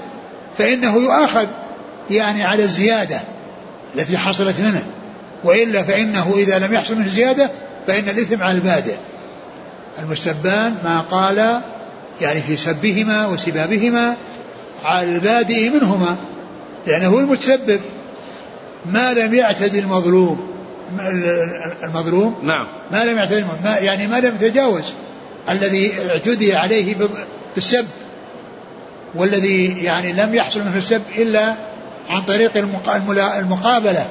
فإنه 0.57 0.97
يؤاخذ 0.97 1.45
يعني 2.09 2.43
على 2.43 2.63
الزيادة 2.63 3.19
التي 3.95 4.17
حصلت 4.17 4.59
منه. 4.59 4.83
وإلا 5.43 5.83
فإنه 5.83 6.33
إذا 6.35 6.59
لم 6.59 6.73
يحصل 6.73 6.95
منه 6.95 7.09
زيادة 7.09 7.49
فإن 7.87 8.09
الإثم 8.09 8.43
على 8.43 8.53
البادئ. 8.57 8.95
المستبان 9.99 10.75
ما 10.83 11.01
قال 11.11 11.61
يعني 12.21 12.41
في 12.41 12.57
سبهما 12.57 13.27
وسبابهما 13.27 14.15
على 14.83 15.15
البادئ 15.15 15.69
منهما 15.69 16.17
لأنه 16.87 17.07
هو 17.07 17.19
المتسبب. 17.19 17.81
ما 18.85 19.13
لم 19.13 19.33
يعتد 19.33 19.75
المظلوم 19.75 20.51
المظلوم؟ 21.83 22.35
نعم. 22.43 22.67
ما 22.91 23.05
لم 23.05 23.17
يعتد 23.17 23.45
ما 23.63 23.77
يعني 23.77 24.07
ما 24.07 24.19
لم 24.19 24.35
يتجاوز. 24.41 24.83
الذي 25.49 25.93
اعتدي 26.09 26.55
عليه 26.55 26.95
بالسب 27.55 27.85
والذي 29.15 29.83
يعني 29.83 30.13
لم 30.13 30.35
يحصل 30.35 30.59
منه 30.59 30.77
السب 30.77 31.01
إلا 31.17 31.55
عن 32.09 32.21
طريق 32.21 32.57
المقابلة. 33.37 34.05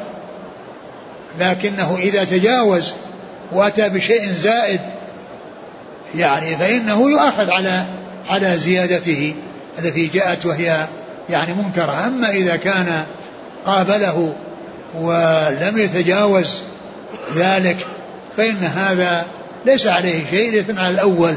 لكنه 1.40 1.98
إذا 1.98 2.24
تجاوز 2.24 2.92
وأتى 3.52 3.88
بشيء 3.88 4.26
زائد 4.26 4.80
يعني 6.14 6.56
فإنه 6.56 7.10
يؤاخذ 7.10 7.50
على 7.50 7.84
على 8.28 8.56
زيادته. 8.58 9.34
التي 9.84 10.06
جاءت 10.06 10.46
وهي 10.46 10.86
يعني 11.30 11.54
منكرة. 11.54 12.06
أما 12.06 12.30
إذا 12.30 12.56
كان 12.56 13.04
قابله 13.64 14.34
ولم 14.94 15.78
يتجاوز 15.78 16.62
ذلك 17.36 17.76
فإن 18.36 18.56
هذا 18.56 19.26
ليس 19.66 19.86
عليه 19.86 20.26
شيء 20.30 20.48
الإثم 20.48 20.78
على 20.78 20.94
الأول. 20.94 21.34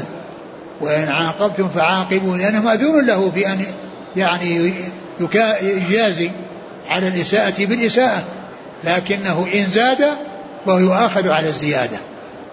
وإن 0.80 1.08
عاقبتم 1.08 1.68
فعاقبوا 1.68 2.36
لأنه 2.36 2.62
مأذون 2.62 3.06
له 3.06 3.30
في 3.34 3.46
أن 3.46 3.64
يعني 4.16 4.72
يجازي 5.62 6.30
على 6.88 7.08
الإساءة 7.08 7.64
بالإساءة. 7.66 8.22
لكنه 8.84 9.46
إن 9.54 9.70
زاد 9.70 10.04
فهو 10.66 10.78
يؤاخذ 10.78 11.28
على 11.28 11.48
الزيادة. 11.48 11.96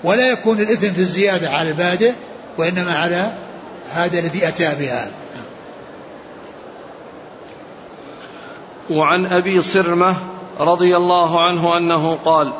ولا 0.03 0.31
يكون 0.31 0.59
الإثم 0.59 0.93
في 0.93 0.99
الزيادة 0.99 1.49
على 1.49 1.69
البادئ 1.69 2.11
وإنما 2.57 2.97
على 2.97 3.31
هذا 3.93 4.19
الذي 4.19 4.47
أتى 4.47 4.75
بها. 4.79 5.07
وعن 8.89 9.25
أبي 9.25 9.61
صرمة 9.61 10.15
رضي 10.59 10.97
الله 10.97 11.41
عنه 11.41 11.77
أنه 11.77 12.17
قال 12.25 12.53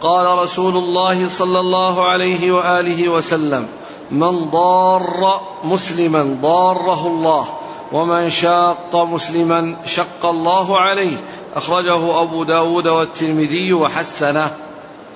قال 0.00 0.38
رسول 0.38 0.76
الله 0.76 1.28
صلى 1.28 1.60
الله 1.60 2.08
عليه 2.08 2.52
وآله 2.52 3.08
وسلم 3.08 3.66
من 4.10 4.50
ضار 4.50 5.40
مسلما 5.64 6.38
ضاره 6.42 7.06
الله 7.06 7.44
ومن 7.92 8.30
شاق 8.30 8.96
مسلما 8.96 9.76
شق 9.86 10.26
الله 10.26 10.80
عليه 10.80 11.16
أخرجه 11.56 12.22
أبو 12.22 12.44
داود 12.44 12.88
والترمذي 12.88 13.72
وحسنه. 13.72 14.50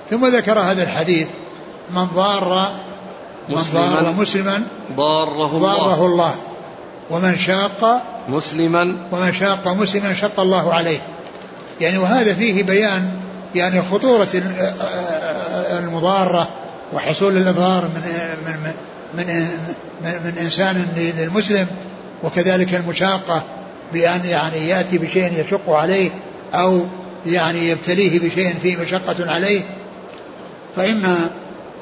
ثم 0.09 0.25
ذكر 0.25 0.59
هذا 0.59 0.83
الحديث 0.83 1.27
من 1.95 2.07
ضار 2.15 2.67
من 3.49 3.55
ضار 3.73 4.13
مسلما 4.19 4.63
ضاره 4.95 5.57
الله, 5.57 5.77
ضاره 5.77 6.05
الله 6.05 6.35
ومن 7.09 7.37
شاق 7.37 8.01
مسلما. 8.29 8.95
ومن 9.11 9.33
شاق 9.33 9.67
مسلما 9.67 10.13
شق 10.13 10.39
الله 10.39 10.73
عليه. 10.73 10.99
يعني 11.81 11.97
وهذا 11.97 12.33
فيه 12.33 12.63
بيان 12.63 13.11
يعني 13.55 13.81
خطورة 13.81 14.27
المضارة 15.79 16.47
وحصول 16.93 17.37
الإضرار 17.37 17.83
من 17.83 18.01
من 18.45 18.73
من 19.13 19.47
من, 20.03 20.23
من 20.23 20.37
إنسان 20.37 20.85
للمسلم 21.17 21.67
وكذلك 22.23 22.75
المشاقة 22.75 23.43
بأن 23.93 24.25
يعني 24.25 24.69
يأتي 24.69 24.97
بشيء 24.97 25.45
يشق 25.45 25.69
عليه 25.69 26.11
أو 26.53 26.85
يعني 27.25 27.69
يبتليه 27.69 28.19
بشيء 28.19 28.55
فيه 28.61 28.77
مشقة 28.77 29.31
عليه. 29.31 29.61
فإن 30.75 31.15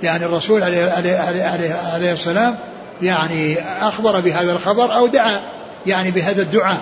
يعني 0.04 0.26
الرسول 0.26 0.64
عليه, 0.64 0.92
عليه, 0.92 1.18
عليه, 1.18 1.76
عليه 1.94 2.14
السلام 2.14 2.56
يعني 3.02 3.58
أخبر 3.82 4.20
بهذا 4.20 4.52
الخبر 4.52 4.96
أو 4.96 5.08
دعا 5.08 5.42
يعني 5.88 6.12
بهذا 6.12 6.42
الدعاء. 6.42 6.82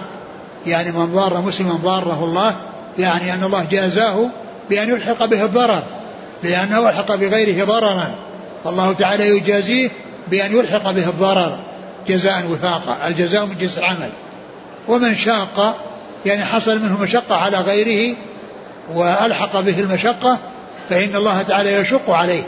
يعني 0.67 0.91
من 0.91 1.05
ضار 1.05 1.41
مسلما 1.41 1.73
ضاره 1.73 2.23
الله 2.23 2.55
يعني 2.99 3.33
أن 3.33 3.43
الله 3.43 3.65
جازاه 3.71 4.29
بأن 4.69 4.89
يلحق 4.89 5.25
به 5.25 5.45
الضرر 5.45 5.83
لأنه 6.43 6.89
ألحق 6.89 7.15
بغيره 7.15 7.65
ضررا. 7.65 8.15
فالله 8.63 8.93
تعالى 8.93 9.27
يجازيه 9.27 9.89
بأن 10.27 10.57
يلحق 10.57 10.91
به 10.91 11.09
الضرر 11.09 11.57
جزاء 12.07 12.43
وفاقا 12.51 13.07
الجزاء 13.07 13.45
من 13.45 13.55
جنس 13.59 13.77
العمل. 13.77 14.09
ومن 14.87 15.15
شاق 15.15 15.75
يعني 16.25 16.45
حصل 16.45 16.79
منه 16.79 17.01
مشقة 17.01 17.35
على 17.35 17.57
غيره 17.57 18.15
وألحق 18.93 19.59
به 19.59 19.79
المشقة 19.79 20.37
فإن 20.89 21.15
الله 21.15 21.41
تعالى 21.41 21.73
يشق 21.73 22.09
عليه 22.09 22.43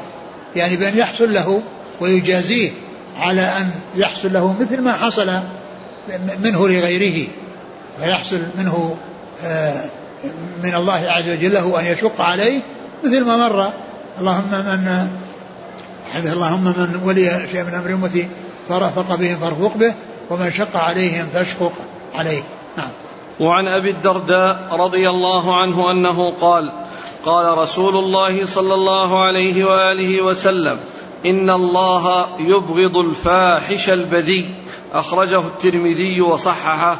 يعني 0.55 0.75
بأن 0.75 0.97
يحصل 0.97 1.33
له 1.33 1.61
ويجازيه 1.99 2.71
على 3.17 3.41
أن 3.41 3.71
يحصل 3.95 4.33
له 4.33 4.55
مثل 4.59 4.81
ما 4.81 4.93
حصل 4.93 5.31
منه 6.43 6.67
لغيره 6.67 7.27
فيحصل 7.99 8.39
منه 8.57 8.95
آه، 9.43 9.83
من 10.63 10.75
الله 10.75 11.05
عز 11.07 11.29
وجل 11.29 11.53
له 11.53 11.79
أن 11.79 11.85
يشق 11.85 12.21
عليه 12.21 12.59
مثل 13.03 13.25
ما 13.25 13.37
مر. 13.37 13.71
اللهم 14.19 14.51
من 14.51 15.07
اللهم 16.15 16.63
من 16.63 17.01
ولي 17.05 17.47
شيء 17.51 17.63
من 17.63 17.73
أمر 17.73 17.93
أمتي 17.93 18.27
فرفق 18.69 19.15
بهم 19.15 19.37
فارفق 19.37 19.77
به 19.77 19.93
ومن 20.29 20.51
شق 20.51 20.77
عليهم 20.77 21.27
فاشقق 21.33 21.73
عليه. 22.15 22.43
نعم. 22.77 22.89
وعن 23.39 23.67
أبي 23.67 23.89
الدرداء 23.89 24.67
رضي 24.71 25.09
الله 25.09 25.61
عنه 25.61 25.91
أنه 25.91 26.31
قال 26.41 26.71
قال 27.25 27.57
رسول 27.57 27.97
الله 27.97 28.45
صلى 28.45 28.73
الله 28.73 29.25
عليه 29.25 29.65
وآله 29.65 30.21
وسلم 30.21 30.79
إن 31.25 31.49
الله 31.49 32.27
يبغض 32.39 32.97
الفاحش 32.97 33.89
البذيء. 33.89 34.49
أخرجه 34.93 35.39
الترمذي 35.39 36.21
وصححه. 36.21 36.99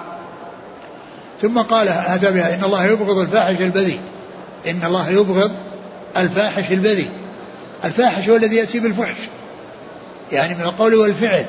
ثم 1.42 1.62
قال 1.62 1.88
أتى 1.88 2.32
بها 2.32 2.54
إن 2.54 2.64
الله 2.64 2.86
يبغض 2.86 3.18
الفاحش 3.18 3.62
البذيء. 3.62 4.00
إن 4.68 4.84
الله 4.84 5.10
يبغض 5.10 5.52
الفاحش 6.18 6.72
البذيء. 6.72 7.10
الفاحش 7.86 8.30
هو 8.30 8.36
الذي 8.36 8.56
يأتي 8.56 8.80
بالفحش. 8.80 9.18
يعني 10.32 10.56
من 10.56 10.62
القول 10.62 10.96
والفعل. 10.96 11.46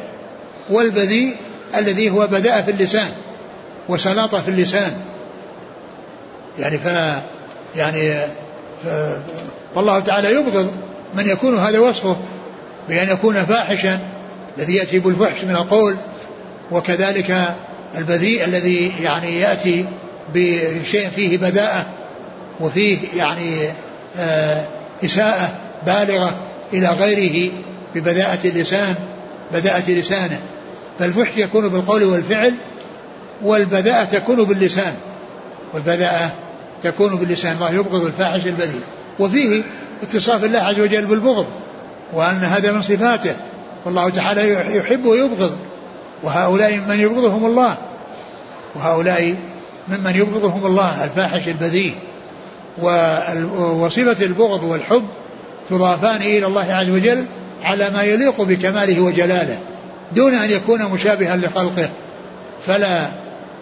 والبذيء 0.70 1.36
الذي 1.76 2.10
هو 2.10 2.26
بدأ 2.26 2.62
في 2.62 2.70
اللسان 2.70 3.10
وسلاطة 3.88 4.38
في 4.38 4.48
اللسان. 4.48 4.92
يعني 6.58 6.78
ف 6.78 6.86
يعني 7.76 8.14
ف... 8.84 8.88
فالله 9.74 10.00
تعالى 10.00 10.34
يبغض 10.34 10.70
من 11.14 11.28
يكون 11.28 11.58
هذا 11.58 11.78
وصفه 11.78 12.16
بأن 12.88 13.08
يكون 13.08 13.44
فاحشا. 13.44 13.98
الذي 14.58 14.74
يأتي 14.74 14.98
بالفحش 14.98 15.44
من 15.44 15.56
القول 15.56 15.96
وكذلك 16.70 17.54
البذيء 17.98 18.44
الذي 18.44 18.92
يعني 19.02 19.40
يأتي 19.40 19.86
بشيء 20.34 21.08
فيه 21.08 21.38
بداءة 21.38 21.86
وفيه 22.60 22.98
يعني 23.16 23.56
آه 24.18 24.64
إساءة 25.04 25.52
بالغة 25.86 26.34
إلى 26.72 26.88
غيره 26.88 27.52
ببذاءة 27.94 28.38
اللسان 28.44 28.94
بداءة 29.52 29.90
لسانه. 29.90 30.40
فالفحش 30.98 31.36
يكون 31.36 31.68
بالقول 31.68 32.04
والفعل 32.04 32.54
والبذاءة 33.42 34.04
تكون 34.04 34.44
باللسان. 34.44 34.94
والبذاءة 35.74 36.30
تكون 36.82 37.16
باللسان. 37.16 37.52
الله 37.52 37.74
يبغض 37.74 38.04
الفاحش 38.06 38.46
البذيء. 38.46 38.82
وفيه 39.18 39.62
اتصاف 40.02 40.44
الله 40.44 40.58
عز 40.58 40.80
وجل 40.80 41.06
بالبغض 41.06 41.46
وأن 42.12 42.44
هذا 42.44 42.72
من 42.72 42.82
صفاته. 42.82 43.34
والله 43.84 44.08
تعالى 44.08 44.76
يحب 44.76 45.04
ويبغض. 45.04 45.58
وهؤلاء 46.22 46.76
من 46.76 47.00
يبغضهم 47.00 47.46
الله. 47.46 47.76
وهؤلاء 48.74 49.34
ممن 49.88 50.16
يبغضهم 50.16 50.66
الله 50.66 51.04
الفاحش 51.04 51.48
البذيء 51.48 51.94
وصفة 53.58 54.24
البغض 54.24 54.64
والحب 54.64 55.04
تضافان 55.70 56.22
إلى 56.22 56.46
الله 56.46 56.74
عز 56.74 56.90
وجل 56.90 57.26
على 57.62 57.90
ما 57.90 58.02
يليق 58.02 58.42
بكماله 58.42 59.00
وجلاله 59.00 59.58
دون 60.12 60.34
أن 60.34 60.50
يكون 60.50 60.84
مشابها 60.84 61.36
لخلقه. 61.36 61.88
فلا 62.66 63.06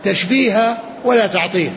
تشبيه 0.02 0.78
ولا 1.04 1.26
تعطيل. 1.26 1.72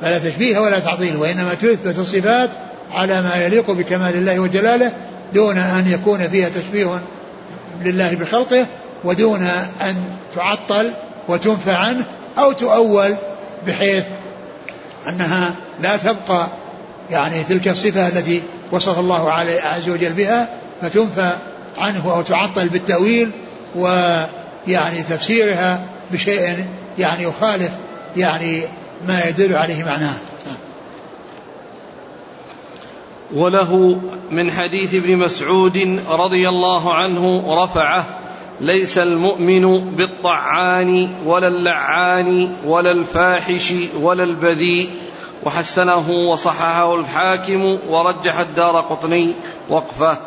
فلا 0.00 0.18
تشبيه 0.18 0.58
ولا 0.58 0.78
تعطيل 0.78 1.16
وإنما 1.16 1.54
تثبت 1.54 1.98
الصفات 1.98 2.50
على 2.90 3.22
ما 3.22 3.44
يليق 3.46 3.70
بكمال 3.70 4.14
الله 4.14 4.38
وجلاله 4.38 4.92
دون 5.34 5.58
أن 5.58 5.88
يكون 5.88 6.28
فيها 6.28 6.48
تشبيه 6.48 7.00
لله 7.84 8.14
بخلقه 8.14 8.66
ودون 9.04 9.42
أن 9.80 9.96
تعطل 10.34 10.92
وتنفى 11.28 11.72
عنه 11.72 12.04
أو 12.38 12.52
تؤول 12.52 13.14
بحيث 13.66 14.04
أنها 15.08 15.54
لا 15.80 15.96
تبقى 15.96 16.46
يعني 17.10 17.44
تلك 17.44 17.68
الصفة 17.68 18.08
التي 18.08 18.42
وصف 18.72 18.98
الله 18.98 19.32
عز 19.62 19.88
وجل 19.88 20.12
بها 20.12 20.48
فتنفى 20.82 21.32
عنه 21.78 22.12
أو 22.12 22.22
تعطل 22.22 22.68
بالتأويل 22.68 23.30
ويعني 23.76 25.02
تفسيرها 25.10 25.80
بشيء 26.10 26.66
يعني 26.98 27.22
يخالف 27.22 27.70
يعني 28.16 28.62
ما 29.08 29.24
يدل 29.28 29.56
عليه 29.56 29.84
معناه. 29.84 30.14
وله 33.34 34.00
من 34.30 34.52
حديث 34.52 34.94
ابن 34.94 35.16
مسعود 35.16 36.00
رضي 36.08 36.48
الله 36.48 36.94
عنه 36.94 37.54
رفعه 37.64 38.18
ليس 38.60 38.98
المؤمن 38.98 39.94
بالطعان 39.94 41.08
ولا 41.24 41.48
اللعان 41.48 42.50
ولا 42.66 42.92
الفاحش 42.92 43.72
ولا 44.00 44.24
البذيء. 44.24 44.90
وحسنه 45.44 46.10
وصححه 46.10 46.94
الحاكم 46.94 47.78
ورجح 47.88 48.38
الدار 48.38 48.76
قطني 48.76 49.34
وقفه. 49.68 50.18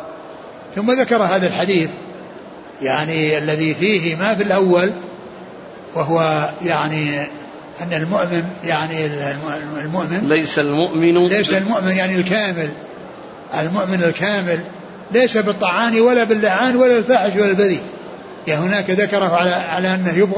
ثم 0.76 0.90
ذكر 0.90 1.16
هذا 1.16 1.46
الحديث 1.46 1.90
يعني 2.82 3.38
الذي 3.38 3.74
فيه 3.74 4.16
ما 4.16 4.34
في 4.34 4.42
الأول 4.42 4.92
وهو 5.94 6.50
يعني 6.64 7.20
أن 7.82 7.92
المؤمن 7.92 8.44
يعني 8.64 9.06
المؤمن 9.84 10.28
ليس 10.28 10.58
المؤمن 10.58 11.28
ليس 11.28 11.52
المؤمن 11.52 11.90
يعني 11.90 12.16
الكامل. 12.16 12.70
المؤمن 13.60 14.02
الكامل 14.04 14.60
ليس 15.10 15.36
بالطعان 15.36 16.00
ولا 16.00 16.24
باللعان 16.24 16.76
ولا 16.76 16.98
الفاحش 16.98 17.36
ولا 17.36 17.50
البذيء. 17.50 17.82
يعني 18.46 18.60
هناك 18.60 18.90
ذكره 18.90 19.36
على 19.36 19.50
على 19.50 19.94
أنه 19.94 20.28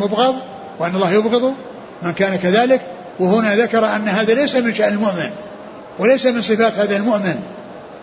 مبغض 0.00 0.34
وأن 0.78 0.94
الله 0.94 1.10
يبغضه 1.10 1.54
من 2.02 2.12
كان 2.12 2.36
كذلك 2.36 2.80
وهنا 3.20 3.56
ذكر 3.56 3.86
أن 3.96 4.08
هذا 4.08 4.34
ليس 4.34 4.56
من 4.56 4.74
شأن 4.74 4.92
المؤمن 4.92 5.30
وليس 5.98 6.26
من 6.26 6.42
صفات 6.42 6.78
هذا 6.78 6.96
المؤمن. 6.96 7.40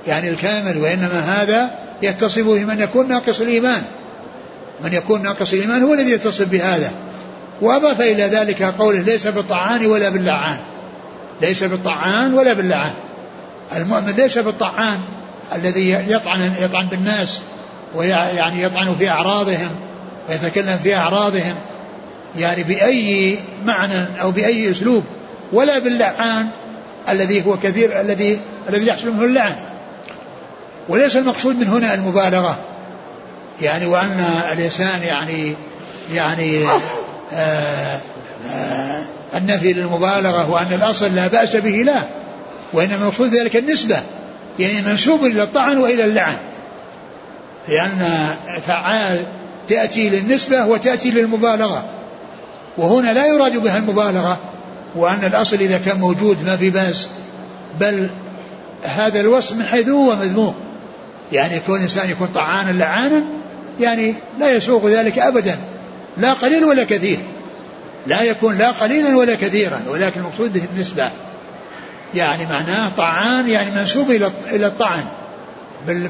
يعني 0.07 0.29
الكامل 0.29 0.77
وإنما 0.77 1.19
هذا 1.19 1.69
يتصف 2.01 2.45
به 2.45 2.63
من 2.65 2.79
يكون 2.79 3.07
ناقص 3.07 3.41
الإيمان. 3.41 3.81
من 4.83 4.93
يكون 4.93 5.21
ناقص 5.21 5.53
الإيمان 5.53 5.83
هو 5.83 5.93
الذي 5.93 6.11
يتصف 6.11 6.47
بهذا. 6.47 6.91
وأضاف 7.61 8.01
إلى 8.01 8.23
ذلك 8.23 8.63
قوله 8.63 8.99
ليس 8.99 9.27
بالطعان 9.27 9.85
ولا 9.85 10.09
باللعان. 10.09 10.57
ليس 11.41 11.63
بالطعان 11.63 12.33
ولا 12.33 12.53
باللعان. 12.53 12.93
المؤمن 13.75 14.13
ليس 14.17 14.37
بالطعان 14.37 14.99
الذي 15.55 15.91
يطعن 15.91 16.53
يطعن 16.61 16.87
بالناس 16.87 17.41
ويعني 17.95 18.63
يطعن 18.63 18.95
في 18.99 19.09
أعراضهم 19.09 19.69
ويتكلم 20.29 20.79
في 20.83 20.95
أعراضهم 20.95 21.55
يعني 22.37 22.63
بأي 22.63 23.39
معنى 23.65 24.21
أو 24.21 24.31
بأي 24.31 24.71
أسلوب 24.71 25.03
ولا 25.53 25.79
باللعان 25.79 26.47
الذي 27.09 27.45
هو 27.45 27.57
كثير 27.57 28.01
الذي 28.01 28.39
الذي 28.69 28.87
يحصل 28.87 29.11
منه 29.11 29.23
اللعن. 29.23 29.55
وليس 30.89 31.15
المقصود 31.15 31.55
من 31.55 31.67
هنا 31.67 31.93
المبالغة. 31.93 32.57
يعني 33.61 33.85
وأن 33.85 34.25
الإنسان 34.51 35.03
يعني 35.03 35.55
يعني 36.13 36.65
آآ 36.65 36.79
آه، 37.33 37.99
آآ 38.51 38.99
آه، 39.33 39.37
النفي 39.37 39.73
للمبالغة 39.73 40.49
وأن 40.49 40.73
الأصل 40.73 41.15
لا 41.15 41.27
بأس 41.27 41.55
به 41.55 41.69
لا 41.69 42.01
وإنما 42.73 42.95
المقصود 42.95 43.35
ذلك 43.35 43.55
النسبة 43.55 44.01
يعني 44.59 44.81
منسوب 44.81 45.25
إلى 45.25 45.43
الطعن 45.43 45.77
وإلى 45.77 46.05
اللعن. 46.05 46.37
لأن 47.67 48.27
فعال 48.67 49.25
تأتي 49.67 50.09
للنسبة 50.09 50.65
وتأتي 50.65 51.11
للمبالغة. 51.11 51.85
وهنا 52.77 53.13
لا 53.13 53.25
يراد 53.25 53.57
بها 53.57 53.77
المبالغة 53.77 54.37
وأن 54.95 55.23
الأصل 55.23 55.57
إذا 55.57 55.77
كان 55.77 55.99
موجود 55.99 56.43
ما 56.43 56.57
في 56.57 56.69
بأس 56.69 57.07
بل 57.79 58.09
هذا 58.83 59.19
الوصف 59.19 59.55
من 59.55 59.65
حيث 59.65 59.89
هو 59.89 60.15
مذموم. 60.15 60.55
يعني 61.31 61.59
كون 61.59 61.77
الإنسان 61.77 62.09
يكون 62.09 62.27
طعانا 62.27 62.71
لعانا 62.71 63.23
يعني 63.79 64.15
لا 64.39 64.51
يسوق 64.51 64.85
ذلك 64.85 65.19
أبدا. 65.19 65.57
لا 66.17 66.33
قليل 66.33 66.65
ولا 66.65 66.83
كثير. 66.83 67.19
لا 68.07 68.21
يكون 68.21 68.57
لا 68.57 68.71
قليلا 68.71 69.17
ولا 69.17 69.35
كثيرا 69.35 69.81
ولكن 69.89 70.19
المقصود 70.19 70.53
به 70.53 70.61
النسبة. 70.75 71.09
يعني 72.15 72.45
معناه 72.45 72.89
طعان 72.97 73.49
يعني 73.49 73.71
منسوب 73.71 74.11
إلى 74.11 74.31
إلى 74.51 74.65
الطعن. 74.65 75.03
بال 75.87 76.09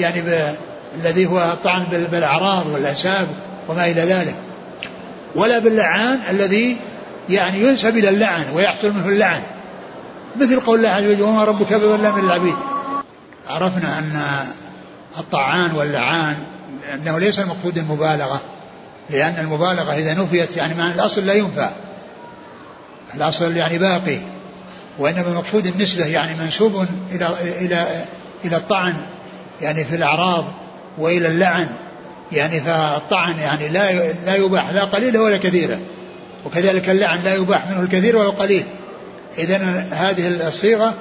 يعني 0.00 0.22
الذي 0.94 1.26
هو 1.26 1.38
الطعن 1.38 1.84
بالأعراض 1.84 2.66
والأنساب 2.66 3.28
وما 3.68 3.86
إلى 3.86 4.00
ذلك. 4.00 4.34
ولا 5.34 5.58
باللعان 5.58 6.18
الذي 6.30 6.76
يعني 7.28 7.60
ينسب 7.60 7.96
إلى 7.96 8.08
اللعن 8.08 8.44
ويحصل 8.54 8.90
منه 8.92 9.08
اللعن. 9.08 9.42
مثل 10.40 10.60
قول 10.60 10.78
الله 10.78 10.88
عز 10.88 11.04
وجل 11.04 11.22
وما 11.22 11.44
ربك 11.44 11.72
بظلام 11.74 12.20
للعبيد 12.20 12.56
عرفنا 13.48 13.98
أن 13.98 14.22
الطعان 15.18 15.72
واللعان 15.72 16.36
أنه 16.94 17.18
ليس 17.18 17.38
المقصود 17.38 17.78
المبالغة 17.78 18.40
لأن 19.10 19.38
المبالغة 19.38 19.92
إذا 19.92 20.14
نفيت 20.14 20.56
يعني 20.56 20.74
معنى 20.74 20.94
الأصل 20.94 21.26
لا 21.26 21.32
ينفى 21.32 21.70
الأصل 23.14 23.56
يعني 23.56 23.78
باقي 23.78 24.18
وإنما 24.98 25.28
المقصود 25.28 25.66
النسبة 25.66 26.06
يعني 26.06 26.34
منسوب 26.42 26.86
إلى 27.12 27.28
إلى 27.40 27.86
إلى 28.44 28.56
الطعن. 28.56 28.94
يعني 29.62 29.84
في 29.84 29.96
الأعراض 29.96 30.44
وإلى 30.98 31.28
اللعن 31.28 31.66
يعني 32.32 32.60
فالطعن 32.60 33.38
يعني 33.38 33.68
لا 33.68 34.12
لا 34.12 34.36
يباح 34.36 34.70
لا 34.70 34.84
قليلا 34.84 35.20
ولا 35.20 35.36
كثيرا 35.36 35.78
وكذلك 36.44 36.90
اللعن 36.90 37.18
لا 37.24 37.34
يباح 37.34 37.70
منه 37.70 37.80
الكثير 37.80 38.16
ولا 38.16 38.28
القليل 38.28 38.64
إذا 39.38 39.56
هذه 39.90 40.48
الصيغة 40.48 40.94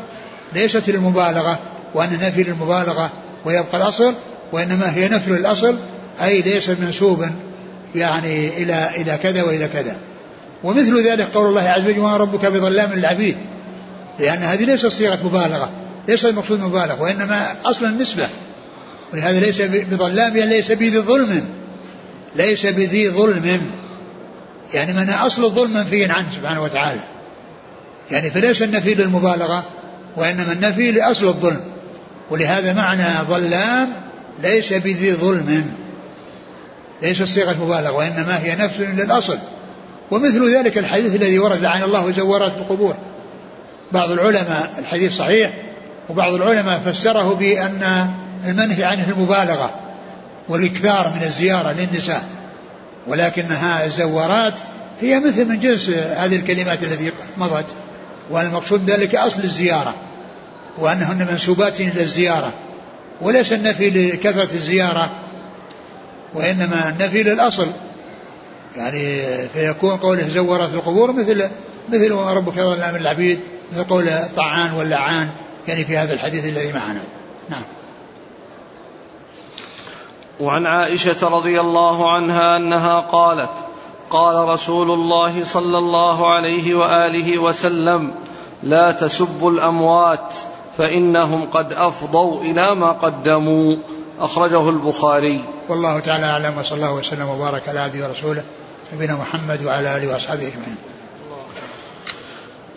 ليست 0.54 0.90
للمبالغة 0.90 1.60
وأن 1.94 2.20
نفي 2.22 2.44
للمبالغة 2.44 3.10
ويبقى 3.46 3.78
الأصل 3.78 4.14
وإنما 4.52 4.96
هي 4.96 5.08
نفي 5.10 5.32
الأصل 5.32 5.76
أي 6.24 6.42
ليس 6.42 6.70
منسوبا 6.70 7.32
يعني 7.96 8.48
إلى 8.48 8.90
إلى 8.96 9.18
كذا 9.24 9.44
وإلى 9.44 9.68
كذا. 9.68 9.96
ومثل 10.64 11.08
ذلك 11.08 11.28
قول 11.34 11.48
الله 11.48 11.62
عز 11.62 11.88
وجل 11.88 12.00
وما 12.00 12.18
ربك 12.18 12.46
بظلام 12.46 12.94
للعبيد. 12.94 13.38
لأن 14.20 14.44
هذه 14.44 14.64
ليست 14.66 14.88
صيغة 14.88 15.20
مبالغة. 15.24 15.70
ليس 16.08 16.26
المقصود 16.26 16.60
مبالغة 16.60 17.02
وإنما 17.02 17.56
أصلا 17.66 17.90
النسبة. 17.90 18.28
ولهذا 19.14 19.40
ليس 19.40 19.62
بظلام 19.62 20.38
يعني 20.38 20.56
ليس 20.56 20.72
بذي 20.72 21.00
ظلم. 21.00 21.46
ليس 22.36 22.66
بذي 22.66 23.10
ظلم. 23.10 23.62
يعني 24.74 24.94
من 24.94 25.10
أصل 25.10 25.44
الظلم 25.44 25.74
منفي 25.74 26.06
عنه 26.06 26.26
سبحانه 26.36 26.64
وتعالى. 26.64 27.00
يعني 28.12 28.30
فليس 28.30 28.62
النفي 28.62 28.94
للمبالغة 28.94 29.64
وإنما 30.16 30.52
النفي 30.54 30.92
لأصل 30.92 31.28
الظلم. 31.28 31.62
ولهذا 32.30 32.74
معنى 32.74 33.04
ظلام 33.30 33.94
ليس 34.44 34.74
بذي 34.74 35.14
ظلم. 35.14 35.72
ليس 37.02 37.24
صيغة 37.24 37.66
مبالغة 37.66 37.92
وإنما 37.92 38.40
هي 38.44 38.56
نفس 38.56 38.80
للأصل. 38.80 39.38
ومثل 40.12 40.56
ذلك 40.56 40.78
الحديث 40.78 41.16
الذي 41.16 41.40
ورد 41.40 41.62
لعن 41.62 41.84
الله 41.84 42.12
زورات 42.12 42.52
القبور. 42.58 42.96
بعض 43.92 44.12
العلماء 44.12 44.74
الحديث 44.80 45.18
صحيح 45.18 45.73
وبعض 46.10 46.34
العلماء 46.34 46.80
فسره 46.86 47.34
بأن 47.34 48.10
المنهي 48.46 48.84
عنه 48.84 49.10
المبالغة 49.10 49.72
والإكثار 50.50 51.14
من 51.16 51.24
الزيارة 51.24 51.72
للنساء. 51.72 52.24
ولكنها 53.08 53.86
الزوارات 53.86 54.54
هي 55.02 55.20
مثل 55.20 55.46
من 55.46 55.60
جنس 55.60 55.90
هذه 55.90 56.36
الكلمات 56.36 56.84
التي 56.84 57.12
مضت 57.38 57.66
والمقصود 58.30 58.90
ذلك 58.90 59.16
أصل 59.16 59.44
الزيارة 59.44 59.94
وأنهن 60.78 61.28
منسوبات 61.32 61.80
إلى 61.82 62.02
الزيارة 62.02 62.52
وليس 63.22 63.54
النفي 63.54 63.90
لكثرة 63.90 64.54
الزيارة 64.54 65.10
وإنما 66.34 66.90
النفي 66.90 67.24
للأصل. 67.24 67.68
يعني 68.76 69.22
فيكون 69.48 69.98
قوله 69.98 70.30
زورت 70.30 70.74
القبور 70.74 71.12
مثل 71.12 71.50
مثل 71.90 72.12
ربك 72.12 72.54
ظلام 72.54 72.96
العبيد 72.96 73.40
مثل 73.74 73.84
قول 73.84 74.10
طعان 74.36 74.74
واللعان. 74.74 75.30
يعني 75.68 75.86
في 75.86 75.98
هذا 75.98 76.14
الحديث 76.14 76.46
الذي 76.46 76.74
معنا. 76.74 77.02
نعم. 77.50 77.62
وعن 80.40 80.66
عائشة 80.66 81.28
رضي 81.28 81.60
الله 81.60 82.12
عنها 82.12 82.58
أنها 82.58 83.00
قالت 83.00 83.50
قال 84.10 84.48
رسول 84.48 84.92
الله 84.92 85.44
صلى 85.44 85.78
الله 85.78 86.34
عليه 86.34 86.76
وآله 86.76 87.38
وسلم 87.38 88.12
لا 88.64 88.92
تسبوا 88.92 89.52
الأموات 89.52 90.36
فإنهم 90.78 91.50
قد 91.52 91.74
أفضوا 91.74 92.42
إلى 92.42 92.76
ما 92.76 92.92
قدموا. 92.92 93.76
أخرجه 94.20 94.70
البخاري. 94.70 95.44
والله 95.70 96.00
تعالى 96.00 96.26
أعلم 96.26 96.58
وصلى 96.58 96.76
الله 96.76 96.94
وسلم 96.94 97.30
وبارك 97.30 97.70
على 97.70 97.80
عبده 97.80 98.08
ورسوله 98.08 98.44
نبينا 98.94 99.14
محمد 99.14 99.66
وعلى 99.66 99.98
آله 99.98 100.14
وأصحابه 100.14 100.48
أجمعين. 100.48 100.78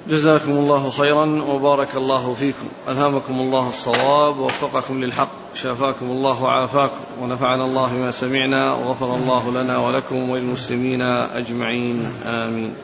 جزاكم 0.08 0.50
الله 0.50 0.90
خيرا 0.90 1.42
وبارك 1.42 1.96
الله 1.96 2.34
فيكم. 2.34 2.68
ألهمكم 2.88 3.40
الله 3.40 3.68
الصواب 3.68 4.38
ووفقكم 4.38 5.04
للحق 5.04 5.28
شافاكم 5.54 6.06
الله 6.06 6.42
وعافاكم 6.42 7.04
ونفعنا 7.20 7.64
الله 7.64 7.92
بما 7.92 8.10
سمعنا 8.10 8.74
وغفر 8.74 9.14
الله 9.14 9.50
لنا 9.50 9.78
ولكم 9.78 10.30
وللمسلمين 10.30 11.02
أجمعين 11.02 12.12
آمين. 12.26 12.74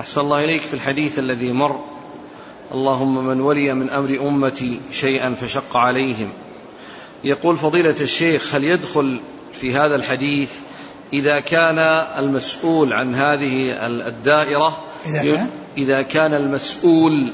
أحسن 0.00 0.20
الله 0.20 0.44
إليك 0.44 0.62
في 0.62 0.74
الحديث 0.74 1.18
الذي 1.18 1.52
مر. 1.52 1.80
اللهم 2.74 3.26
من 3.26 3.40
ولي 3.40 3.74
من 3.74 3.90
أمر 3.90 4.28
أمتي 4.28 4.80
شيئا 4.90 5.34
فشق 5.34 5.76
عليهم. 5.76 6.30
يقول 7.24 7.56
فضيلة 7.56 7.96
الشيخ 8.00 8.54
هل 8.54 8.64
يدخل 8.64 9.20
في 9.52 9.74
هذا 9.74 9.96
الحديث 9.96 10.50
إذا 11.12 11.40
كان 11.40 11.78
المسؤول 12.18 12.92
عن 12.92 13.14
هذه 13.14 13.86
الدائرة 13.86 14.78
إذا 15.06 15.22
كان, 15.22 15.48
إذا 15.76 16.02
كان 16.02 16.34
المسؤول 16.34 17.32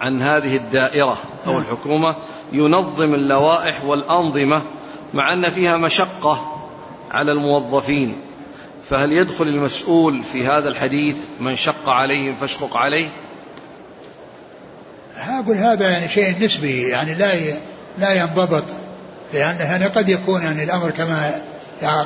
عن 0.00 0.22
هذه 0.22 0.56
الدائرة 0.56 1.16
أو 1.46 1.52
نعم. 1.52 1.60
الحكومة 1.60 2.16
ينظم 2.52 3.14
اللوائح 3.14 3.84
والأنظمة 3.84 4.62
مع 5.14 5.32
أن 5.32 5.50
فيها 5.50 5.76
مشقة 5.76 6.62
على 7.10 7.32
الموظفين. 7.32 8.16
فهل 8.90 9.12
يدخل 9.12 9.48
المسؤول 9.48 10.22
في 10.22 10.46
هذا 10.46 10.68
الحديث 10.68 11.16
من 11.40 11.56
شق 11.56 11.88
عليهم 11.88 12.36
فاشقق 12.36 12.76
عليه؟ 12.76 13.08
أقول 15.16 15.56
هذا 15.56 15.90
يعني 15.90 16.08
شيء 16.08 16.44
نسبي 16.44 16.88
يعني 16.88 17.14
لا 17.14 17.34
لا 17.98 18.12
ينضبط 18.12 18.64
لأن 19.32 19.56
يعني 19.60 19.86
قد 19.86 20.08
يكون 20.08 20.42
يعني 20.42 20.64
الأمر 20.64 20.90
كما 20.90 21.42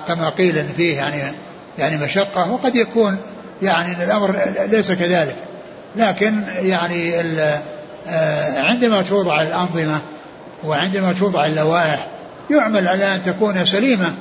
كما 0.08 0.28
قيل 0.28 0.58
إن 0.58 0.68
فيه 0.76 0.96
يعني 0.96 1.32
يعني 1.78 2.04
مشقة 2.04 2.52
وقد 2.52 2.76
يكون 2.76 3.18
يعني 3.62 3.96
أن 3.96 4.02
الأمر 4.02 4.38
ليس 4.66 4.92
كذلك. 4.92 5.36
لكن 5.96 6.42
يعني 6.48 7.20
آه، 8.08 8.62
عندما 8.62 9.02
توضع 9.02 9.42
الأنظمة 9.42 10.00
وعندما 10.64 11.12
توضع 11.12 11.46
اللوائح 11.46 12.06
يعمل 12.50 12.88
على 12.88 13.14
أن 13.14 13.22
تكون 13.24 13.66
سليمة 13.66 14.14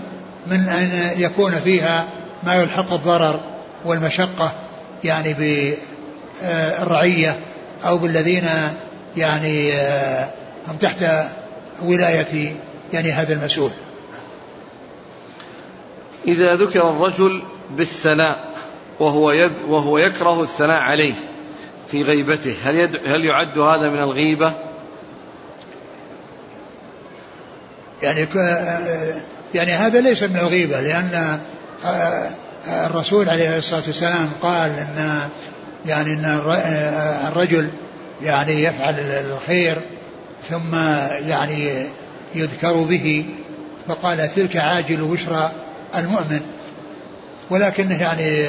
من 0.47 0.70
أن 0.70 1.10
يكون 1.18 1.51
فيها 1.51 2.06
ما 2.43 2.56
يلحق 2.56 2.93
الضرر 2.93 3.39
والمشقة 3.86 4.51
يعني 5.03 5.36
بالرعية 6.43 7.36
أو 7.86 7.97
بالذين 7.97 8.47
يعني 9.18 9.74
آه، 9.74 10.28
هم 10.68 10.76
تحت 10.82 11.06
ولاية 11.82 12.56
يعني 12.93 13.12
هذا 13.12 13.34
المسؤول. 13.34 13.72
إذا 16.28 16.56
ذكر 16.56 16.90
الرجل 16.90 17.42
بالثناء 17.78 18.46
وهو 19.00 19.50
وهو 19.68 19.98
يكره 19.98 20.44
الثناء 20.44 20.80
عليه 20.80 21.14
في 21.88 22.04
غيبته 22.04 22.56
هل 22.64 22.76
يد 22.76 22.96
هل 23.06 23.26
يعد 23.26 23.58
هذا 23.58 23.90
من 23.90 24.00
الغيبة؟ 24.00 24.54
يعني 28.04 28.28
يعني 29.54 29.72
هذا 29.72 30.02
ليس 30.02 30.24
من 30.24 30.38
الغيبة 30.38 30.82
لأن 30.82 31.40
الرسول 32.68 33.30
عليه 33.30 33.58
الصلاة 33.58 33.84
والسلام 33.88 34.30
قال 34.42 34.72
أن 34.72 35.20
يعني 35.86 36.14
أن 36.14 36.42
الرجل 37.28 37.70
يعني 38.24 38.64
يفعل 38.64 38.96
الخير 39.00 39.78
ثم 40.50 40.76
يعني 41.30 41.86
يذكر 42.36 42.74
به 42.74 43.26
فقال 43.88 44.34
تلك 44.36 44.58
عاجل 44.58 44.98
بشرى 44.98 45.52
المؤمن 46.00 46.41
ولكنه 47.50 48.02
يعني 48.02 48.46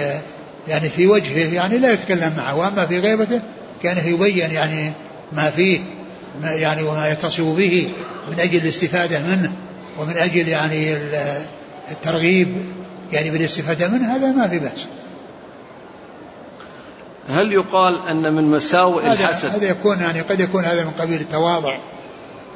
يعني 0.68 0.88
في 0.88 1.06
وجهه 1.06 1.54
يعني 1.54 1.78
لا 1.78 1.92
يتكلم 1.92 2.32
معه 2.36 2.56
وأما 2.56 2.86
في 2.86 2.98
غيبته 2.98 3.40
كان 3.82 4.12
يبين 4.12 4.50
يعني 4.50 4.92
ما 5.32 5.50
فيه 5.50 5.80
ما 6.42 6.52
يعني 6.52 6.82
وما 6.82 7.08
يتصف 7.08 7.40
به 7.40 7.88
من 8.30 8.40
أجل 8.40 8.56
الاستفادة 8.58 9.22
منه 9.22 9.52
ومن 9.98 10.16
أجل 10.16 10.48
يعني 10.48 10.96
الترغيب 11.90 12.56
يعني 13.12 13.30
بالاستفادة 13.30 13.88
منه 13.88 14.16
هذا 14.16 14.30
ما 14.30 14.48
في 14.48 14.58
بأس. 14.58 14.86
هل 17.28 17.52
يقال 17.52 18.08
أن 18.08 18.32
من 18.32 18.50
مساوئ 18.50 19.12
الحسد 19.12 19.48
هذا 19.48 19.68
يكون 19.68 20.00
يعني 20.00 20.20
قد 20.20 20.40
يكون 20.40 20.64
هذا 20.64 20.84
من 20.84 20.90
قبيل 20.90 21.20
التواضع 21.20 21.78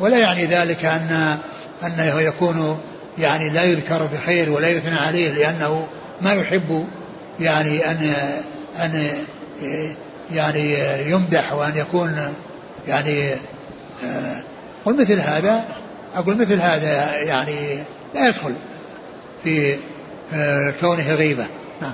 ولا 0.01 0.19
يعني 0.19 0.45
ذلك 0.45 0.85
ان 0.85 1.39
أنه 1.85 2.21
يكون 2.21 2.79
يعني 3.21 3.49
لا 3.49 3.65
يذكر 3.65 4.07
بخير 4.07 4.53
ولا 4.53 4.69
يثنى 4.69 4.99
عليه 4.99 5.31
لأنه 5.31 5.89
ما 6.21 6.33
يحب 6.33 6.87
يعني 7.41 7.91
أن 7.91 8.15
أن 8.85 9.11
يعني 10.33 10.79
يمدح 11.11 11.53
وأن 11.53 11.77
يكون 11.77 12.35
يعني 12.89 13.31
قل 14.85 14.97
مثل 14.97 15.21
هذا 15.21 15.65
أقول 16.15 16.37
مثل 16.37 16.61
هذا 16.61 17.17
يعني 17.17 17.85
لا 18.15 18.29
يدخل 18.29 18.55
في 19.45 19.77
كونه 20.81 21.15
غيبة. 21.15 21.47
نعم. 21.83 21.93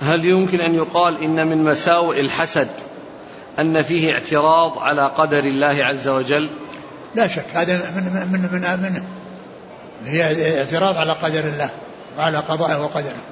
هل 0.00 0.24
يمكن 0.24 0.60
أن 0.60 0.74
يقال 0.74 1.22
إن 1.22 1.46
من 1.46 1.64
مساوئ 1.64 2.20
الحسد 2.20 2.68
أن 3.58 3.82
فيه 3.82 4.12
اعتراض 4.12 4.78
على 4.78 5.06
قدر 5.06 5.38
الله 5.38 5.84
عز 5.84 6.08
وجل؟ 6.08 6.50
لا 7.14 7.28
شك 7.28 7.44
هذا 7.54 7.90
من 7.96 8.04
من 8.04 8.40
من, 8.52 8.82
من 8.82 9.02
هي 10.04 10.58
اعتراض 10.58 10.96
على 10.96 11.12
قدر 11.12 11.40
الله 11.40 11.70
وعلى 12.18 12.38
قضائه 12.38 12.82
وقدره. 12.82 13.22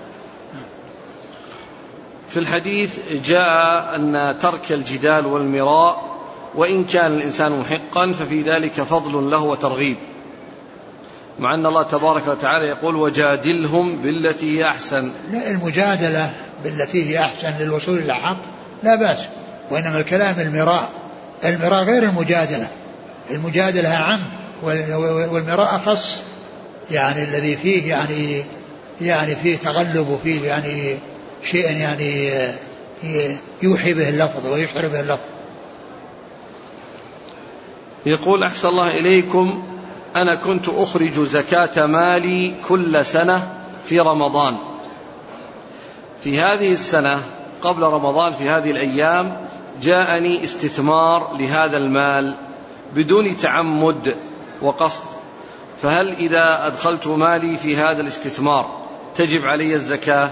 في 2.28 2.36
الحديث 2.38 2.98
جاء 3.24 3.96
أن 3.96 4.38
ترك 4.38 4.72
الجدال 4.72 5.26
والمراء 5.26 6.18
وإن 6.54 6.84
كان 6.84 7.12
الإنسان 7.12 7.52
محقا 7.60 8.12
ففي 8.12 8.42
ذلك 8.42 8.72
فضل 8.72 9.30
له 9.30 9.40
وترغيب. 9.40 9.96
مع 11.38 11.54
أن 11.54 11.66
الله 11.66 11.82
تبارك 11.82 12.28
وتعالى 12.28 12.66
يقول 12.66 12.96
وجادلهم 12.96 13.96
بالتي 13.96 14.58
هي 14.58 14.68
أحسن. 14.68 15.10
لا 15.32 15.50
المجادلة 15.50 16.32
بالتي 16.64 17.10
هي 17.10 17.18
أحسن 17.18 17.58
للوصول 17.58 17.98
إلى 17.98 18.12
الحق 18.12 18.40
لا 18.82 18.94
بأس 18.94 19.18
وإنما 19.70 20.00
الكلام 20.00 20.40
المراء. 20.40 20.90
المراء 21.44 21.84
غير 21.84 22.02
المجادلة. 22.02 22.68
المجادلة 23.30 23.94
أعم 23.94 24.20
والمراء 25.32 25.76
أخص. 25.76 26.22
يعني 26.90 27.24
الذي 27.24 27.56
فيه 27.56 27.90
يعني 27.90 28.44
يعني 29.00 29.36
فيه 29.36 29.56
تغلب 29.56 30.08
وفيه 30.08 30.46
يعني 30.46 30.98
شيء 31.44 31.76
يعني 31.76 32.32
يوحي 33.62 33.94
به 33.94 34.08
اللفظ 34.08 34.46
ويشعر 34.46 34.88
به 34.88 35.00
اللفظ. 35.00 35.28
يقول 38.06 38.42
أحسن 38.42 38.68
الله 38.68 38.90
إليكم 38.90 39.62
أنا 40.16 40.34
كنت 40.34 40.68
أخرج 40.68 41.20
زكاة 41.20 41.86
مالي 41.86 42.54
كل 42.68 43.06
سنة 43.06 43.52
في 43.84 44.00
رمضان. 44.00 44.56
في 46.22 46.40
هذه 46.40 46.72
السنة 46.72 47.22
قبل 47.62 47.82
رمضان 47.82 48.32
في 48.32 48.48
هذه 48.48 48.70
الأيام 48.70 49.36
جاءني 49.82 50.44
استثمار 50.44 51.36
لهذا 51.38 51.76
المال 51.76 52.36
بدون 52.94 53.36
تعمد 53.36 54.16
وقصد. 54.62 55.17
فهل 55.82 56.14
إذا 56.18 56.66
أدخلت 56.66 57.06
مالي 57.06 57.58
في 57.58 57.76
هذا 57.76 58.00
الاستثمار 58.00 58.86
تجب 59.14 59.46
علي 59.46 59.74
الزكاة؟ 59.74 60.30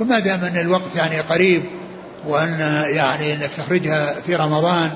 وما 0.00 0.18
دام 0.18 0.44
أن 0.44 0.56
الوقت 0.56 0.96
يعني 0.96 1.20
قريب 1.20 1.62
وأن 2.26 2.84
يعني 2.86 3.34
أنك 3.34 3.50
تخرجها 3.56 4.20
في 4.26 4.36
رمضان 4.36 4.90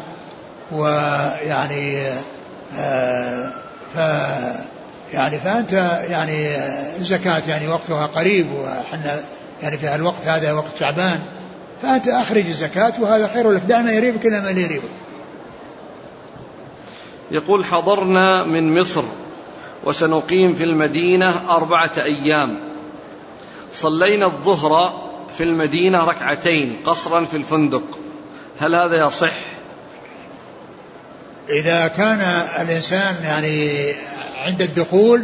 ويعني 0.73 2.03
آه 2.79 3.53
ف 3.95 3.99
يعني 5.15 5.39
فأنت 5.39 5.73
يعني 6.11 6.57
الزكاة 7.01 7.43
يعني 7.49 7.69
وقتها 7.69 8.07
قريب 8.07 8.47
وحنا 8.53 9.21
يعني 9.63 9.79
في 9.79 9.95
الوقت 9.95 10.27
هذا 10.27 10.53
وقت 10.53 10.77
شعبان 10.81 11.21
فأنت 11.83 12.09
أخرج 12.09 12.47
الزكاة 12.47 12.93
وهذا 13.01 13.31
خير 13.35 13.51
لك. 13.51 13.63
دع 13.63 13.81
ما 13.81 13.93
يريبك 13.93 14.27
إلى 14.27 14.41
ما 14.41 14.51
يريبك. 14.51 14.89
يقول 17.35 17.65
حضرنا 17.65 18.45
من 18.45 18.81
مصر 18.81 19.03
وسنقيم 19.85 20.55
في 20.55 20.65
المدينة 20.65 21.35
أربعة 21.51 21.91
أيام. 21.97 22.59
صلينا 23.73 24.27
الظهر 24.27 25.03
في 25.39 25.45
المدينة 25.45 26.05
ركعتين 26.05 26.77
قصرا 26.87 27.25
في 27.25 27.37
الفندق. 27.37 27.83
هل 28.59 28.75
هذا 28.75 29.07
يصح؟ 29.07 29.33
إذا 31.49 31.87
كان 31.89 32.21
الإنسان 32.61 33.15
يعني 33.25 33.93
عند 34.37 34.63
الدخول 34.63 35.23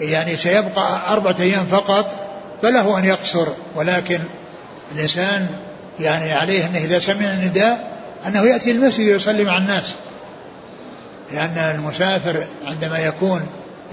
يعني 0.00 0.36
سيبقى 0.36 1.12
أربعة 1.12 1.36
أيام 1.40 1.66
فقط 1.66 2.12
فله 2.62 2.98
أن 2.98 3.04
يقصر 3.04 3.48
ولكن 3.74 4.20
الإنسان 4.94 5.46
يعني 6.00 6.32
عليه 6.32 6.66
أنه 6.66 6.78
إذا 6.78 6.98
سمع 6.98 7.32
النداء 7.32 7.98
أنه 8.26 8.42
يأتي 8.42 8.70
المسجد 8.70 9.08
ويصلي 9.08 9.44
مع 9.44 9.56
الناس. 9.56 9.94
لأن 11.32 11.58
المسافر 11.58 12.44
عندما 12.64 12.98
يكون 12.98 13.40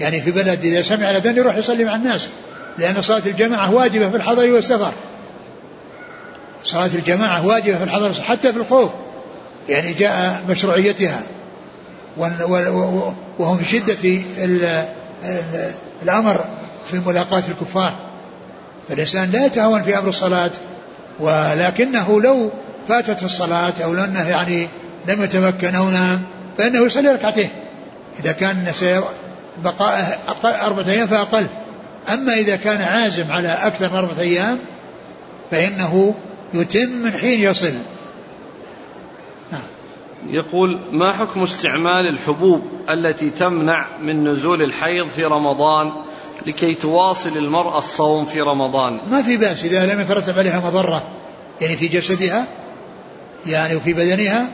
يعني 0.00 0.20
في 0.20 0.30
بلد 0.30 0.64
إذا 0.64 0.82
سمع 0.82 1.10
الأذان 1.10 1.36
يروح 1.36 1.56
يصلي 1.56 1.84
مع 1.84 1.94
الناس 1.94 2.26
لأن 2.78 3.02
صلاة 3.02 3.22
الجماعة 3.26 3.74
واجبة 3.74 4.10
في 4.10 4.16
الحضر 4.16 4.50
والسفر. 4.52 4.92
صلاة 6.64 6.90
الجماعة 6.94 7.46
واجبة 7.46 7.78
في 7.78 7.84
الحضر 7.84 8.12
حتى 8.12 8.52
في 8.52 8.58
الخوف 8.58 8.90
يعني 9.68 9.92
جاء 9.92 10.42
مشروعيتها. 10.48 11.22
وهم 13.38 13.58
في 13.58 13.64
شدة 13.64 14.22
الأمر 16.02 16.44
في 16.84 17.00
ملاقاة 17.06 17.42
الكفار. 17.48 17.92
فالإنسان 18.88 19.30
لا 19.30 19.46
يتهاون 19.46 19.82
في 19.82 19.98
أمر 19.98 20.08
الصلاة 20.08 20.50
ولكنه 21.20 22.20
لو 22.20 22.50
فاتت 22.88 23.22
الصلاة 23.22 23.74
أو 23.84 23.94
لأنه 23.94 24.28
يعني 24.28 24.68
لم 25.08 25.22
يتمكن 25.22 25.74
أو 25.74 25.90
نام 25.90 26.22
فإنه 26.60 26.86
يصلي 26.86 27.08
ركعتين. 27.08 27.48
إذا 28.20 28.32
كان 28.32 28.72
بقاء 29.64 30.20
أقل 30.28 30.50
أربعة 30.50 30.88
أيام 30.88 31.06
فأقل. 31.06 31.46
أما 32.12 32.34
إذا 32.34 32.56
كان 32.56 32.82
عازم 32.82 33.32
على 33.32 33.48
أكثر 33.48 33.90
من 33.90 33.96
أربعة 33.96 34.20
أيام 34.20 34.58
فإنه 35.50 36.14
يتم 36.54 36.88
من 36.88 37.10
حين 37.10 37.40
يصل. 37.40 37.72
نعم. 39.52 39.62
يقول 40.30 40.78
ما 40.92 41.12
حكم 41.12 41.42
استعمال 41.42 42.08
الحبوب 42.08 42.62
التي 42.90 43.30
تمنع 43.30 43.86
من 44.00 44.28
نزول 44.28 44.62
الحيض 44.62 45.08
في 45.08 45.24
رمضان 45.24 45.92
لكي 46.46 46.74
تواصل 46.74 47.36
المرأة 47.36 47.78
الصوم 47.78 48.24
في 48.24 48.40
رمضان؟ 48.40 48.98
ما 49.10 49.22
في 49.22 49.36
بأس 49.36 49.64
إذا 49.64 49.94
لم 49.94 50.00
يترتب 50.00 50.38
عليها 50.38 50.60
مضرة 50.70 51.02
يعني 51.60 51.76
في 51.76 51.88
جسدها 51.88 52.46
يعني 53.46 53.76
وفي 53.76 53.92
بدنها 53.92 54.46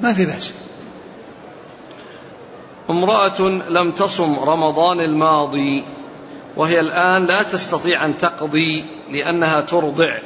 ما 0.00 0.12
في 0.12 0.24
بأس. 0.24 0.52
امرأة 2.90 3.40
لم 3.68 3.90
تصم 3.90 4.38
رمضان 4.38 5.00
الماضي 5.00 5.84
وهي 6.56 6.80
الآن 6.80 7.26
لا 7.26 7.42
تستطيع 7.42 8.04
أن 8.04 8.18
تقضي 8.18 8.84
لأنها 9.10 9.60
ترضع. 9.60 10.18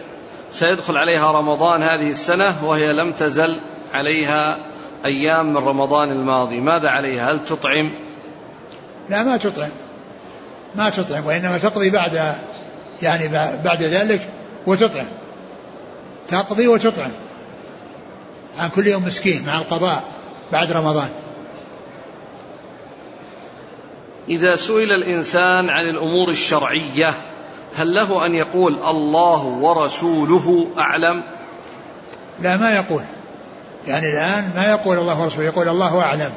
سيدخل 0.51 0.97
عليها 0.97 1.33
رمضان 1.33 1.83
هذه 1.83 2.11
السنة 2.11 2.65
وهي 2.65 2.93
لم 2.93 3.13
تزل 3.13 3.61
عليها 3.95 4.59
أيام 5.05 5.47
من 5.47 5.57
رمضان 5.57 6.11
الماضي. 6.11 6.61
ماذا 6.61 6.89
عليها؟ 6.89 7.31
هل 7.33 7.45
تطعم؟ 7.45 7.91
لا 9.09 9.23
ما 9.23 9.37
تطعم. 9.37 9.71
ما 10.75 10.91
تطعم 10.91 11.27
وإنما 11.27 11.59
تقضي 11.59 11.91
بعد 11.91 12.35
يعني 13.03 13.29
بعد 13.65 13.83
ذلك 13.83 14.31
وتطعم. 14.67 15.07
تقضي 16.29 16.69
وتطعم. 16.69 17.11
عن 18.59 18.69
كل 18.69 18.87
يوم 18.87 19.05
مسكين 19.05 19.47
مع 19.47 19.59
القضاء 19.59 20.05
بعد 20.53 20.73
رمضان. 20.73 21.09
إذا 24.29 24.57
سئل 24.57 24.93
الإنسان 24.93 25.71
عن 25.71 25.85
الأمور 25.85 26.29
الشرعية 26.29 27.15
هل 27.77 27.95
له 27.95 28.27
أن 28.27 28.35
يقول 28.35 28.79
الله 28.89 29.45
ورسوله 29.45 30.67
أعلم؟ 30.79 31.23
لا 32.43 32.57
ما 32.57 32.75
يقول. 32.75 33.03
يعني 33.87 34.07
الآن 34.13 34.51
ما 34.57 34.71
يقول 34.71 34.99
الله 34.99 35.23
ورسوله 35.23 35.47
يقول 35.47 35.69
الله 35.69 36.01
أعلم. 36.01 36.31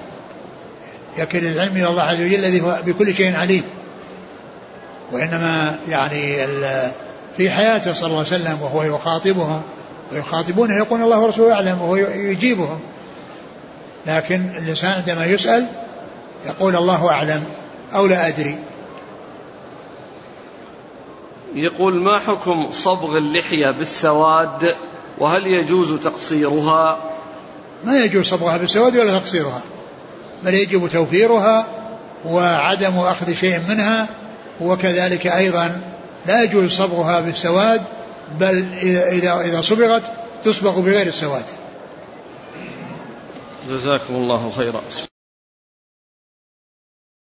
يكل 1.18 1.46
العلم 1.46 1.76
إلى 1.76 1.88
الله 1.88 2.04
عز 2.04 2.22
وجل 2.22 2.36
الذي 2.36 2.62
هو 2.62 2.80
بكل 2.86 3.16
شيء 3.16 3.36
عليم. 3.36 3.64
وإنما 5.12 5.80
يعني 5.90 6.48
في 7.38 7.50
حياته 7.50 7.94
صلى 7.94 8.08
الله 8.08 8.18
عليه 8.18 8.28
وسلم 8.28 8.62
وهو 8.62 8.84
يخاطبهم 8.84 9.62
ويخاطبونه 10.12 10.78
يقول 10.78 11.02
الله 11.02 11.20
ورسوله 11.20 11.54
أعلم 11.54 11.82
وهو 11.82 11.96
يجيبهم. 11.96 12.80
لكن 14.08 14.50
الإنسان 14.58 14.92
عندما 14.92 15.26
يسأل 15.26 15.66
يقول 16.46 16.76
الله 16.76 17.10
أعلم. 17.10 17.44
أو 17.96 18.06
لا 18.06 18.28
أدري. 18.28 18.58
يقول 21.56 21.94
ما 21.94 22.20
حكم 22.20 22.72
صبغ 22.72 23.18
اللحية 23.18 23.72
بالسواد؟ 23.72 24.76
وهل 25.18 25.48
يجوز 25.48 26.00
تقصيرها؟ 26.00 27.00
ما 27.84 28.04
يجوز 28.04 28.26
صبغها 28.26 28.58
بالسواد 28.58 28.98
ولا 28.98 29.20
تقصيرها. 29.20 29.62
بل 30.44 30.54
يجب 30.54 30.88
توفيرها 30.88 31.68
وعدم 32.26 32.98
أخذ 32.98 33.34
شيء 33.34 33.60
منها 33.70 34.08
وكذلك 34.62 35.28
أيضا 35.28 35.82
لا 36.26 36.44
يجوز 36.44 36.72
صبغها 36.72 37.20
بالسواد 37.20 37.82
بل 38.40 38.66
إذا 39.12 39.42
إذا 39.42 39.62
صبغت 39.62 40.12
تصبغ 40.44 40.80
بغير 40.80 41.08
السواد. 41.08 41.46
جزاكم 43.70 44.16
الله 44.16 44.52
خيرا. 44.58 44.82